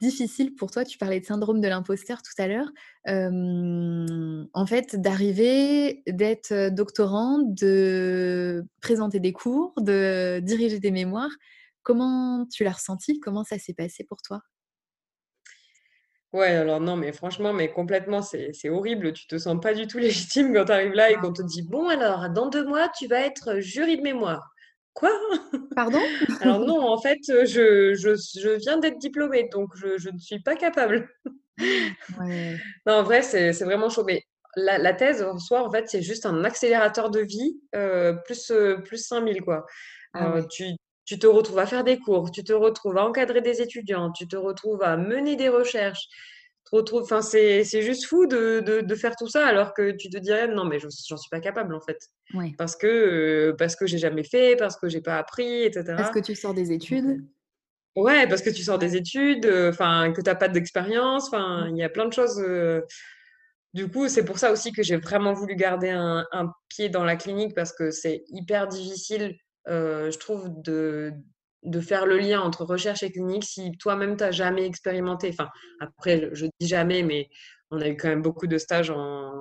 difficile 0.00 0.54
pour 0.54 0.70
toi, 0.70 0.84
tu 0.84 0.98
parlais 0.98 1.20
de 1.20 1.24
syndrome 1.24 1.60
de 1.60 1.68
l'imposteur 1.68 2.22
tout 2.22 2.42
à 2.42 2.46
l'heure, 2.48 2.68
en 3.06 4.66
fait, 4.66 4.96
d'arriver, 4.96 6.02
d'être 6.06 6.70
doctorant, 6.70 7.38
de 7.38 8.64
présenter 8.80 9.20
des 9.20 9.32
cours, 9.32 9.74
de 9.80 10.40
diriger 10.42 10.80
des 10.80 10.90
mémoires. 10.90 11.32
Comment 11.82 12.46
tu 12.46 12.64
l'as 12.64 12.72
ressenti? 12.72 13.20
Comment 13.20 13.44
ça 13.44 13.58
s'est 13.58 13.74
passé 13.74 14.04
pour 14.04 14.22
toi? 14.22 14.40
Ouais, 16.34 16.48
alors 16.48 16.80
non, 16.80 16.96
mais 16.96 17.12
franchement, 17.12 17.54
mais 17.54 17.72
complètement, 17.72 18.20
c'est 18.20 18.68
horrible. 18.68 19.14
Tu 19.14 19.26
te 19.26 19.38
sens 19.38 19.58
pas 19.60 19.72
du 19.72 19.86
tout 19.86 19.98
légitime 19.98 20.52
quand 20.52 20.66
tu 20.66 20.72
arrives 20.72 20.92
là 20.92 21.10
et 21.10 21.16
qu'on 21.16 21.32
te 21.32 21.42
dit, 21.42 21.62
bon, 21.62 21.88
alors, 21.88 22.28
dans 22.30 22.48
deux 22.48 22.66
mois, 22.66 22.88
tu 22.90 23.06
vas 23.06 23.20
être 23.20 23.60
jury 23.60 23.96
de 23.96 24.02
mémoire 24.02 24.52
Quoi? 24.98 25.12
Pardon? 25.76 26.02
Alors 26.40 26.58
non, 26.58 26.80
en 26.80 27.00
fait, 27.00 27.18
je 27.24 27.94
je 27.94 28.16
je 28.16 28.58
viens 28.58 28.78
d'être 28.78 28.98
diplômée, 28.98 29.48
donc 29.52 29.68
je 29.76 29.96
je 29.96 30.10
ne 30.10 30.18
suis 30.18 30.40
pas 30.40 30.56
capable. 30.56 31.08
Ouais. 32.18 32.56
Non, 32.86 32.94
en 32.94 33.02
vrai, 33.04 33.22
c'est 33.22 33.52
c'est 33.52 33.64
vraiment 33.64 33.88
chaud, 33.90 34.02
mais 34.04 34.22
la 34.56 34.78
la 34.78 34.92
thèse 34.94 35.22
en 35.22 35.38
soi, 35.38 35.62
en 35.64 35.70
fait, 35.70 35.88
c'est 35.88 36.02
juste 36.02 36.26
un 36.26 36.42
accélérateur 36.44 37.10
de 37.10 37.20
vie, 37.20 37.60
heu, 37.76 38.16
plus, 38.24 38.50
heu, 38.50 38.82
plus 38.82 38.98
5000 39.06 39.40
quoi. 39.42 39.64
Ah 40.14 40.32
ouais. 40.34 40.46
tu 40.48 40.64
tu 41.04 41.18
te 41.18 41.26
retrouves 41.28 41.58
à 41.60 41.66
faire 41.66 41.84
des 41.84 41.98
cours, 41.98 42.30
tu 42.32 42.42
te 42.42 42.52
retrouves 42.52 42.98
à 42.98 43.04
encadrer 43.06 43.40
des 43.40 43.62
étudiants, 43.62 44.10
tu 44.12 44.26
te 44.26 44.36
retrouves 44.36 44.82
à 44.82 44.96
mener 44.96 45.36
des 45.36 45.48
recherches, 45.48 46.06
retrouves 46.72 47.02
enfin, 47.02 47.22
c'est 47.22 47.64
c'est 47.64 47.82
juste 47.82 48.06
fou 48.06 48.26
de 48.26 48.60
de 48.60 48.80
de 48.82 48.94
faire 48.94 49.16
tout 49.16 49.28
ça 49.28 49.46
alors 49.46 49.74
que 49.74 49.92
tu 49.92 50.10
te 50.10 50.18
dirais: 50.18 50.48
«Non, 50.48 50.64
mais 50.64 50.78
j'en 50.80 50.90
suis 50.90 51.30
pas 51.30 51.40
capable, 51.40 51.74
en 51.74 51.80
fait». 51.80 51.98
Ouais. 52.34 52.58
Parce 52.58 52.76
que, 52.76 52.86
heu, 53.52 53.56
parce 53.58 53.76
que 53.76 53.86
j'ai 53.86 53.98
jamais 53.98 54.24
fait, 54.24 54.56
parce 54.56 54.76
que 54.76 54.88
j'ai 54.88 55.00
pas 55.00 55.18
appris 55.18 55.62
et 55.64 55.70
Parce 55.96 56.10
que 56.10 56.18
tu 56.20 56.34
sors 56.34 56.54
des 56.54 56.72
études? 56.72 57.22
ouais, 57.96 58.28
parce 58.28 58.42
que 58.42 58.50
tu 58.50 58.62
sors 58.62 58.78
des 58.78 58.96
études, 58.96 59.46
heu, 59.46 59.68
enfin, 59.70 60.12
que 60.12 60.20
tu 60.22 60.30
as 60.30 60.34
pas 60.34 60.48
d'expérience, 60.48 61.28
enfin, 61.28 61.68
il 61.70 61.76
y 61.76 61.82
a 61.82 61.88
plein 61.88 62.06
de 62.06 62.12
choses, 62.12 62.40
heu 62.40 62.84
du 63.74 63.90
coup, 63.90 64.08
c'est 64.08 64.24
pour 64.24 64.38
ça 64.38 64.52
aussi 64.52 64.72
que 64.72 64.82
j'ai 64.82 64.96
vraiment 64.96 65.34
voulu 65.34 65.56
garder 65.56 65.90
un 65.90 66.26
un 66.32 66.52
pied 66.68 66.88
dans 66.90 67.04
la 67.04 67.16
clinique 67.16 67.54
parce 67.54 67.72
que 67.72 67.90
c'est 67.90 68.24
hyper 68.28 68.68
difficile, 68.68 69.36
je 69.66 70.18
trouve 70.18 70.50
de 70.62 71.12
de 71.70 71.80
faire 71.80 72.06
le 72.06 72.18
lien 72.18 72.40
entre 72.40 72.64
recherche 72.64 73.02
et 73.02 73.10
clinique 73.12 73.44
si 73.44 73.72
toi-même 73.78 74.16
tu 74.16 74.24
as 74.24 74.30
jamais 74.30 74.66
expérimenté. 74.66 75.28
Enfin, 75.30 75.48
après, 75.80 76.30
je 76.32 76.46
dis 76.60 76.66
jamais, 76.68 77.02
mais 77.02 77.28
on 77.70 77.80
a 77.80 77.88
eu 77.88 77.96
quand 77.96 78.08
même 78.08 78.22
beaucoup 78.22 78.46
de 78.46 78.58
stages 78.58 78.90
en 78.90 79.32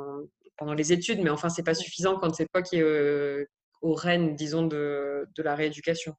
pendant 0.58 0.74
les 0.74 0.92
études, 0.92 1.20
mais 1.22 1.30
enfin, 1.30 1.50
c'est 1.50 1.64
pas 1.64 1.76
suffisant 1.76 2.16
quand 2.18 2.34
c'est 2.36 2.48
toi 2.52 2.64
qui 2.64 2.78
es, 2.78 2.82
heu, 2.82 3.46
aux 3.82 3.94
rênes, 3.94 4.36
disons, 4.36 4.66
de 4.66 5.26
de 5.36 5.44
la 5.44 5.56
rééducation. 5.56 6.14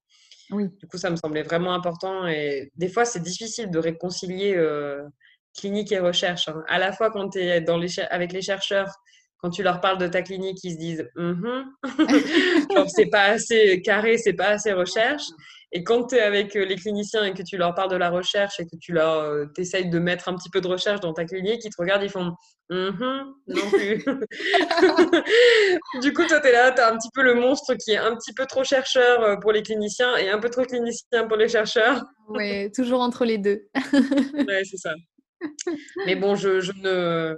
Oui. 0.50 0.68
Du 0.80 0.86
coup, 0.88 0.96
ça 0.98 1.10
me 1.10 1.16
semblait 1.16 1.42
vraiment 1.42 1.74
important 1.74 2.26
et 2.26 2.70
des 2.76 2.88
fois, 2.88 3.04
c'est 3.04 3.20
difficile 3.22 3.70
de 3.70 3.78
réconcilier, 3.78 4.54
heu, 4.56 5.02
clinique 5.58 5.92
et 5.92 5.98
recherche, 5.98 6.48
hein. 6.48 6.62
À 6.68 6.78
la 6.78 6.92
fois 6.92 7.10
quand 7.10 7.30
tu 7.30 7.40
es 7.40 7.60
dans 7.60 7.78
les 7.78 7.98
avec 8.10 8.32
les 8.32 8.42
chercheurs, 8.42 8.90
quand 9.38 9.50
tu 9.50 9.62
leur 9.62 9.80
parles 9.80 9.98
de 9.98 10.08
ta 10.08 10.22
clinique, 10.22 10.58
ils 10.64 10.72
se 10.74 10.78
disent: 10.78 11.08
«Mmh 11.16 11.32
mh». 12.02 12.68
Genre, 12.76 12.86
c'est 12.90 13.06
pas 13.10 13.24
assez 13.24 13.80
carré, 13.82 14.18
c'est 14.18 14.32
pas 14.34 14.48
assez 14.48 14.72
recherche. 14.72 15.24
Et 15.72 15.84
quand 15.84 16.06
tu 16.06 16.16
es 16.16 16.20
avec, 16.20 16.56
heu, 16.56 16.64
les 16.64 16.76
cliniciens 16.76 17.24
et 17.24 17.34
que 17.34 17.42
tu 17.42 17.56
leur 17.56 17.74
parles 17.74 17.90
de 17.90 17.96
la 17.96 18.10
recherche 18.10 18.58
et 18.60 18.64
que 18.64 18.76
tu 18.80 18.92
leur, 18.92 19.46
tu 19.54 19.60
essayes 19.60 19.90
de 19.90 19.98
mettre 19.98 20.28
un 20.28 20.34
petit 20.34 20.48
peu 20.50 20.60
de 20.60 20.68
recherche 20.68 21.00
dans 21.00 21.12
ta 21.12 21.24
clinique, 21.24 21.60
ils 21.64 21.70
te 21.70 21.76
regardent, 21.78 22.02
ils 22.04 22.10
font: 22.10 22.32
«Mmh 22.70 22.88
mh, 22.88 23.34
non 23.48 23.70
plus». 23.70 24.04
Du 26.02 26.12
coup, 26.12 26.24
toi, 26.26 26.40
tu 26.40 26.48
es 26.48 26.52
là, 26.52 26.70
tu 26.72 26.80
as 26.80 26.92
un 26.92 26.96
petit 26.96 27.10
peu 27.14 27.22
le 27.22 27.34
monstre 27.34 27.74
qui 27.74 27.92
est 27.92 27.96
un 27.96 28.14
petit 28.16 28.32
peu 28.32 28.46
trop 28.46 28.64
chercheur, 28.64 29.22
heu, 29.22 29.36
pour 29.40 29.52
les 29.52 29.62
cliniciens 29.62 30.16
et 30.16 30.30
un 30.30 30.38
peu 30.38 30.48
trop 30.50 30.62
clinicien 30.64 31.26
pour 31.26 31.36
les 31.36 31.48
chercheurs. 31.48 32.02
Ouais, 32.28 32.70
toujours 32.74 33.00
entre 33.00 33.24
les 33.24 33.38
2. 33.38 33.68
Ouais, 34.48 34.62
c'est 34.64 34.76
ça. 34.76 34.94
Mais 36.06 36.16
bon, 36.16 36.34
je 36.34 36.60
je 36.60 36.72
ne 36.72 37.36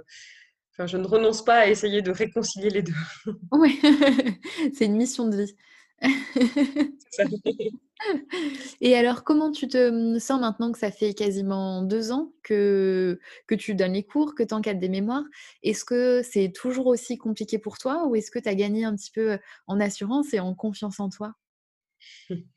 enfin, 0.73 0.87
je 0.87 0.97
ne 0.97 1.05
renonce 1.05 1.43
pas 1.43 1.59
à 1.59 1.67
essayer 1.67 2.01
de 2.01 2.11
réconcilier 2.11 2.69
les 2.69 2.81
2. 2.81 2.93
Ouais, 3.51 3.71
c'est 4.73 4.85
une 4.85 4.95
mission 4.95 5.27
de 5.27 5.43
vie. 5.43 5.55
Et 8.81 8.95
alors, 8.95 9.23
comment 9.23 9.51
tu 9.51 9.67
te, 9.67 9.89
mmh, 9.89 10.19
sens 10.19 10.39
maintenant 10.41 10.71
que 10.71 10.79
ça 10.79 10.91
fait 10.91 11.13
quasiment 11.13 11.81
2 11.83 12.11
ans 12.11 12.33
que 12.43 13.19
que 13.47 13.55
tu 13.55 13.75
donnes 13.75 13.93
les 13.93 14.03
cours, 14.03 14.35
que 14.35 14.43
tu 14.43 14.53
encadres 14.53 14.79
des 14.79 14.89
mémoires? 14.89 15.23
Est-ce 15.63 15.85
que 15.85 16.21
c'est 16.23 16.51
toujours 16.53 16.87
aussi 16.87 17.17
compliqué 17.17 17.59
pour 17.59 17.77
toi 17.77 18.05
ou 18.07 18.15
est-ce 18.15 18.31
que 18.31 18.39
tu 18.39 18.49
as 18.49 18.55
gagné 18.55 18.85
un 18.85 18.95
petit 18.95 19.11
peu, 19.11 19.37
en 19.67 19.79
assurance 19.79 20.33
et 20.33 20.39
en 20.39 20.53
confiance 20.55 20.99
en 20.99 21.09
toi? 21.09 21.33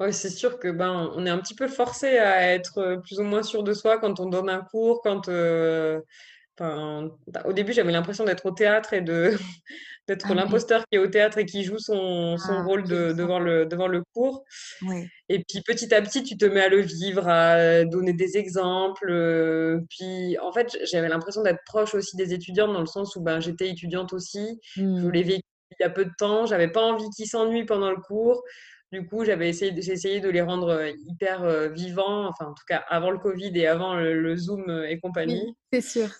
Ouais, 0.00 0.12
c'est 0.12 0.30
sûr 0.30 0.58
que, 0.58 0.68
ben, 0.68 1.12
on 1.14 1.26
est 1.26 1.30
un 1.30 1.38
petit 1.38 1.54
peu 1.54 1.68
forcé 1.68 2.16
à 2.18 2.54
être, 2.54 3.02
plus 3.04 3.20
ou 3.20 3.22
moins 3.22 3.42
sûr 3.42 3.62
de 3.62 3.74
soi 3.74 3.98
quand 3.98 4.18
on 4.18 4.26
donne 4.26 4.48
un 4.48 4.62
cours, 4.62 5.02
quand, 5.02 5.28
enfin, 6.60 7.10
au 7.46 7.52
début, 7.52 7.72
j'avais 7.72 7.92
l'impression 7.92 8.24
d'être 8.24 8.46
au 8.46 8.52
théâtre 8.52 8.92
et 8.94 9.00
de 9.02 9.32
d'être 10.08 10.34
Ah 10.34 10.34
l'imposteur 10.34 10.84
qui 10.90 10.96
est 10.98 11.00
au 11.00 11.08
théâtre 11.08 11.38
et 11.38 11.46
qui 11.46 11.64
joue 11.64 11.78
son 11.78 12.38
son 12.38 12.62
Ah, 12.62 12.64
rôle 12.64 12.88
de 12.88 13.12
devant 13.12 13.40
le 13.40 13.66
devant 13.66 13.88
le 13.88 14.02
cours 14.14 14.44
et 15.28 15.44
puis 15.48 15.62
petit 15.62 15.94
à 15.94 16.02
petit, 16.02 16.22
tu 16.24 16.36
te 16.36 16.44
mets 16.44 16.62
à 16.62 16.68
le 16.68 16.80
vivre, 16.80 17.28
à 17.28 17.84
donner 17.84 18.12
des 18.12 18.36
exemples, 18.36 19.08
heu, 19.10 19.80
puis 19.88 20.36
en 20.40 20.52
fait, 20.52 20.76
j'avais 20.90 21.08
l'impression 21.08 21.42
d'être 21.42 21.60
proche 21.66 21.94
aussi 21.94 22.16
des 22.16 22.32
étudiants 22.34 22.72
dans 22.72 22.80
le 22.80 22.86
sens 22.86 23.14
où, 23.16 23.22
ben, 23.22 23.40
j'étais 23.40 23.68
étudiante 23.70 24.12
aussi. 24.12 24.60
Je 24.96 25.06
Mmh. 25.06 25.10
l'ai 25.10 25.22
vécu 25.22 25.42
il 25.80 25.82
y 25.82 25.86
a 25.86 25.90
peu 25.90 26.04
de 26.04 26.10
temps, 26.18 26.46
j'avais 26.46 26.68
pas 26.70 26.82
envie 26.82 27.08
qu'ils 27.10 27.28
s'ennuient 27.28 27.64
pendant 27.66 27.90
le 27.90 27.98
cours. 27.98 28.42
Du 28.92 29.06
coup, 29.06 29.24
j'avais 29.24 29.48
essayé 29.48 29.72
j'ai 29.80 29.92
essayé 29.92 30.20
de 30.20 30.28
les 30.28 30.42
rendre, 30.42 30.70
heu, 30.72 30.92
hyper, 31.08 31.44
heu, 31.44 31.68
vivants, 31.72 32.26
enfin, 32.28 32.46
en 32.46 32.54
tout 32.54 32.64
cas, 32.66 32.84
avant 32.88 33.10
le 33.12 33.18
covid 33.18 33.52
et 33.56 33.66
avant 33.68 33.94
le 33.94 34.20
le 34.20 34.36
Zoom, 34.36 34.68
et 34.88 34.98
Oui, 35.24 35.38
compagnie. 35.38 35.54
c'est 35.72 35.80
sûr. 35.80 36.10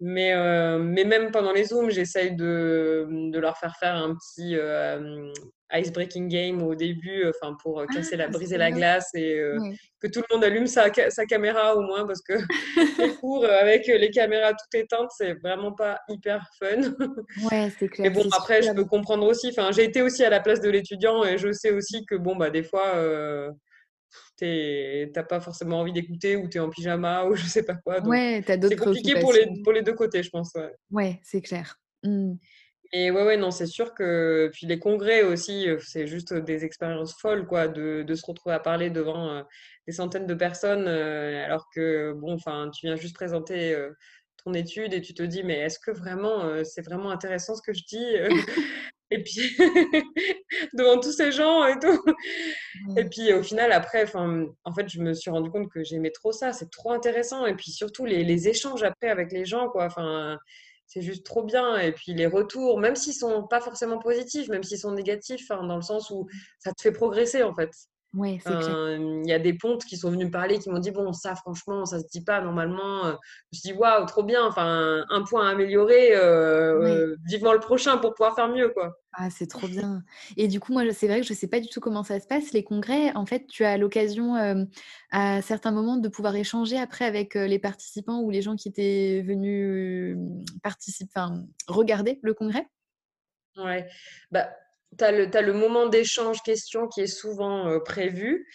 Mais 0.00 0.32
heu, 0.34 0.78
mais 0.78 1.04
même 1.04 1.30
pendant 1.32 1.52
les 1.52 1.64
Zooms, 1.64 1.90
j'essaye 1.90 2.36
de, 2.36 3.06
de 3.10 3.38
leur 3.38 3.58
faire 3.58 3.74
faire 3.80 3.94
un 3.96 4.14
petit, 4.14 4.54
hem, 4.54 5.32
ice 5.72 5.92
breaking 5.92 6.28
game 6.28 6.62
au 6.62 6.74
début, 6.74 7.24
enfin 7.28 7.56
pour, 7.62 7.80
heu, 7.80 7.86
casser 7.92 8.16
la 8.16 8.24
Ah, 8.24 8.28
briser 8.28 8.56
la 8.58 8.70
glace 8.70 9.10
et 9.14 9.40
que 10.00 10.06
tout 10.06 10.20
le 10.20 10.34
monde 10.34 10.44
allume 10.44 10.66
sa 10.68 10.92
sa 11.10 11.26
caméra 11.26 11.74
au 11.76 11.82
moins 11.82 12.06
parce 12.06 12.22
que 12.22 12.34
les 13.02 13.14
cours, 13.16 13.44
avec 13.44 13.86
les 13.88 14.10
caméras 14.10 14.52
toutes 14.52 14.74
éteintes, 14.80 15.10
c'est 15.16 15.34
vraiment 15.42 15.72
pas 15.72 15.98
hyper 16.08 16.46
fun. 16.58 16.76
Ouais, 17.50 17.68
c'est 17.78 17.98
Mais 17.98 18.10
bon, 18.10 18.22
après, 18.32 18.62
je 18.62 18.72
peux 18.72 18.84
comprendre 18.84 19.26
aussi, 19.26 19.48
enfin, 19.50 19.70
j'ai 19.72 19.84
été 19.84 20.00
aussi 20.02 20.24
à 20.24 20.30
la 20.30 20.40
place 20.40 20.60
de 20.60 20.70
l'étudiant 20.70 21.24
et 21.24 21.38
je 21.38 21.50
sais 21.52 21.72
aussi 21.72 22.06
que 22.06 22.14
bon, 22.14 22.36
bah, 22.36 22.50
des 22.50 22.62
fois, 22.62 22.94
heu, 24.12 24.36
tu 24.38 24.44
es 24.46 25.10
tu 25.12 25.18
as 25.20 25.24
pas 25.24 25.40
forcément 25.40 25.80
envie 25.80 25.92
d'écouter 25.92 26.36
ou 26.36 26.48
tu 26.48 26.58
es 26.58 26.60
en 26.60 26.70
pyjama 26.70 27.24
ou 27.26 27.34
je 27.36 27.46
sais 27.46 27.64
pas 27.64 27.76
quoi, 27.76 28.00
donc 28.00 28.20
Ouais, 28.20 28.42
c'est 28.62 28.76
compliqué 28.76 29.16
pour 29.18 29.32
les 29.32 29.46
pour 29.64 29.72
les 29.72 29.82
2 29.82 29.94
côtés, 29.94 30.22
je 30.22 30.30
pense, 30.30 30.52
ouais. 30.56 30.74
Ouais, 30.90 31.20
c'est 31.22 31.42
clair. 31.42 31.80
Mmh. 32.02 32.34
Et 32.92 33.10
ouais, 33.10 33.22
ouais, 33.24 33.36
non, 33.36 33.50
c'est 33.50 33.66
sûr 33.66 33.92
que 33.94 34.48
puis 34.52 34.66
les 34.66 34.78
congrès 34.78 35.22
aussi, 35.22 35.68
heu, 35.68 35.78
c'est 35.80 36.06
juste 36.06 36.32
des 36.32 36.64
expériences 36.64 37.14
folles, 37.20 37.46
quoi, 37.46 37.68
de 37.68 38.02
de 38.02 38.14
se 38.14 38.24
retrouver 38.24 38.54
à 38.54 38.60
parler 38.60 38.88
devant, 38.88 39.30
heu, 39.40 39.44
des 39.86 39.92
centaines 39.92 40.26
de 40.26 40.34
personnes, 40.34 40.88
heu, 40.88 41.36
alors 41.44 41.66
que 41.74 42.12
bon, 42.14 42.32
enfin, 42.34 42.70
tu 42.72 42.86
viens 42.86 42.96
juste 42.96 43.14
présenter, 43.14 43.76
ton 44.42 44.54
étude 44.54 44.94
et 44.94 45.02
tu 45.02 45.12
te 45.14 45.22
dis: 45.22 45.42
«Mais 45.42 45.58
est-ce 45.58 45.78
que 45.80 45.90
vraiment, 45.90 46.64
c'est 46.64 46.82
vraiment 46.82 47.10
intéressant 47.10 47.54
ce 47.56 47.62
que 47.62 47.74
je 47.74 47.84
dis, 47.84 47.98
heu?» 48.16 48.28
et 49.10 49.22
puis 49.22 49.56
devant 50.74 51.00
tous 51.00 51.12
ces 51.12 51.32
gens 51.32 51.64
et 51.66 51.78
tout. 51.78 52.04
Et 52.96 53.04
puis 53.04 53.32
au 53.32 53.42
final 53.42 53.72
après, 53.72 54.06
en 54.14 54.72
fait, 54.74 54.88
je 54.88 55.00
me 55.00 55.14
suis 55.14 55.30
rendu 55.30 55.50
compte 55.50 55.70
que 55.70 55.82
j'aimais 55.84 56.10
trop 56.10 56.32
ça, 56.32 56.52
c'est 56.52 56.70
trop 56.70 56.92
intéressant. 56.92 57.46
Et 57.46 57.54
puis 57.54 57.70
surtout 57.70 58.04
les 58.04 58.24
les 58.24 58.48
échanges 58.48 58.82
après 58.82 59.08
avec 59.08 59.32
les 59.32 59.44
gens, 59.44 59.68
quoi, 59.68 59.86
enfin, 59.86 60.38
c'est 60.88 61.02
juste 61.02 61.24
trop 61.24 61.44
bien. 61.44 61.78
Et 61.78 61.92
puis 61.92 62.14
les 62.14 62.26
retours, 62.26 62.80
même 62.80 62.96
s'ils 62.96 63.14
sont 63.14 63.46
pas 63.46 63.60
forcément 63.60 63.98
positifs, 63.98 64.48
même 64.48 64.62
s'ils 64.62 64.78
sont 64.78 64.92
négatifs, 64.92 65.46
enfin, 65.50 65.64
dans 65.64 65.76
le 65.76 65.82
sens 65.82 66.10
où 66.10 66.26
ça 66.58 66.72
te 66.72 66.82
fait 66.82 66.92
progresser, 66.92 67.42
en 67.42 67.54
fait. 67.54 67.70
Ouais, 68.14 68.38
c'est 68.42 68.56
clair. 68.56 68.76
Enfin, 68.76 69.22
il 69.24 69.26
y 69.28 69.32
a 69.32 69.38
des 69.38 69.54
pontes 69.54 69.84
qui 69.84 69.96
sont 69.96 70.10
venus 70.10 70.26
me 70.26 70.30
parler, 70.32 70.58
qui 70.58 70.70
m'ont 70.70 70.78
dit: 70.78 70.90
«Bon, 70.92 71.12
ça 71.12 71.34
franchement, 71.34 71.84
ça 71.86 71.98
se 72.00 72.06
dit 72.12 72.24
pas 72.24 72.40
normalement», 72.40 73.04
je 73.04 73.10
me 73.12 73.18
suis 73.52 73.72
dit: 73.72 73.74
«Waouh, 73.74 74.06
trop 74.06 74.22
bien, 74.24 74.46
enfin, 74.46 75.04
un 75.10 75.22
point 75.24 75.46
à 75.48 75.50
améliorer, 75.52 76.14
Ouais. 76.72 77.08
heu, 77.08 77.16
vivement 77.26 77.52
le 77.52 77.60
prochain 77.60 77.98
pour 77.98 78.14
pouvoir 78.14 78.34
faire 78.36 78.48
mieux, 78.48 78.70
quoi». 78.70 78.98
Ah, 79.14 79.30
c'est 79.30 79.46
trop 79.46 79.68
bien 79.68 80.04
et 80.36 80.48
du 80.48 80.60
coup, 80.60 80.72
moi, 80.72 80.82
c'est 80.92 81.06
vrai 81.08 81.20
que 81.22 81.26
je 81.26 81.32
sais 81.32 81.48
pas 81.48 81.60
du 81.60 81.68
tout 81.68 81.80
comment 81.80 82.02
ça 82.04 82.20
se 82.20 82.26
passe, 82.26 82.52
les 82.52 82.62
congrès. 82.62 83.10
En 83.16 83.24
fait, 83.24 83.46
tu 83.46 83.64
as 83.64 83.78
l'occasion, 83.78 84.34
à 85.10 85.42
certains 85.42 85.70
moments 85.72 85.96
de 85.96 86.08
pouvoir 86.08 86.36
échanger 86.36 86.76
après 86.78 87.06
avec, 87.06 87.34
les 87.34 87.58
participants 87.58 88.20
ou 88.20 88.30
les 88.30 88.42
gens 88.42 88.54
qui 88.54 88.68
étaient 88.68 89.22
venus, 89.26 90.12
hem, 90.16 90.44
partici 90.62 91.04
enfin, 91.10 91.46
regarder 91.68 92.20
le 92.22 92.34
congrès? 92.34 92.68
Ouais, 93.56 93.88
bah, 94.30 94.50
tu 94.98 95.04
as 95.04 95.12
le 95.12 95.30
tu 95.30 95.36
as 95.38 95.42
le 95.42 95.52
moment 95.52 95.86
d'échange 95.88 96.42
questions 96.42 96.88
qui 96.88 97.00
est 97.02 97.06
souvent, 97.06 97.68
heu, 97.70 97.82
prévu, 97.84 98.46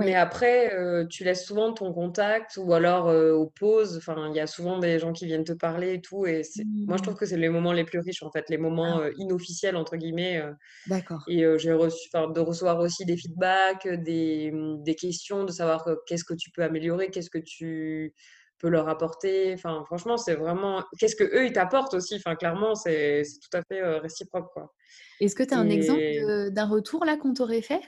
mais 0.00 0.14
après, 0.14 0.74
heu, 0.74 1.06
tu 1.10 1.24
laisses 1.24 1.46
souvent 1.46 1.72
ton 1.74 1.92
contact 1.92 2.56
ou 2.58 2.72
alors, 2.74 3.10
heu, 3.10 3.32
aux 3.34 3.48
pauses, 3.50 3.96
enfin, 3.98 4.28
il 4.30 4.36
y 4.36 4.40
a 4.40 4.46
souvent 4.48 4.78
des 4.78 4.98
gens 4.98 5.12
qui 5.12 5.26
viennent 5.26 5.44
te 5.44 5.52
parler 5.52 5.94
et 5.94 6.00
tout 6.02 6.26
et 6.26 6.42
c'est 6.44 6.64
moi, 6.88 6.96
je 6.98 7.02
trouve 7.02 7.14
Mmh. 7.14 7.16
que 7.16 7.26
c'est 7.26 7.36
les 7.38 7.48
moments 7.48 7.72
les 7.72 7.84
plus 7.84 7.98
riches, 8.00 8.22
en 8.22 8.30
fait, 8.30 8.48
les 8.50 8.58
Ah 8.82 8.88
moments, 8.88 9.02
ouais. 9.02 9.06
«inofficiels» 9.18 9.76
entre 9.76 9.96
guillemets, 9.96 10.40
D'accord. 10.86 11.26
et 11.28 11.44
j'ai 11.58 11.72
reçu 11.72 12.08
de 12.14 12.40
recevoir 12.40 12.78
aussi 12.80 13.04
des 13.06 13.16
feedbacks, 13.16 13.88
des, 13.88 14.50
mmh, 14.52 14.82
des 14.84 14.94
questions, 14.96 15.44
de 15.44 15.52
savoir, 15.52 15.86
qu'est-ce 16.06 16.24
que 16.24 16.34
tu 16.34 16.50
peux 16.52 16.62
améliorer, 16.64 17.10
qu'est-ce 17.10 17.30
que 17.30 17.38
tu 17.38 18.14
peux 18.58 18.68
leur 18.68 18.88
apporter. 18.88 19.52
Enfin, 19.54 19.82
franchement, 19.86 20.16
c'est 20.16 20.34
vraiment 20.34 20.82
qu'est-ce 20.98 21.16
qu'eux, 21.16 21.46
ils 21.46 21.52
t'apportent 21.52 21.94
aussi? 21.94 22.16
Enfin, 22.16 22.34
clairement, 22.36 22.74
c'est 22.74 23.22
tout 23.42 23.56
à 23.56 23.62
fait, 23.68 23.80
heu, 23.82 23.96
réciproque, 23.98 24.52
quoi 24.52 24.72
Est-ce 25.20 25.34
que 25.34 25.42
tu 25.42 25.52
as 25.54 25.58
un 25.58 25.68
exemple 25.68 26.50
d'un 26.50 26.66
retour 26.66 27.04
là 27.04 27.16
qu'on 27.16 27.34
t'aurait 27.34 27.62
fait? 27.62 27.82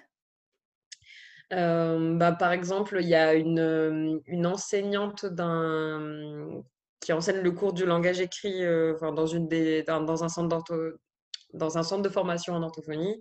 hem, 1.51 2.19
bah, 2.19 2.33
par 2.33 2.53
exemple, 2.53 2.99
il 3.01 3.09
y 3.09 3.15
a 3.15 3.35
une, 3.35 3.59
hem, 3.59 4.21
une 4.27 4.47
enseignante 4.47 5.27
d'un, 5.27 6.63
qui 7.01 7.13
enseigne 7.13 7.41
le 7.41 7.53
cours 7.53 7.73
du 7.73 7.87
langage 7.87 8.21
écrit, 8.21 8.63
enfin, 8.95 9.13
dans 9.13 9.27
une 9.27 9.49
des 9.49 9.83
dans 9.85 10.03
dans 10.03 10.25
un 10.25 10.29
centre 10.29 10.49
dans 11.55 11.79
un 11.79 11.83
centre 11.83 12.03
de 12.03 12.09
formation 12.09 12.55
en 12.55 12.63
orthophonie 12.63 13.19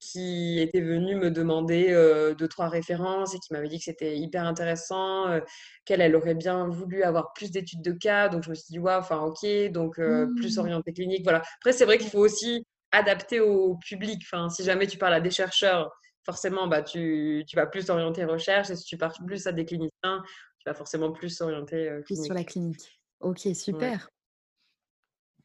qui 0.00 0.60
était 0.60 0.80
venu 0.82 1.16
me 1.16 1.30
demander 1.30 1.86
euh, 1.90 2.34
deux, 2.34 2.48
trois 2.48 2.68
références 2.68 3.34
et 3.34 3.38
qui 3.38 3.52
m'avait 3.52 3.68
dit 3.68 3.78
que 3.78 3.84
c'était 3.84 4.16
hyper 4.18 4.44
intéressant, 4.46 5.28
euh, 5.28 5.40
qu'elle 5.84 6.00
elle 6.00 6.14
aurait 6.16 6.34
bien 6.34 6.68
voulu 6.68 7.02
avoir 7.02 7.32
plus 7.32 7.50
d'études 7.50 7.82
de 7.82 7.92
cas. 7.92 8.28
Donc, 8.28 8.42
je 8.44 8.50
me 8.50 8.54
suis 8.54 8.66
dit, 8.70 8.78
ouais, 8.78 8.94
enfin, 8.94 9.20
ok, 9.20 9.46
donc 9.70 9.98
euh, 9.98 10.26
plus 10.36 10.56
Mmh. 10.56 10.60
orienté 10.60 10.92
clinique. 10.92 11.22
Voilà. 11.24 11.42
Après, 11.58 11.72
c'est 11.72 11.84
vrai 11.86 11.98
qu'il 11.98 12.10
faut 12.10 12.18
aussi 12.20 12.64
adapter 12.90 13.40
au 13.40 13.76
public. 13.76 14.20
Enfin, 14.24 14.48
si 14.50 14.64
jamais 14.64 14.86
tu 14.86 14.98
parles 14.98 15.14
à 15.14 15.20
des 15.20 15.30
chercheurs, 15.30 15.90
forcément, 16.24 16.66
bah, 16.68 16.82
tu, 16.82 17.44
tu 17.48 17.56
vas 17.56 17.66
plus 17.66 17.86
t'orienter 17.86 18.24
recherche. 18.24 18.70
Et 18.70 18.76
si 18.76 18.84
tu 18.84 18.96
parles 18.98 19.14
plus 19.26 19.46
à 19.46 19.52
des 19.52 19.64
cliniciens, 19.64 20.22
tu 20.58 20.64
vas 20.66 20.74
forcément 20.74 21.10
plus 21.10 21.30
s'orienter 21.30 21.88
euh, 21.88 22.02
Plus 22.02 22.22
sur 22.22 22.34
la 22.34 22.44
clinique. 22.44 22.76
clinique. 22.76 23.00
OK, 23.20 23.46
Ouais. 23.46 23.52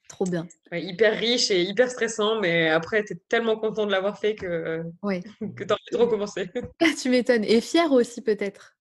Trop 0.09 0.25
bien. 0.25 0.47
Ouais, 0.71 0.83
hyper 0.83 1.17
riche 1.17 1.51
et 1.51 1.61
hyper 1.63 1.89
stressant, 1.89 2.39
mais 2.39 2.69
après, 2.69 3.03
tu 3.03 3.13
es 3.13 3.17
tellement 3.29 3.57
content 3.57 3.85
de 3.85 3.91
l'avoir 3.91 4.19
fait 4.19 4.35
que, 4.35 4.83
Ouais. 5.03 5.21
que 5.55 5.63
tu 5.63 5.71
as 5.71 5.75
envie 5.75 5.91
de 5.91 5.97
recommencer. 5.97 6.49
Tu 7.01 7.09
m'étonnes 7.09 7.43
et 7.43 7.61
fière 7.61 7.91
aussi 7.91 8.21
peut-être? 8.21 8.75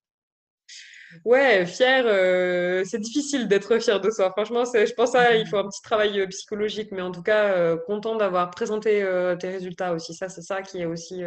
Ouais, 1.24 1.66
fière, 1.66 2.04
heu, 2.06 2.82
c'est 2.84 2.98
difficile 2.98 3.48
d'être 3.48 3.78
fier 3.78 4.00
de 4.00 4.10
soi. 4.10 4.30
Franchement, 4.32 4.64
je 4.64 4.92
pense 4.94 5.12
ça, 5.12 5.34
il 5.36 5.46
faut 5.46 5.56
un 5.56 5.68
petit 5.68 5.82
travail, 5.82 6.20
heu, 6.20 6.26
psychologique, 6.28 6.90
mais 6.92 7.02
en 7.02 7.10
tout 7.12 7.22
cas, 7.22 7.56
heu, 7.74 7.76
content 7.86 8.16
d'avoir 8.16 8.50
présenté, 8.50 9.04
tes 9.40 9.48
résultats 9.48 9.92
aussi. 9.94 10.14
Ça, 10.14 10.28
c'est 10.28 10.42
ça 10.42 10.62
qui 10.62 10.80
est 10.80 10.86
aussi, 10.86 11.22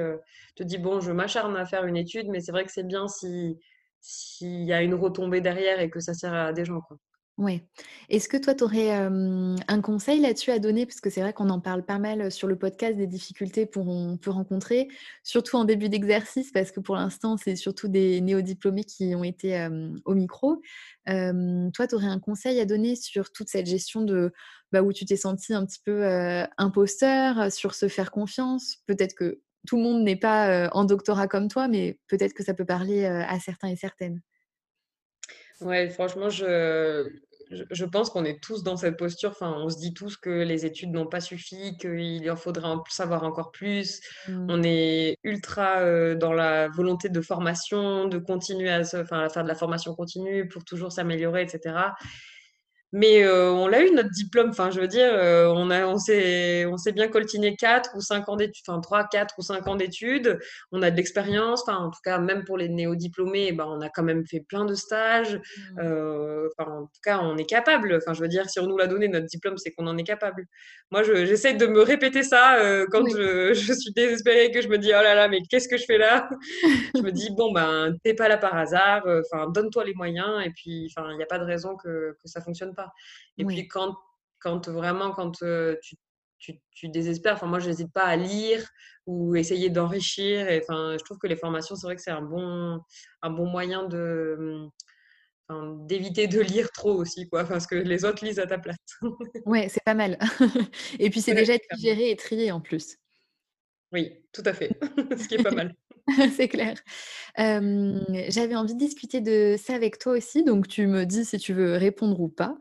te 0.55 0.63
dis: 0.63 0.77
«Bon, 0.77 0.99
je 1.01 1.11
m'acharne 1.11 1.55
à 1.57 1.65
faire 1.65 1.85
une 1.85 1.97
étude, 1.97 2.27
mais 2.29 2.39
c'est 2.41 2.51
vrai 2.51 2.65
que 2.65 2.71
c'est 2.71 2.83
bien 2.87 3.07
si 3.07 3.57
s'il 4.01 4.63
y 4.63 4.71
a 4.73 4.81
une 4.81 4.93
retombée 4.95 5.41
derrière 5.41 5.79
et 5.81 5.89
que 5.89 5.99
ça 5.99 6.13
sert 6.13 6.33
à 6.33 6.53
des 6.53 6.65
gens, 6.65 6.81
quoi». 6.81 6.97
Ouais. 7.39 7.63
Est-ce 8.09 8.27
que 8.27 8.35
toi, 8.35 8.53
tu 8.53 8.65
aurais, 8.65 8.91
un 8.91 9.81
conseil 9.81 10.19
là-dessus 10.19 10.51
à 10.51 10.59
donner? 10.59 10.85
Parce 10.85 10.99
que 10.99 11.09
c'est 11.09 11.21
vrai 11.21 11.31
qu'on 11.31 11.49
en 11.49 11.61
parle 11.61 11.85
pas 11.85 11.97
mal, 11.97 12.33
sur 12.33 12.49
le 12.49 12.57
podcast 12.57 12.97
des 12.97 13.07
difficultés 13.07 13.65
qu'on 13.65 14.19
peut 14.21 14.29
rencontrer, 14.29 14.89
surtout 15.23 15.55
en 15.55 15.63
début 15.63 15.87
d'exercice 15.87 16.51
parce 16.51 16.71
que 16.71 16.81
pour 16.81 16.95
l'instant, 16.95 17.37
c'est 17.37 17.55
surtout 17.55 17.87
des 17.87 18.19
néo-diplômés 18.19 18.83
qui 18.83 19.15
ont 19.15 19.23
été, 19.23 19.69
au 20.03 20.15
micro. 20.15 20.61
Toi, 21.05 21.87
tu 21.87 21.95
aurais 21.95 22.07
un 22.07 22.19
conseil 22.19 22.59
à 22.59 22.65
donner 22.65 22.97
sur 22.97 23.31
toute 23.31 23.47
cette 23.47 23.67
gestion 23.67 24.01
de 24.01 24.33
bah, 24.73 24.81
où 24.81 24.91
tu 24.91 25.05
t'es 25.05 25.15
senti 25.15 25.53
un 25.53 25.65
petit 25.65 25.79
peu, 25.79 26.03
imposteur, 26.57 27.49
sur 27.53 27.73
se 27.73 27.87
faire 27.87 28.11
confiance? 28.11 28.79
Peut-être 28.85 29.15
que 29.15 29.39
tout 29.65 29.77
le 29.77 29.83
monde 29.83 30.03
n'est 30.03 30.17
pas, 30.17 30.69
en 30.73 30.83
doctorat 30.83 31.29
comme 31.29 31.47
toi, 31.47 31.69
mais 31.69 31.99
peut-être 32.09 32.33
que 32.33 32.43
ça 32.43 32.53
peut 32.53 32.65
parler, 32.65 33.05
à 33.05 33.39
certains 33.39 33.69
et 33.69 33.77
certaines? 33.77 34.21
Ouais, 35.61 35.89
franchement, 35.89 36.29
je 36.29 37.09
je 37.49 37.63
je 37.71 37.85
pense 37.85 38.09
qu'on 38.09 38.25
est 38.25 38.41
tous 38.41 38.63
dans 38.63 38.77
cette 38.77 38.97
posture. 38.97 39.31
Enfin, 39.31 39.53
on 39.57 39.69
se 39.69 39.77
dit 39.77 39.93
tous 39.93 40.17
que 40.17 40.29
les 40.29 40.65
études 40.65 40.91
n'ont 40.91 41.07
pas 41.07 41.21
suffi, 41.21 41.77
qu'il 41.77 42.29
en 42.29 42.35
faudrait 42.35 42.67
en 42.67 42.83
savoir 42.89 43.23
encore 43.23 43.51
plus. 43.51 43.99
Mmh. 44.27 44.47
On 44.49 44.63
est 44.63 45.17
ultra, 45.23 45.81
heu, 45.83 46.15
dans 46.15 46.33
la 46.33 46.67
volonté 46.69 47.09
de 47.09 47.21
formation, 47.21 48.07
de 48.07 48.17
continuer 48.19 48.69
à 48.69 48.83
se 48.83 48.97
à 48.97 49.29
faire 49.29 49.43
de 49.43 49.47
la 49.47 49.55
formation 49.55 49.95
continue 49.95 50.47
pour 50.47 50.63
toujours 50.65 50.91
s'améliorer 50.91 51.43
et 51.43 51.47
cetera. 51.47 51.95
Mais 52.93 53.21
heu, 53.23 53.51
on 53.51 53.67
l'a 53.67 53.83
eu 53.85 53.91
notre 53.91 54.09
diplôme, 54.09 54.49
enfin 54.49 54.71
je 54.71 54.79
veux 54.81 54.87
dire, 54.87 55.13
heu, 55.13 55.47
on 55.55 55.69
a 55.69 55.85
on 55.85 55.99
s'est 55.99 56.65
on 56.65 56.75
s'est 56.77 56.91
bien 56.91 57.07
coltiné 57.07 57.55
4 57.55 57.91
ou 57.95 58.01
5 58.01 58.27
ans 58.29 58.35
d'études, 58.35 58.63
enfin 58.67 58.79
3, 58.81 59.03
4 59.07 59.35
ou 59.37 59.43
5 59.43 59.67
ans 59.67 59.75
d'études. 59.75 60.39
On 60.71 60.81
a 60.81 60.89
de 60.89 60.95
l'expérience, 60.97 61.61
enfin 61.67 61.77
en 61.77 61.91
tout 61.91 61.99
cas 62.03 62.17
même 62.17 62.43
pour 62.45 62.57
les 62.57 62.67
néo-diplômés, 62.67 63.47
eh 63.49 63.51
ben, 63.51 63.65
on 63.67 63.81
a 63.81 63.89
quand 63.89 64.01
même 64.01 64.25
fait 64.25 64.39
plein 64.39 64.65
de 64.65 64.73
stages. 64.73 65.39
Mmh. 65.55 65.81
Enfin 66.57 66.71
en 66.71 66.81
tout 66.87 67.01
cas 67.03 67.19
on 67.21 67.37
est 67.37 67.45
capable. 67.45 67.93
Enfin 67.95 68.13
je 68.13 68.21
veux 68.21 68.27
dire 68.27 68.49
si 68.49 68.59
on 68.59 68.65
nous 68.65 68.77
l'a 68.77 68.87
donné 68.87 69.07
notre 69.07 69.27
diplôme, 69.27 69.57
c'est 69.57 69.69
qu'on 69.71 69.85
en 69.85 69.97
est 69.97 70.03
capable. 70.03 70.45
Moi 70.89 71.03
je 71.03 71.25
j'essaie 71.27 71.53
de 71.53 71.67
me 71.67 71.81
répéter 71.83 72.23
ça, 72.23 72.57
quand 72.91 73.03
Oui. 73.03 73.13
je 73.15 73.53
je 73.53 73.73
suis 73.73 73.91
désespérée, 73.93 74.49
que 74.51 74.61
je 74.61 74.67
me 74.67 74.79
dis: 74.79 74.87
«Oh 74.89 75.03
là 75.03 75.13
là, 75.13 75.27
mais 75.27 75.41
qu'est-ce 75.47 75.67
que 75.69 75.77
je 75.77 75.85
fais 75.85 75.99
là?» 75.99 76.27
je 76.95 77.01
me 77.03 77.11
dis: 77.11 77.29
«Bon 77.35 77.51
ben, 77.51 77.93
tu 78.03 78.11
es 78.11 78.13
pas 78.15 78.27
là 78.29 78.37
par 78.37 78.55
hasard, 78.55 79.03
enfin 79.31 79.47
donne-toi 79.49 79.85
les 79.85 79.93
moyens 79.93 80.43
et 80.45 80.49
puis 80.55 80.87
enfin 80.95 81.11
il 81.13 81.19
y 81.19 81.23
a 81.23 81.25
pas 81.27 81.39
de 81.39 81.45
raison 81.45 81.75
que 81.77 82.13
que 82.13 82.27
ça 82.27 82.41
fonctionne 82.41 82.73
pas». 82.75 82.78
Et 83.37 83.45
puis 83.45 83.67
quand 83.67 83.95
quand 84.39 84.69
vraiment 84.69 85.11
quand, 85.11 85.31
tu 85.81 85.95
tu 86.37 86.59
tu 86.71 86.87
désespères, 86.89 87.33
enfin 87.33 87.47
moi 87.47 87.59
j'hésite 87.59 87.91
pas 87.91 88.05
à 88.05 88.15
lire 88.15 88.65
ou 89.05 89.35
essayer 89.35 89.69
d'enrichir 89.69 90.47
enfin 90.61 90.95
je 90.97 91.03
trouve 91.03 91.17
que 91.17 91.27
les 91.27 91.35
formations, 91.35 91.75
c'est 91.75 91.87
vrai 91.87 91.95
que 91.95 92.01
c'est 92.01 92.11
un 92.11 92.21
bon 92.21 92.79
un 93.21 93.29
bon 93.29 93.45
moyen 93.45 93.83
de, 93.85 94.69
mmh, 95.49 95.87
d'éviter 95.87 96.27
de 96.27 96.39
lire 96.39 96.71
trop 96.71 96.93
aussi 96.93 97.27
quoi, 97.29 97.43
parce 97.43 97.67
que 97.67 97.75
les 97.75 98.05
autres 98.05 98.23
lisent 98.23 98.39
à 98.39 98.47
ta 98.47 98.57
place. 98.59 98.77
Ouais, 99.45 99.67
c'est 99.69 99.83
pas 99.83 99.95
mal 99.95 100.17
et 100.99 101.09
puis 101.09 101.21
c'est 101.21 101.33
Ouais, 101.33 101.39
déjà 101.39 101.53
digéré 101.73 102.11
et 102.11 102.15
trié 102.15 102.51
en 102.51 102.61
plus. 102.61 102.97
Oui, 103.91 104.13
tout 104.33 104.43
à 104.45 104.53
fait, 104.53 104.69
ce 105.17 105.27
qui 105.27 105.35
est 105.35 105.43
pas 105.43 105.51
mal. 105.51 105.75
C'est 106.35 106.47
clair. 106.47 106.75
J'avais 107.37 108.55
envie 108.55 108.73
de 108.73 108.79
discuter 108.79 109.21
de 109.21 109.55
ça 109.57 109.75
avec 109.75 109.99
toi 109.99 110.13
aussi, 110.13 110.43
donc 110.43 110.67
tu 110.67 110.87
me 110.87 111.05
dis 111.05 111.25
si 111.25 111.37
tu 111.37 111.53
veux 111.53 111.73
répondre 111.73 112.19
ou 112.19 112.29
pas. 112.29 112.57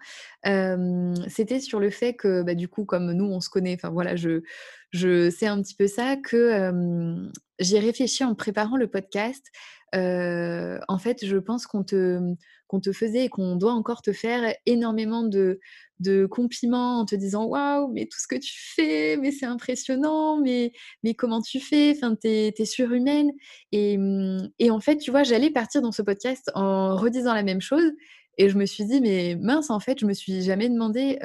C'était 1.28 1.60
sur 1.60 1.80
le 1.80 1.90
fait 1.90 2.14
que, 2.14 2.42
bah, 2.42 2.54
du 2.54 2.68
coup, 2.68 2.84
comme 2.84 3.12
nous, 3.12 3.24
on 3.24 3.40
se 3.40 3.48
connaît, 3.48 3.74
enfin 3.74 3.90
voilà, 3.90 4.16
je 4.16 4.42
je 4.90 5.28
sais 5.28 5.46
un 5.46 5.60
petit 5.62 5.74
peu 5.74 5.86
ça, 5.86 6.16
que, 6.16 6.50
hem, 6.50 7.32
j'y 7.58 7.76
ai 7.76 7.80
réfléchi 7.80 8.24
en 8.24 8.34
préparant 8.34 8.76
le 8.76 8.88
podcast. 8.88 9.44
En 9.94 10.98
fait, 10.98 11.24
je 11.24 11.36
pense 11.36 11.66
qu'on 11.66 11.84
te, 11.84 12.20
qu'on 12.68 12.80
te 12.80 12.92
faisait 12.92 13.24
et 13.26 13.28
qu'on 13.30 13.56
doit 13.56 13.72
encore 13.72 14.02
te 14.02 14.12
faire 14.12 14.54
énormément 14.66 15.24
de 15.24 15.60
de 16.00 16.26
compliments 16.26 17.00
en 17.00 17.04
te 17.06 17.16
disant: 17.16 17.46
«Waouh, 17.46 17.88
mais 17.92 18.06
tout 18.06 18.20
ce 18.20 18.28
que 18.28 18.36
tu 18.36 18.52
fais, 18.76 19.16
mais 19.16 19.32
c'est 19.32 19.46
impressionnant, 19.46 20.38
mais 20.40 20.72
mais 21.02 21.14
comment 21.14 21.42
tu 21.42 21.60
fais? 21.60 21.92
Enfin, 21.96 22.14
tu 22.16 22.28
es 22.28 22.64
surhumaine». 22.64 23.30
Et 23.72 23.98
mmh 23.98 24.50
et 24.60 24.70
en 24.70 24.80
fait, 24.80 24.98
tu 24.98 25.10
vois, 25.10 25.24
j'allais 25.24 25.50
partir 25.50 25.82
dans 25.82 25.92
ce 25.92 26.02
podcast 26.02 26.50
en 26.54 26.96
redisant 26.96 27.34
la 27.34 27.42
même 27.42 27.60
chose 27.60 27.92
et 28.38 28.48
je 28.48 28.56
me 28.58 28.66
suis 28.66 28.84
dit: 28.84 29.00
«Mais 29.00 29.36
mince, 29.36 29.70
en 29.70 29.80
fait, 29.80 29.98
je 30.00 30.06
me 30.06 30.12
suis 30.14 30.42
jamais 30.42 30.68
demandé, 30.68 31.18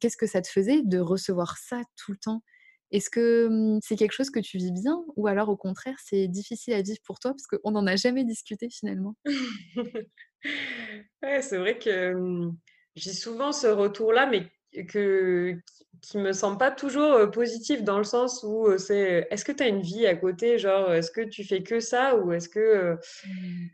qu'est-ce 0.00 0.16
que 0.16 0.26
ça 0.26 0.40
te 0.42 0.48
faisait 0.48 0.82
de 0.82 0.98
recevoir 0.98 1.56
ça 1.58 1.82
tout 1.96 2.12
le 2.12 2.18
temps?» 2.18 2.42
est-ce 2.92 3.08
que, 3.08 3.46
mmh, 3.48 3.78
c'est 3.84 3.94
quelque 3.96 4.10
chose 4.12 4.30
que 4.30 4.40
tu 4.40 4.58
vis 4.58 4.72
bien 4.72 5.04
ou 5.16 5.28
alors 5.28 5.48
au 5.48 5.56
contraire, 5.56 5.94
c'est 6.04 6.26
difficile 6.26 6.74
à 6.74 6.82
vivre 6.82 6.98
pour 7.04 7.20
toi? 7.20 7.30
Parce 7.32 7.46
qu'on 7.46 7.70
n'en 7.70 7.86
a 7.86 7.94
jamais 7.96 8.24
discuté 8.24 8.68
finalement? 8.68 9.14
Ouais, 11.22 11.42
c'est 11.42 11.58
vrai 11.58 11.78
que, 11.78 12.14
mmh, 12.14 12.56
j'ai 12.96 13.12
souvent 13.12 13.52
ce 13.52 13.66
retour-là, 13.66 14.26
mais 14.26 14.46
que 14.86 15.54
qui 16.02 16.16
me 16.18 16.32
semble 16.32 16.56
pas 16.56 16.70
toujours, 16.70 17.30
positif 17.30 17.82
dans 17.82 17.98
le 17.98 18.04
sens 18.04 18.42
où, 18.42 18.78
c'est, 18.78 19.26
est-ce 19.30 19.44
que 19.44 19.52
tu 19.52 19.62
as 19.62 19.68
une 19.68 19.82
vie 19.82 20.06
à 20.06 20.16
côté? 20.16 20.56
Genre, 20.58 20.92
est-ce 20.94 21.10
que 21.10 21.20
tu 21.28 21.44
fais 21.44 21.62
que 21.62 21.78
ça? 21.80 22.16
Ou 22.16 22.32
est-ce 22.32 22.48
que, 22.48 22.96
Mmh. 23.24 23.70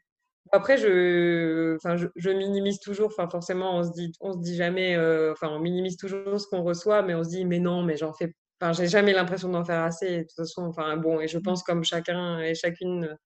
après 0.53 0.79
je 0.79 1.77
enfin 1.77 1.97
je 1.97 2.07
je 2.17 2.31
minimise 2.31 2.81
toujours, 2.81 3.09
enfin 3.09 3.29
forcément 3.29 3.77
on 3.79 3.85
se 3.85 3.93
dit 3.93 4.12
on 4.21 4.33
se 4.35 4.39
dit 4.41 4.57
jamais, 4.57 4.97
enfin 5.33 5.49
on 5.51 5.61
minimise 5.61 5.97
toujours 5.97 6.41
ce 6.41 6.47
qu'on 6.49 6.62
reçoit, 6.62 7.03
mais 7.03 7.14
on 7.14 7.25
se 7.25 7.31
dit: 7.31 7.45
«Mais 7.45 7.59
non, 7.61 7.83
mais 7.83 7.97
j'en 7.97 8.12
fais» 8.14 8.33
enfin 8.61 8.73
j'ai 8.73 8.89
jamais 8.89 9.12
l'impression 9.12 9.51
d'en 9.51 9.64
faire 9.64 9.83
assez 9.85 10.19
de 10.19 10.23
toute 10.23 10.33
façon, 10.37 10.62
enfin 10.64 10.97
bon 10.99 11.21
et 11.21 11.29
je 11.29 11.39
Mmh. 11.41 11.51
pense 11.51 11.62
comme 11.64 11.85
chacun 11.85 12.41
et 12.41 12.55
chacune, 12.55 13.17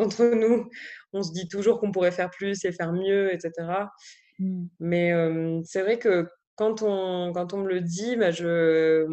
d'entre 0.00 0.24
nous, 0.34 0.68
on 1.12 1.22
se 1.22 1.32
dit 1.32 1.48
toujours 1.48 1.80
qu'on 1.80 1.92
pourrait 1.92 2.12
faire 2.12 2.30
plus 2.30 2.64
et 2.64 2.72
faire 2.72 2.92
mieux 2.92 3.32
et 3.34 3.40
cetera. 3.40 3.90
Mmh. 4.38 4.64
Mais 4.80 5.08
hem, 5.08 5.62
c'est 5.64 5.82
vrai 5.82 5.98
que 5.98 6.26
quand 6.56 6.82
on 6.82 7.32
quand 7.32 7.54
on 7.54 7.58
me 7.58 7.68
le 7.68 7.80
dit, 7.80 8.16
bah, 8.16 8.30
je, 8.30 9.06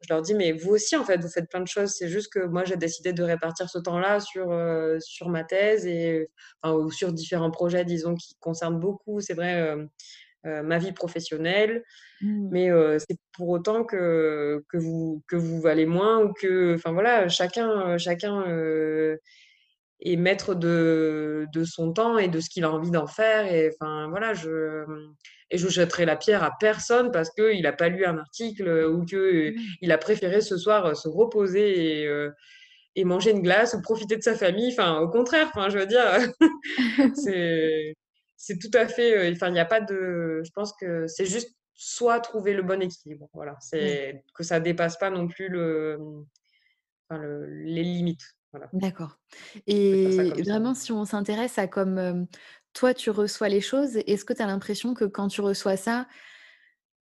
je 0.00 0.08
leur 0.12 0.22
dis: 0.22 0.34
«Mais 0.34 0.52
vous 0.52 0.70
aussi, 0.72 0.96
en 0.96 1.04
fait, 1.04 1.18
vous 1.20 1.28
faites 1.28 1.48
plein 1.48 1.60
de 1.60 1.68
choses. 1.68 1.90
C'est 1.96 2.08
juste 2.08 2.32
que 2.32 2.40
moi, 2.46 2.64
j'ai 2.64 2.76
décidé 2.76 3.12
de 3.12 3.22
répartir 3.22 3.68
ce 3.70 3.78
temps-là 3.78 4.18
sur, 4.20 4.50
heu, 4.52 4.98
sur 5.00 5.28
ma 5.28 5.44
thèse 5.44 5.86
et 5.86 6.28
enfin, 6.62 6.74
ou 6.76 6.90
sur 6.90 7.12
différents 7.12 7.50
projets, 7.52 7.84
disons, 7.84 8.14
qui 8.16 8.34
concernent 8.40 8.80
beaucoup, 8.80 9.20
c'est 9.20 9.34
vrai, 9.34 9.60
heu, 10.46 10.62
ma 10.62 10.78
vie 10.78 10.92
professionnelle. 10.92 11.84
Mmh. 12.22 12.48
Mais 12.52 12.70
c'est 13.00 13.18
pour 13.34 13.48
autant 13.50 13.84
que 13.84 14.64
que 14.68 14.78
vous 14.78 15.22
que 15.28 15.36
vous 15.36 15.60
valez 15.60 15.86
moins 15.86 16.22
ou 16.24 16.32
que 16.34 16.74
enfin, 16.76 16.92
voilà, 16.92 17.28
chacun, 17.28 17.98
chacun, 17.98 18.44
est 20.02 20.16
maître 20.16 20.54
de 20.54 21.46
de 21.52 21.64
son 21.64 21.92
temps 21.92 22.18
et 22.18 22.28
de 22.28 22.40
ce 22.40 22.50
qu'il 22.50 22.64
a 22.64 22.70
envie 22.70 22.90
d'en 22.90 23.06
faire 23.06 23.46
et 23.52 23.70
enfin, 23.80 24.08
voilà, 24.10 24.34
je, 24.34 24.84
et 25.50 25.58
je 25.58 25.68
jetterai 25.68 26.04
la 26.06 26.16
pierre 26.16 26.42
à 26.44 26.52
personne 26.58 27.10
parce 27.12 27.30
qu'il 27.30 27.66
a 27.66 27.72
pas 27.72 27.88
lu 27.88 28.04
un 28.06 28.18
article, 28.18 28.68
ou 28.90 29.04
qu'il 29.04 29.92
a 29.92 29.98
préféré 29.98 30.40
ce 30.40 30.56
soir, 30.56 30.86
heu, 30.88 30.94
se 30.94 31.08
reposer 31.08 32.02
et 32.02 32.06
heu 32.06 32.32
et 32.96 33.04
manger 33.04 33.30
une 33.32 33.42
glace 33.42 33.74
ou 33.74 33.82
profiter 33.82 34.16
de 34.16 34.22
sa 34.22 34.34
famille. 34.34 34.72
Enfin, 34.72 34.98
au 35.00 35.08
contraire, 35.08 35.50
enfin, 35.54 35.68
je 35.70 35.78
veux 35.78 35.86
dire, 35.86 36.04
c'est 37.14 37.94
c'est 38.36 38.58
tout 38.58 38.70
à 38.74 38.88
fait, 38.88 39.16
heu, 39.30 39.32
enfin, 39.34 39.50
il 39.50 39.56
y 39.56 39.60
a 39.60 39.64
pas 39.66 39.80
de 39.80 40.42
je 40.44 40.50
pense 40.54 40.72
que 40.80 41.06
c'est 41.06 41.26
juste 41.26 41.56
soit 41.74 42.20
trouver 42.20 42.54
le 42.54 42.62
bon 42.62 42.80
équilibre, 42.82 43.28
voilà. 43.34 43.56
C'est 43.60 44.24
que 44.34 44.42
ça 44.44 44.60
dépasse 44.60 44.98
pas 44.98 45.10
non 45.10 45.28
plus 45.28 45.48
le, 45.48 45.98
enfin, 47.08 47.20
le 47.22 47.46
les 47.64 47.82
limites, 47.82 48.24
voilà. 48.52 48.72
D'accord 48.72 49.18
et 49.66 50.42
ça. 50.44 50.44
vraiment 50.46 50.74
si 50.74 50.92
on 50.92 51.04
s'intéresse 51.04 51.58
à 51.58 51.66
comme, 51.66 52.26
toi 52.72 52.94
tu 52.94 53.10
reçois 53.10 53.48
les 53.48 53.60
choses, 53.60 53.96
est-ce 54.06 54.24
que 54.24 54.32
tu 54.32 54.42
as 54.42 54.46
l'impression 54.46 54.94
que 54.94 55.04
quand 55.06 55.26
tu 55.28 55.40
reçois 55.40 55.76
ça 55.76 56.06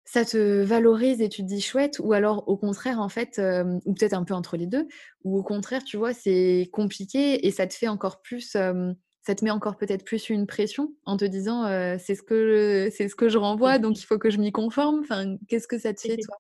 ça 0.07 0.25
te 0.25 0.63
valorise 0.63 1.21
et 1.23 1.29
tu 1.31 1.43
te 1.43 1.47
dis: 1.47 1.61
«Chouette» 1.63 1.99
ou 1.99 2.13
alors 2.13 2.47
au 2.49 2.57
contraire, 2.59 3.01
en 3.01 3.09
fait, 3.09 3.41
ou 3.87 3.95
peut-être 3.95 4.13
un 4.13 4.25
peu 4.25 4.35
entre 4.35 4.57
les 4.59 4.67
2, 4.67 4.87
ou 5.25 5.39
au 5.39 5.43
contraire, 5.43 5.83
tu 5.85 5.97
vois, 5.97 6.13
c'est 6.13 6.69
compliqué 6.73 7.47
et 7.47 7.51
ça 7.51 7.67
te 7.67 7.73
fait 7.75 7.89
encore 7.89 8.21
plus, 8.23 8.51
ça 8.51 9.35
te 9.35 9.45
met 9.45 9.51
encore 9.51 9.77
peut-être 9.79 10.05
plus 10.05 10.29
une 10.29 10.47
pression 10.47 10.95
en 11.07 11.17
te 11.17 11.25
disant, 11.25 11.65
«C'est 11.99 12.15
ce 12.15 12.23
que 12.23 12.91
c'est 12.95 13.09
ce 13.09 13.17
que 13.17 13.29
je 13.31 13.39
renvoie, 13.39 13.79
donc 13.79 13.99
il 13.99 14.05
faut 14.05 14.19
que 14.19 14.29
je 14.31 14.39
m'y 14.39 14.53
conforme». 14.53 15.01
Enfin, 15.01 15.37
qu'est-ce 15.49 15.67
que 15.69 15.79
ça 15.79 15.95
te 15.95 16.03
fait, 16.03 16.19
toi? 16.19 16.37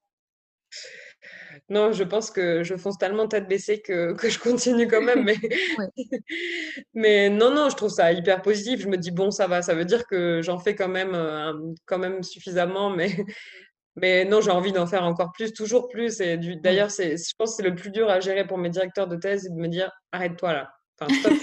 Non, 1.70 1.92
je 1.92 2.04
pense 2.04 2.30
que 2.30 2.62
je 2.62 2.76
fonce 2.76 2.98
tellement 2.98 3.26
tête 3.26 3.48
baissée 3.48 3.80
que 3.80 4.12
que 4.18 4.28
je 4.28 4.38
continue 4.38 4.86
quand 4.86 5.00
même, 5.02 5.24
mais 5.24 5.34
Ouais. 5.78 5.88
mais 6.94 7.30
non, 7.30 7.50
non, 7.54 7.70
je 7.70 7.76
trouve 7.76 7.90
ça 7.90 8.12
hyper 8.12 8.42
positif. 8.42 8.80
Je 8.80 8.88
me 8.88 8.96
dis: 8.98 9.10
«Bon, 9.10 9.30
ça 9.30 9.46
va, 9.46 9.62
ça 9.62 9.74
veut 9.74 9.84
dire 9.86 10.06
que 10.06 10.42
j'en 10.42 10.58
fais 10.58 10.74
quand 10.74 10.88
même, 10.88 11.14
un 11.14 11.54
quand 11.86 11.98
même 11.98 12.22
suffisamment», 12.22 12.90
mais 12.90 13.16
mais 13.96 14.24
non, 14.26 14.40
j'ai 14.42 14.50
envie 14.52 14.72
d'en 14.72 14.86
faire 14.86 15.04
encore 15.04 15.32
plus, 15.32 15.52
toujours 15.52 15.88
plus 15.88 16.20
et 16.20 16.38
d'ailleurs, 16.38 16.90
c'est 16.90 17.16
je 17.18 17.32
pense 17.38 17.52
que 17.52 17.56
c'est 17.64 17.68
le 17.70 17.74
plus 17.76 17.90
dur 17.90 18.10
à 18.10 18.20
gérer 18.20 18.46
pour 18.46 18.58
mes 18.58 18.70
directeurs 18.70 19.08
de 19.08 19.16
thèse, 19.16 19.42
c'est 19.44 19.50
de 19.54 19.60
me 19.60 19.68
dire: 19.68 19.90
«Arrête-toi 20.12 20.52
là, 20.54 20.70
enfin 21.00 21.12
stop». 21.12 21.34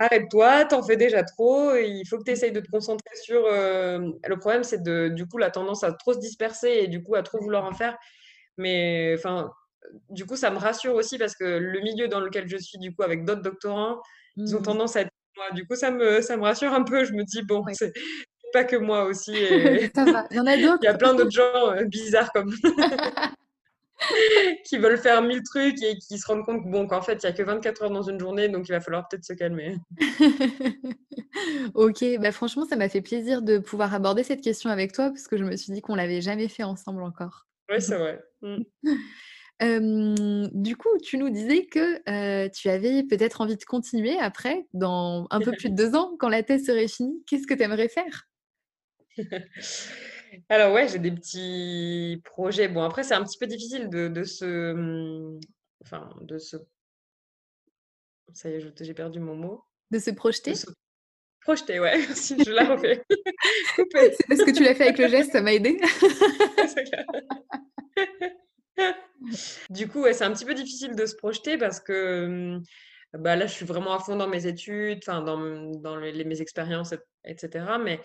Arrête-toi, 0.00 0.66
t'en 0.66 0.82
fais 0.84 0.96
déjà 0.98 1.24
trop, 1.24 1.74
il 1.76 2.04
faut 2.08 2.18
que 2.18 2.24
tu 2.24 2.32
essayes 2.32 2.52
de 2.52 2.60
te 2.60 2.70
concentrer 2.70 3.16
sur, 3.24 3.48
hem 3.54 4.12
le 4.28 4.38
problème, 4.38 4.64
c'est 4.64 4.82
de 4.82 5.08
du 5.08 5.26
coup, 5.26 5.38
la 5.38 5.50
tendance 5.50 5.84
à 5.84 5.92
trop 5.92 6.14
se 6.14 6.20
disperser 6.20 6.70
et 6.84 6.88
du 6.88 7.02
coup, 7.04 7.14
à 7.16 7.22
trop 7.24 7.38
vouloir 7.40 7.64
en 7.66 7.74
faire. 7.74 7.96
Mais 8.58 9.14
enfin, 9.18 9.50
du 10.10 10.26
coup, 10.26 10.36
ça 10.36 10.50
me 10.50 10.58
rassure 10.58 10.94
aussi 10.94 11.18
parce 11.18 11.34
que 11.36 11.44
le 11.44 11.80
milieu 11.80 12.08
dans 12.08 12.20
lequel 12.20 12.48
je 12.48 12.56
suis, 12.58 12.78
du 12.78 12.94
coup, 12.94 13.02
avec 13.02 13.24
d'autres 13.24 13.42
doctorants, 13.42 14.00
ils 14.46 14.54
ont 14.56 14.60
Mmh. 14.60 14.62
tendance 14.62 14.96
à 14.96 15.02
être 15.02 15.10
moi. 15.36 15.50
Du 15.52 15.66
coup, 15.66 15.74
ça 15.76 15.90
me 15.90 16.20
ça 16.22 16.36
me 16.36 16.42
rassure 16.44 16.72
un 16.74 16.82
peu. 16.84 17.04
Je 17.04 17.12
me 17.14 17.24
dis: 17.24 17.42
«Bon, 17.44 17.64
Ouais. 17.66 17.72
c'est 17.72 17.92
pas 18.52 18.64
que 18.64 18.76
moi 18.76 19.04
aussi 19.06 19.36
et 19.38 19.90
Ça 19.94 20.06
va, 20.06 20.26
il 20.30 20.36
y 20.36 20.40
en 20.40 20.46
a 20.46 20.56
il 20.82 20.86
y 20.86 20.88
a 20.88 20.90
d'autres. 20.94 20.94
plein 20.94 21.14
d'autres 21.14 21.30
gens, 21.32 21.74
heu, 21.76 21.84
bizarres 21.86 22.32
comme 22.32 22.52
qui 24.64 24.78
veulent 24.78 24.98
faire 24.98 25.22
1000 25.22 25.42
trucs 25.42 25.82
et 25.82 25.96
qui 25.98 26.18
se 26.18 26.26
rendent 26.26 26.44
compte, 26.44 26.64
bon, 26.66 26.86
qu'en 26.86 27.02
fait, 27.02 27.14
il 27.22 27.24
y 27.24 27.26
a 27.26 27.32
que 27.32 27.42
24 27.42 27.82
heures 27.82 27.90
dans 27.90 28.02
une 28.02 28.18
journée, 28.20 28.48
donc 28.48 28.68
il 28.68 28.72
va 28.72 28.80
falloir 28.80 29.08
peut-être 29.08 29.24
se 29.24 29.32
calmer». 29.34 29.76
OK, 31.74 32.04
bah, 32.20 32.32
franchement, 32.32 32.64
ça 32.66 32.76
m'a 32.76 32.88
fait 32.88 33.02
plaisir 33.02 33.42
de 33.42 33.58
pouvoir 33.58 33.94
aborder 33.94 34.22
cette 34.24 34.40
question 34.42 34.70
avec 34.70 34.92
toi 34.92 35.10
parce 35.10 35.28
que 35.28 35.36
je 35.36 35.44
me 35.44 35.56
suis 35.56 35.72
dit 35.72 35.80
qu'on 35.82 35.94
l'avait 35.94 36.20
jamais 36.20 36.48
fait 36.48 36.62
ensemble 36.64 37.02
encore. 37.02 37.45
Ouais, 37.68 37.80
c'est 37.80 37.96
vrai. 37.96 38.22
Mmh. 38.42 38.62
Du 40.52 40.76
coup, 40.76 40.98
tu 41.02 41.18
nous 41.18 41.30
disais 41.30 41.66
que, 41.66 42.48
tu 42.48 42.68
avais 42.68 43.02
peut-être 43.04 43.40
envie 43.40 43.56
de 43.56 43.64
continuer 43.64 44.18
après, 44.18 44.66
dans 44.74 45.26
un 45.30 45.40
peu 45.40 45.52
plus 45.52 45.70
de 45.70 45.74
2 45.76 45.94
ans, 45.94 46.16
quand 46.18 46.28
la 46.28 46.42
thèse 46.42 46.66
serait 46.66 46.88
finie. 46.88 47.22
Qu'est-ce 47.26 47.46
que 47.46 47.54
tu 47.54 47.62
aimerais 47.62 47.88
faire? 47.88 48.28
Alors 50.48 50.74
ouais, 50.74 50.88
j'ai 50.88 50.98
des 50.98 51.12
petits 51.12 52.20
projets. 52.24 52.68
Bon, 52.68 52.82
après, 52.82 53.02
c'est 53.02 53.14
un 53.14 53.24
petit 53.24 53.38
peu 53.38 53.46
difficile 53.46 53.88
de 53.88 54.08
de 54.08 54.24
se, 54.24 54.72
mmh, 54.74 55.40
enfin, 55.82 56.10
de 56.22 56.38
se 56.38 56.56
ça 58.34 58.50
y 58.50 58.54
est, 58.54 58.84
j'ai 58.84 58.94
perdu 58.94 59.20
mon 59.20 59.34
mot. 59.36 59.64
De 59.90 59.98
se 59.98 60.10
De 60.10 60.16
projeter? 60.16 60.54
se 60.54 60.66
projeter, 61.46 61.78
ouais, 61.78 62.02
si, 62.14 62.36
je 62.44 62.50
la 62.50 62.64
refais. 62.64 63.02
C'est 63.76 64.26
parce 64.28 64.42
que 64.42 64.50
tu 64.50 64.64
l'as 64.64 64.74
fait 64.74 64.84
avec 64.84 64.98
le 64.98 65.08
geste, 65.08 65.32
ça 65.32 65.40
m'a 65.40 65.56
clair. 65.56 65.76
Du 69.70 69.88
coup, 69.88 70.02
ouais, 70.02 70.12
c'est 70.12 70.24
un 70.24 70.32
petit 70.32 70.44
peu 70.44 70.54
difficile 70.54 70.94
de 70.94 71.06
se 71.06 71.16
projeter 71.16 71.56
parce 71.56 71.80
que, 71.80 72.24
hem, 72.24 72.62
bah, 73.14 73.34
là, 73.34 73.46
je 73.46 73.52
suis 73.54 73.64
vraiment 73.64 73.94
à 73.94 73.98
fond 73.98 74.14
dans 74.16 74.28
mes 74.28 74.46
études, 74.46 75.00
dans 75.06 75.22
dans 75.80 75.96
les 75.96 76.24
mes 76.24 76.40
expériences 76.42 76.92
et 76.92 76.98
et 77.24 77.36
cetera. 77.38 77.78
Mais, 77.78 78.00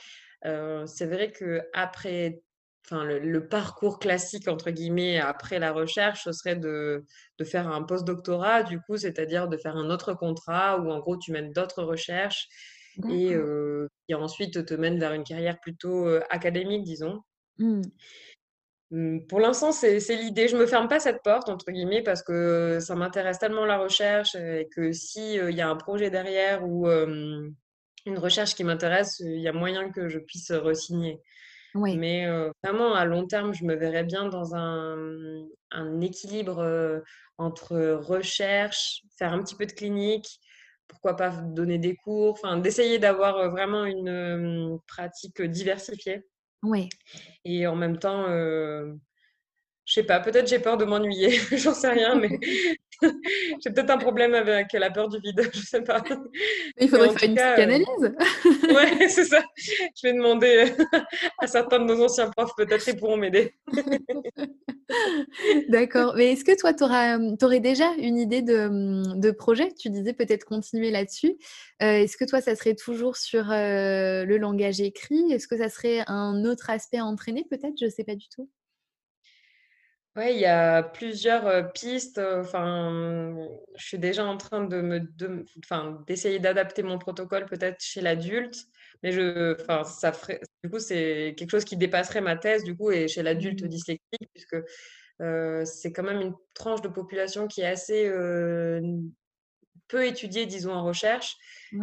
heu, 0.46 0.86
c'est 0.88 1.06
vrai 1.06 1.32
qu'après, 1.32 2.42
enfin, 2.86 3.04
le 3.04 3.20
le 3.20 3.48
«parcours 3.48 4.00
classique» 4.00 4.48
entre 4.48 4.72
guillemets, 4.72 5.20
après 5.20 5.60
la 5.60 5.74
recherche, 5.74 6.24
ce 6.24 6.32
serait 6.32 6.56
de 6.56 7.04
de 7.40 7.44
faire 7.44 7.68
un 7.68 7.84
post-doctorat, 7.84 8.64
du 8.64 8.80
coup, 8.80 8.98
c'est-à-dire 8.98 9.48
de 9.50 9.58
faire 9.58 9.76
un 9.76 9.90
autre 9.90 10.14
contrat 10.14 10.80
où 10.80 10.90
en 10.92 11.00
gros, 11.00 11.18
tu 11.18 11.32
mènes 11.34 11.52
d'autres 11.52 11.84
recherches 11.84 12.48
et 13.10 13.36
qui 14.08 14.14
ensuite 14.14 14.66
te 14.66 14.74
mènent 14.74 15.00
vers 15.00 15.14
une 15.14 15.24
carrière 15.24 15.60
plutôt, 15.60 16.08
académique, 16.30 16.84
disons. 16.84 17.22
Mmh. 17.58 17.82
Mmh, 18.92 19.20
pour 19.28 19.40
l'instant, 19.40 19.72
c'est 19.72 20.00
l'idée. 20.16 20.48
Je 20.48 20.58
me 20.58 20.66
ferme 20.66 20.88
pas 20.88 21.00
cette 21.00 21.24
porte, 21.24 21.50
entre 21.50 21.72
guillemets, 21.72 22.04
parce 22.04 22.22
que 22.22 22.80
ça 22.82 22.96
m'intéresse 22.96 23.40
tellement 23.40 23.66
la 23.66 23.78
recherche 23.78 24.36
et 24.36 24.68
que 24.76 24.92
si, 24.92 25.40
heu, 25.40 25.50
il 25.50 25.56
y 25.56 25.62
a 25.62 25.70
un 25.70 25.78
projet 25.78 26.10
derrière 26.10 26.68
ou, 26.68 26.88
une 28.08 28.18
recherche 28.18 28.56
qui 28.56 28.64
m'intéresse, 28.64 29.20
il 29.20 29.40
y 29.40 29.48
a 29.48 29.54
moyen 29.54 29.92
que 29.92 30.10
je 30.10 30.20
puisse, 30.20 30.52
re-signer. 30.52 31.22
Ouais. 31.74 31.96
Mais, 31.96 32.28
vraiment 32.64 32.94
à 32.94 33.06
long 33.06 33.26
terme, 33.28 33.54
je 33.54 33.64
me 33.64 33.76
verrais 33.76 34.04
bien 34.04 34.26
dans 34.26 34.56
un, 34.56 34.98
mmh, 34.98 35.50
un 35.72 36.02
équilibre, 36.02 37.02
entre 37.38 37.78
recherche, 37.94 39.04
faire 39.18 39.32
un 39.34 39.42
petit 39.42 39.56
peu 39.56 39.66
de 39.66 39.72
clinique, 39.72 40.40
pourquoi 40.92 41.18
pas 41.18 41.32
donner 41.32 41.80
des 41.80 41.96
cours, 41.96 42.34
enfin 42.34 42.58
d'essayer 42.60 43.00
d'avoir, 43.00 43.38
heu, 43.40 43.50
vraiment 43.50 43.86
une, 43.86 44.10
hem, 44.10 44.80
pratique 44.88 45.42
diversifiée 45.42 46.26
Ouais. 46.64 46.90
et 47.46 47.68
en 47.68 47.76
même 47.76 47.98
temps, 47.98 48.26
heu, 48.30 49.00
je 49.86 49.94
sais 49.94 50.04
pas, 50.04 50.20
peut-être 50.20 50.48
j'ai 50.48 50.60
peur 50.60 50.78
de 50.78 50.86
m'ennuyer, 50.86 51.32
j'en 51.52 51.74
sais 51.74 51.90
rien, 51.90 52.16
mais 52.16 52.30
j'ai 53.02 53.72
peut-être 53.72 53.90
un 53.90 53.98
problème 53.98 54.36
avec 54.36 54.72
la 54.74 54.92
peur 54.92 55.10
du 55.10 55.20
vide, 55.20 55.50
je 55.54 55.60
sais 55.62 55.82
pas. 55.82 56.04
Il 56.80 56.88
faudrait 56.88 57.10
faire 57.18 57.30
une 57.30 57.36
cas, 57.36 57.54
psychanalyse. 57.54 58.16
ouais, 58.70 59.10
c'est 59.10 59.26
ça. 59.26 59.44
Je 59.58 60.08
vais 60.08 60.14
demander 60.14 60.72
à 61.40 61.48
certains 61.48 61.80
de 61.80 61.86
nos 61.86 62.04
anciens 62.04 62.30
profs, 62.30 62.52
peut-être 62.56 62.88
ils 62.88 62.98
pourront 62.98 63.18
m'aider. 63.18 63.56
D'accord, 65.70 66.14
mais 66.16 66.34
est-ce 66.34 66.44
que 66.44 66.58
toi, 66.58 66.74
tu 66.74 66.82
tu 67.38 67.46
aurais 67.46 67.60
déjà 67.60 67.92
une 67.98 68.18
idée 68.18 68.42
de, 68.42 68.68
mmh, 68.68 69.20
de 69.20 69.32
projet? 69.32 69.72
Tu 69.80 69.90
disais 69.90 70.14
peut-être 70.14 70.44
continuer 70.46 70.92
là-dessus. 70.92 71.38
Heu, 71.82 71.86
est-ce 71.86 72.18
que 72.18 72.26
toi, 72.26 72.42
ça 72.42 72.56
serait 72.56 72.76
toujours 72.76 73.18
sur, 73.18 73.46
le 73.50 74.38
langage 74.38 74.80
écrit? 74.82 75.32
Est-ce 75.32 75.48
que 75.48 75.58
ça 75.58 75.70
serait 75.70 76.04
un 76.08 76.46
autre 76.46 76.70
aspect 76.70 76.98
à 76.98 77.06
entraîner 77.06 77.46
peut-être? 77.50 77.76
Je 77.80 77.90
sais 77.90 78.04
pas 78.04 78.16
du 78.16 78.28
tout. 78.30 78.50
Ouais, 80.18 80.34
il 80.36 80.42
y 80.42 80.46
a 80.46 80.84
plusieurs, 80.84 81.72
pistes, 81.72 82.18
enfin, 82.20 83.34
je 83.78 83.86
suis 83.86 83.98
déjà 83.98 84.26
en 84.26 84.36
train 84.36 84.66
de 84.66 84.82
me 84.82 85.00
de 85.00 85.46
d'essayer 86.06 86.38
d'adapter 86.40 86.84
mon 86.84 86.98
protocole 87.00 87.46
peut-être 87.46 87.82
chez 87.82 88.02
l'adulte, 88.02 88.66
mais 89.04 89.14
je 89.14 89.54
enfin, 89.62 89.86
ça 89.86 90.12
ferait 90.12 90.42
du 90.66 90.70
coup, 90.70 90.80
c'est 90.80 91.34
quelque 91.38 91.50
chose 91.52 91.64
qui 91.64 91.78
dépasserait 91.78 92.20
ma 92.20 92.36
thèse, 92.36 92.66
du 92.66 92.76
coup 92.76 92.92
et 92.92 93.08
chez 93.08 93.24
l'adulte 93.24 93.64
Mmh. 93.64 93.70
dyslexique 93.70 94.30
puisque, 94.34 94.58
c'est 95.66 95.94
quand 95.94 96.04
même 96.04 96.22
une 96.22 96.36
tranche 96.56 96.82
de 96.82 96.90
population 96.90 97.48
qui 97.48 97.62
est 97.62 97.66
assez, 97.68 98.10
peu 99.92 100.06
étudiée, 100.08 100.46
disons, 100.48 100.74
en 100.74 100.86
recherche. 100.86 101.36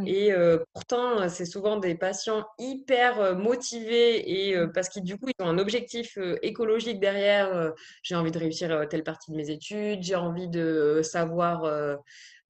Et 0.04 0.32
heu, 0.32 0.64
pourtant, 0.74 1.28
c'est 1.28 1.44
souvent 1.44 1.76
des 1.78 1.94
patients 1.96 2.44
hyper, 2.58 3.20
heu, 3.20 3.34
motivés 3.34 4.48
et 4.48 4.56
heu, 4.56 4.70
parce 4.72 4.88
qu'ils, 4.88 5.02
du 5.04 5.18
coup, 5.18 5.28
ils 5.38 5.44
ont 5.44 5.48
un 5.48 5.58
objectif, 5.58 6.18
écologique 6.42 7.00
derrière, 7.00 7.72
«J'ai 8.02 8.14
envie 8.14 8.30
de 8.32 8.38
réussir, 8.38 8.86
telle 8.90 9.04
partie 9.04 9.32
de 9.32 9.36
mes 9.36 9.50
études, 9.50 10.02
j'ai 10.02 10.14
envie 10.16 10.48
de 10.48 11.00
savoir, 11.02 11.64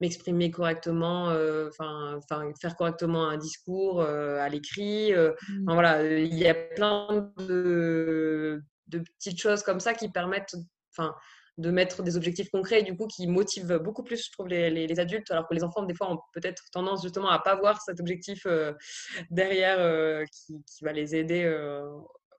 m'exprimer 0.00 0.50
correctement, 0.50 1.32
enfin 1.68 2.18
faire 2.61 2.76
correctement 2.76 3.28
un 3.28 3.36
discours, 3.38 4.02
à 4.02 4.48
l'écrit», 4.48 5.12
Mmh. 5.48 5.68
enfin 5.68 5.74
voilà, 5.74 6.04
il 6.04 6.34
y 6.34 6.46
a 6.48 6.54
plein 6.54 7.32
de 7.38 8.62
de 8.88 9.00
petites 9.00 9.38
choses 9.40 9.62
comme 9.62 9.80
ça 9.80 9.92
qui 9.94 10.09
permettent, 10.11 10.54
enfin, 10.96 11.14
de 11.59 11.70
mettre 11.70 12.02
des 12.02 12.16
objectifs 12.16 12.50
concrets 12.50 12.80
et 12.80 12.82
du 12.84 12.96
coup 12.96 13.06
qui 13.06 13.26
motivent 13.26 13.78
beaucoup 13.78 14.04
plus, 14.04 14.24
je 14.24 14.32
trouve, 14.32 14.48
les 14.48 14.70
les 14.70 14.86
les 14.86 15.00
adultes, 15.00 15.30
alors 15.30 15.46
que 15.48 15.54
les 15.54 15.64
enfants, 15.64 15.82
des 15.82 15.94
fois, 15.94 16.11
ont 16.12 16.20
peut-être 16.32 16.64
tendance 16.72 17.02
justement 17.02 17.28
à 17.30 17.40
pas 17.40 17.56
voir 17.56 17.80
cet 17.82 18.00
objectif, 18.00 18.46
heu, 18.46 18.76
derrière, 19.30 19.78
heu, 19.80 20.24
qui 20.32 20.62
qui 20.64 20.84
va 20.84 20.92
les 20.92 21.16
aider, 21.16 21.44
heu, 21.44 21.82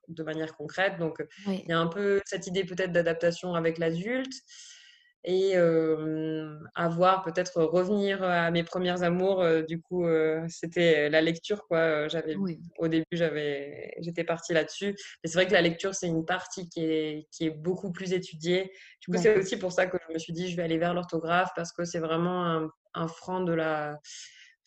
de 0.07 0.23
manière 0.23 0.55
concrète. 0.55 0.97
Donc, 0.97 1.23
il 1.45 1.69
y 1.69 1.71
a 1.71 1.79
un 1.79 1.87
peu 1.87 2.21
cette 2.25 2.47
idée 2.47 2.63
peut-être 2.63 2.91
d'adaptation 2.91 3.53
avec 3.55 3.77
l'adulte 3.77 4.33
et 5.23 5.51
hem, 5.51 6.67
à 6.75 6.87
voir 6.89 7.23
peut-être 7.23 7.61
revenir 7.63 8.23
à 8.23 8.51
mes 8.51 8.63
1ers 8.63 9.03
amours, 9.03 9.45
du 9.67 9.81
coup, 9.81 10.05
c'était 10.47 11.09
la 11.09 11.21
lecture, 11.21 11.65
quoi, 11.67 12.07
j'avais 12.07 12.35
au 12.77 12.87
début, 12.87 13.05
j'avais 13.11 13.93
j'étais 13.99 14.23
partie 14.23 14.53
là-dessus. 14.53 14.95
Mais 15.23 15.29
c'est 15.29 15.33
vrai 15.37 15.47
que 15.47 15.53
la 15.53 15.61
lecture, 15.61 15.93
c'est 15.93 16.07
une 16.07 16.25
partie 16.25 16.69
qui 16.69 16.83
est 16.83 17.27
qui 17.31 17.45
est 17.47 17.51
beaucoup 17.51 17.91
plus 17.91 18.13
étudiée. 18.13 18.71
Du 19.01 19.11
coup, 19.11 19.17
c'est 19.21 19.37
aussi 19.37 19.57
pour 19.57 19.71
ça 19.71 19.87
que 19.87 19.97
je 20.07 20.13
me 20.13 20.19
suis 20.19 20.33
dit: 20.33 20.49
«Je 20.49 20.55
vais 20.55 20.63
aller 20.63 20.77
vers 20.77 20.93
l'orthographe» 20.93 21.49
parce 21.55 21.71
que 21.73 21.83
c'est 21.85 21.99
vraiment 21.99 22.45
un 22.45 22.69
un 22.95 23.07
franc 23.07 23.41
de 23.41 23.53
la 23.53 23.99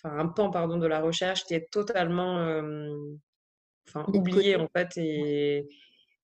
enfin, 0.04 0.16
un 0.18 0.26
pan, 0.28 0.50
pardon, 0.50 0.78
de 0.78 0.86
la 0.86 1.00
recherche 1.00 1.44
qui 1.44 1.54
est 1.54 1.70
totalement, 1.72 2.36
enfin, 3.88 4.04
oublié, 4.12 4.56
en 4.56 4.68
fait 4.76 4.90
et 4.96 5.66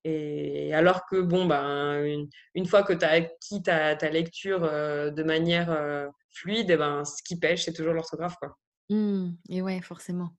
et 0.05 0.73
alors 0.75 1.07
que 1.07 1.21
bon, 1.21 1.47
ben, 1.47 2.03
une 2.05 2.29
une 2.55 2.67
fois 2.67 2.83
que 2.83 2.93
tu 2.93 3.05
as 3.05 3.11
acquis 3.11 3.63
ta 3.63 3.97
ta 3.97 4.11
lecture, 4.11 4.65
heu, 4.65 5.11
de 5.11 5.23
manière, 5.23 5.71
heu, 5.71 6.09
fluide 6.31 6.71
et 6.71 6.77
ben, 6.77 7.05
ce 7.05 7.23
qui 7.23 7.39
pèche, 7.39 7.65
c'est 7.65 7.73
toujours 7.73 7.95
l'orthographe, 7.95 8.37
quoi. 8.37 8.57
Mmh 8.91 9.33
et 9.51 9.63
ouais, 9.63 9.81
forcément. 9.83 10.31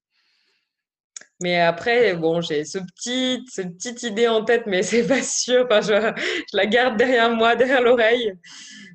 Mais 1.42 1.58
après, 1.62 2.16
bon, 2.16 2.42
j'ai 2.42 2.66
ce 2.66 2.80
petit, 2.80 3.46
cette 3.50 3.76
petite 3.78 4.04
idée 4.04 4.28
en 4.28 4.44
tête, 4.44 4.64
mais 4.66 4.84
c'est 4.84 5.08
pas 5.08 5.24
sûr. 5.24 5.66
Enfin, 5.66 5.82
je, 5.82 5.94
je, 6.52 6.58
la 6.58 6.66
garde 6.66 6.98
derrière 6.98 7.30
moi, 7.32 7.56
derrière 7.56 7.82
l'oreille. 7.82 8.34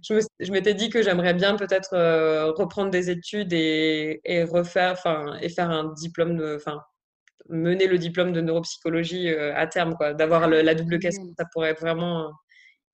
Je, 0.03 0.53
m'étais 0.53 0.75
dit 0.75 0.91
que 0.91 1.03
j'aimerais 1.03 1.33
bien 1.35 1.57
peut-être 1.57 1.95
euh, 1.95 2.53
reprendre 2.53 2.91
des 2.91 3.09
études 3.11 3.53
et, 3.55 4.21
et, 4.25 4.45
refaire, 4.45 4.93
enfin, 4.93 5.39
et 5.41 5.49
faire 5.49 5.71
un 5.71 5.93
diplôme 5.95 6.43
enfin, 6.57 6.83
mener 7.49 7.86
le 7.86 7.99
diplôme 7.99 8.32
de 8.32 8.40
neuropsychologie 8.40 9.28
euh, 9.28 9.55
à 9.57 9.66
terme, 9.66 9.95
quoi. 9.97 10.14
D'avoir 10.14 10.49
la 10.49 10.74
double 10.74 10.99
casquette, 10.99 11.34
ça 11.38 11.45
pourrait 11.53 11.70
être 11.70 11.80
vraiment 11.80 12.32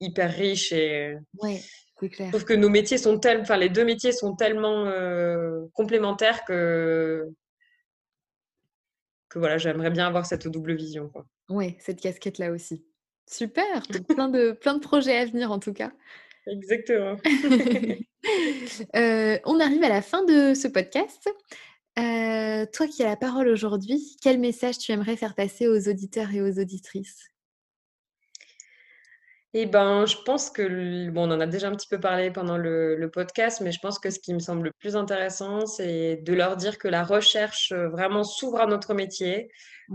hyper 0.01 0.33
riche 0.33 0.73
et. 0.73 1.17
Ouais. 1.41 1.61
Clair. 2.09 2.31
Sauf 2.33 2.45
que 2.45 2.55
nos 2.55 2.71
métiers 2.71 2.97
sont 2.97 3.19
tellement, 3.19 3.43
enfin 3.43 3.59
les 3.59 3.69
deux 3.69 3.85
métiers 3.85 4.13
sont 4.13 4.35
tellement 4.35 4.87
euh, 4.87 5.67
complémentaires 5.75 6.47
que 6.47 7.29
que 9.29 9.39
voilà, 9.39 9.59
j'aimerais 9.59 9.91
bien 9.91 10.07
avoir 10.07 10.27
cette 10.27 10.49
double 10.49 10.75
vision. 10.75 11.13
Oui, 11.49 11.77
cette 11.79 12.01
casquette-là 12.01 12.51
aussi. 12.51 12.85
Super, 13.31 13.83
plein 14.09 14.29
de, 14.29 14.53
plein 14.53 14.75
de 14.75 14.81
projets 14.81 15.17
à 15.17 15.27
venir 15.27 15.53
en 15.53 15.59
tout 15.59 15.73
cas. 15.73 15.93
Exactement. 16.47 17.17
euh, 18.97 19.39
on 19.45 19.61
arrive 19.61 19.85
à 19.85 19.89
la 19.89 20.03
fin 20.03 20.25
de 20.25 20.55
ce 20.55 20.69
podcast. 20.69 21.31
Euh, 21.99 22.67
toi 22.73 22.87
qui 22.89 23.03
as 23.03 23.09
la 23.09 23.17
parole 23.17 23.49
aujourd'hui, 23.49 24.17
quel 24.23 24.39
message 24.39 24.79
tu 24.79 24.93
aimerais 24.93 25.17
faire 25.17 25.35
passer 25.35 25.69
aux 25.69 25.89
auditeurs 25.89 26.33
et 26.33 26.41
aux 26.41 26.59
auditrices? 26.59 27.29
Eh 29.53 29.67
ben, 29.67 30.07
je 30.07 30.17
pense 30.25 30.49
que, 30.49 31.11
bon, 31.11 31.29
on 31.29 31.33
en 31.35 31.41
a 31.41 31.47
déjà 31.47 31.67
un 31.69 31.75
petit 31.75 31.89
peu 31.89 31.99
parlé 31.99 32.31
pendant 32.31 32.57
le, 32.57 32.95
le 32.95 33.11
podcast, 33.11 33.61
mais 33.61 33.73
je 33.73 33.81
pense 33.81 33.99
que 33.99 34.09
ce 34.11 34.21
qui 34.21 34.33
me 34.33 34.39
semble 34.39 34.67
le 34.67 34.73
plus 34.79 34.95
intéressant, 34.95 35.67
c'est 35.67 36.19
de 36.19 36.33
leur 36.35 36.57
dire 36.57 36.79
que 36.79 36.87
la 36.87 37.03
recherche 37.03 37.73
euh, 37.73 37.89
vraiment 37.89 38.23
s'ouvre 38.23 38.61
à 38.61 38.67
notre 38.67 38.95
métier, 38.95 39.51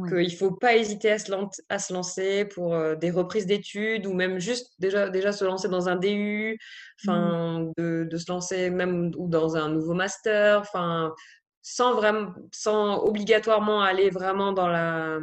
qu'il 0.10 0.18
ne 0.26 0.30
faut 0.30 0.52
pas 0.52 0.76
hésiter 0.76 1.10
à 1.12 1.20
se, 1.20 1.32
lan- 1.32 1.50
à 1.70 1.80
se 1.80 1.93
lancer 1.93 2.43
pour 2.43 2.74
euh, 2.76 2.96
des 2.96 3.12
reprises 3.12 3.46
d'études 3.46 4.06
ou 4.08 4.14
même 4.14 4.39
juste 4.39 4.74
déjà, 4.80 5.10
déjà 5.10 5.32
se 5.32 5.46
lancer 5.46 5.70
dans 5.70 5.88
un 5.88 5.96
DU, 5.96 6.58
Mmh. 7.04 7.10
enfin, 7.10 7.72
de, 7.78 8.06
de 8.10 8.18
se 8.18 8.32
lancer 8.32 8.70
même 8.70 9.12
ou 9.18 9.28
dans 9.30 9.56
un 9.58 9.70
nouveau 9.70 9.93
master, 9.93 10.60
enfin, 10.62 11.14
sans 11.68 11.95
vraiment, 11.95 12.32
sans 12.51 12.99
obligatoirement 12.99 13.82
aller 13.82 14.11
vraiment 14.11 14.53
dans 14.53 14.68
la, 14.68 15.18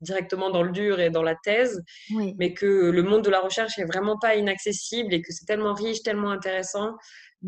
directement 0.00 0.50
dans 0.50 0.64
le 0.64 0.72
dur 0.72 0.98
et 0.98 1.10
dans 1.10 1.22
la 1.22 1.36
thèse 1.36 1.80
Oui. 2.14 2.34
mais 2.38 2.54
que 2.54 2.90
le 2.90 3.02
monde 3.04 3.22
de 3.22 3.30
la 3.30 3.38
recherche 3.40 3.78
est 3.78 3.84
vraiment 3.84 4.18
pas 4.18 4.34
inaccessible 4.34 5.14
et 5.14 5.22
que 5.22 5.32
c'est 5.32 5.44
tellement 5.44 5.74
riche, 5.74 6.02
tellement 6.02 6.30
intéressant 6.32 6.96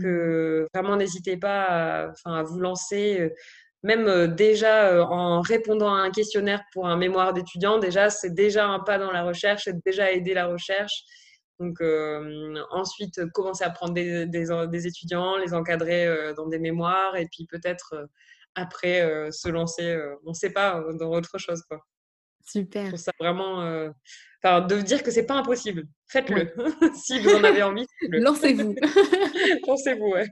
que 0.01 0.67
vraiment 0.73 0.97
n'hésitez 0.97 1.37
pas 1.37 1.65
à, 1.65 2.11
enfin, 2.11 2.35
à 2.39 2.43
vous 2.45 2.61
lancer. 2.61 3.19
euh, 3.21 3.31
Même 3.83 4.07
euh, 4.07 4.29
déjà 4.29 4.89
euh, 4.91 5.03
en 5.03 5.41
répondant 5.41 5.93
à 5.93 5.99
un 5.99 6.11
questionnaire 6.13 6.63
pour 6.73 6.87
un 6.87 6.97
mémoire 6.97 7.33
d'étudiant, 7.33 7.79
déjà 7.79 8.09
c'est 8.09 8.33
déjà 8.35 8.67
un 8.69 8.79
pas 8.81 8.99
dans 8.99 9.11
la 9.11 9.25
recherche, 9.25 9.63
c'est 9.65 9.83
déjà 9.85 10.13
aider 10.13 10.35
la 10.35 10.47
recherche. 10.47 11.03
Donc 11.63 11.81
euh, 11.81 12.55
ensuite 12.71 13.25
commencer 13.33 13.63
à 13.63 13.71
prendre 13.71 13.95
des, 13.95 14.27
des, 14.27 14.47
des 14.69 14.87
étudiants, 14.87 15.37
les 15.37 15.55
encadrer 15.55 16.07
euh, 16.07 16.35
dans 16.35 16.49
des 16.49 16.59
mémoires 16.59 17.17
et 17.17 17.29
puis 17.31 17.47
peut-être 17.47 17.95
euh, 17.95 18.07
après 18.55 19.31
se 19.31 19.49
lancer, 19.49 19.99
on 20.27 20.31
ne 20.31 20.35
sait 20.35 20.51
pas, 20.51 20.85
dans 20.99 21.11
autre 21.11 21.39
chose 21.39 21.63
quoi. 21.63 21.81
Je 22.47 22.61
Super. 22.61 22.89
trouve 22.89 22.99
ça 22.99 23.13
vraiment, 23.19 23.63
euh, 23.63 23.91
enfin, 24.43 24.61
de 24.67 24.81
dire 24.81 25.03
que 25.03 25.11
c'est 25.11 25.27
pas 25.27 25.35
impossible. 25.35 25.85
Faites-le. 26.09 26.53
si 26.95 27.19
vous 27.21 27.31
en 27.31 27.45
avez 27.45 27.63
envie. 27.63 27.87
Lancez-vous. 28.11 28.75
Pensez-vous, 29.65 30.09
ouais. 30.09 30.27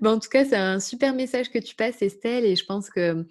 Ben, 0.00 0.12
en 0.12 0.18
tout 0.18 0.28
cas, 0.28 0.44
c'est 0.44 0.56
un 0.56 0.80
super 0.80 1.12
message 1.12 1.50
que 1.50 1.58
tu 1.58 1.74
passes, 1.74 2.00
Estelle, 2.02 2.44
et 2.44 2.56
je 2.56 2.64
pense 2.64 2.88
que 2.88 3.26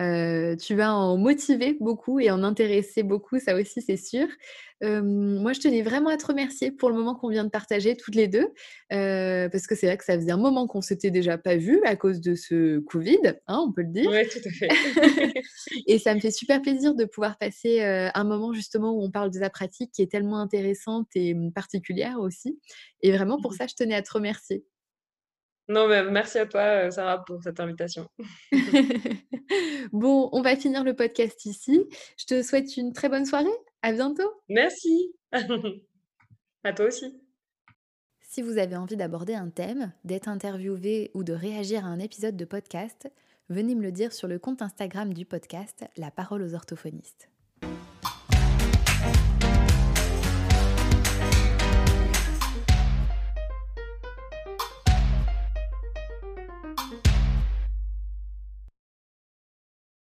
euh, 0.00 0.56
tu 0.56 0.74
vas 0.74 0.94
en 0.94 1.18
motiver 1.18 1.76
beaucoup 1.80 2.20
et 2.20 2.30
en 2.30 2.42
intéresser 2.42 3.02
beaucoup, 3.02 3.38
ça 3.38 3.54
aussi, 3.54 3.82
c'est 3.82 3.98
sûr. 3.98 4.26
Euh, 4.82 5.02
moi, 5.02 5.52
je 5.52 5.60
tenais 5.60 5.82
vraiment 5.82 6.08
à 6.08 6.16
te 6.16 6.26
remercier 6.26 6.70
pour 6.70 6.88
le 6.88 6.96
moment 6.96 7.14
qu'on 7.14 7.28
vient 7.28 7.44
de 7.44 7.50
partager 7.50 7.96
toutes 7.96 8.14
les 8.14 8.26
deux, 8.26 8.48
euh, 8.94 9.50
parce 9.50 9.66
que 9.66 9.74
c'est 9.74 9.86
vrai 9.86 9.98
que 9.98 10.04
ça 10.04 10.14
faisait 10.14 10.30
un 10.30 10.38
moment 10.38 10.66
qu'on 10.66 10.80
s'était 10.80 11.10
déjà 11.10 11.36
pas 11.36 11.56
vu 11.56 11.82
à 11.84 11.96
cause 11.96 12.22
de 12.22 12.34
ce 12.34 12.78
Covid, 12.78 13.18
hein, 13.46 13.62
on 13.66 13.72
peut 13.72 13.82
le 13.82 13.92
dire. 13.92 14.08
Ouais, 14.08 14.26
tout 14.26 14.38
à 14.42 14.50
fait. 14.50 14.68
et 15.86 15.98
ça 15.98 16.14
me 16.14 16.20
fait 16.20 16.30
super 16.30 16.62
plaisir 16.62 16.94
de 16.94 17.04
pouvoir 17.04 17.36
passer 17.36 17.82
un 17.82 18.24
moment 18.24 18.54
justement 18.54 18.92
où 18.92 19.02
on 19.02 19.10
parle 19.10 19.30
de 19.30 19.38
ta 19.38 19.50
pratique 19.50 19.92
qui 19.92 20.00
est 20.00 20.10
tellement 20.10 20.38
intéressante 20.38 21.08
et 21.14 21.34
hum, 21.34 21.52
particulière 21.52 22.18
aussi. 22.20 22.58
Et 23.02 23.12
vraiment 23.12 23.38
pour 23.38 23.52
ça, 23.52 23.66
je 23.66 23.74
tenais 23.74 23.94
à 23.94 24.02
te 24.02 24.12
remercier. 24.12 24.64
Non, 25.70 25.86
mais 25.86 26.02
merci 26.02 26.36
à 26.38 26.46
toi, 26.46 26.62
euh, 26.62 26.90
Sarah, 26.90 27.24
pour 27.24 27.40
cette 27.44 27.60
invitation. 27.60 28.08
bon, 29.92 30.28
on 30.32 30.42
va 30.42 30.56
finir 30.56 30.82
le 30.82 30.96
podcast 30.96 31.46
ici. 31.46 31.86
Je 32.18 32.26
te 32.26 32.42
souhaite 32.42 32.76
une 32.76 32.92
très 32.92 33.08
bonne 33.08 33.24
soirée. 33.24 33.46
À 33.80 33.92
bientôt. 33.92 34.28
Merci. 34.48 35.14
à 36.64 36.72
toi 36.72 36.86
aussi. 36.86 37.16
Si 38.20 38.42
vous 38.42 38.58
avez 38.58 38.74
envie 38.74 38.96
d'aborder 38.96 39.34
un 39.34 39.48
thème, 39.48 39.92
d'être 40.02 40.26
interviewé 40.26 41.12
ou 41.14 41.22
de 41.22 41.32
réagir 41.32 41.84
à 41.84 41.88
un 41.88 42.00
épisode 42.00 42.36
de 42.36 42.44
podcast, 42.44 43.08
venez 43.48 43.76
me 43.76 43.82
le 43.82 43.92
dire 43.92 44.12
sur 44.12 44.26
le 44.26 44.40
compte 44.40 44.62
Instagram 44.62 45.14
du 45.14 45.24
podcast 45.24 45.84
La 45.96 46.10
parole 46.10 46.42
aux 46.42 46.54
orthophonistes. 46.56 47.29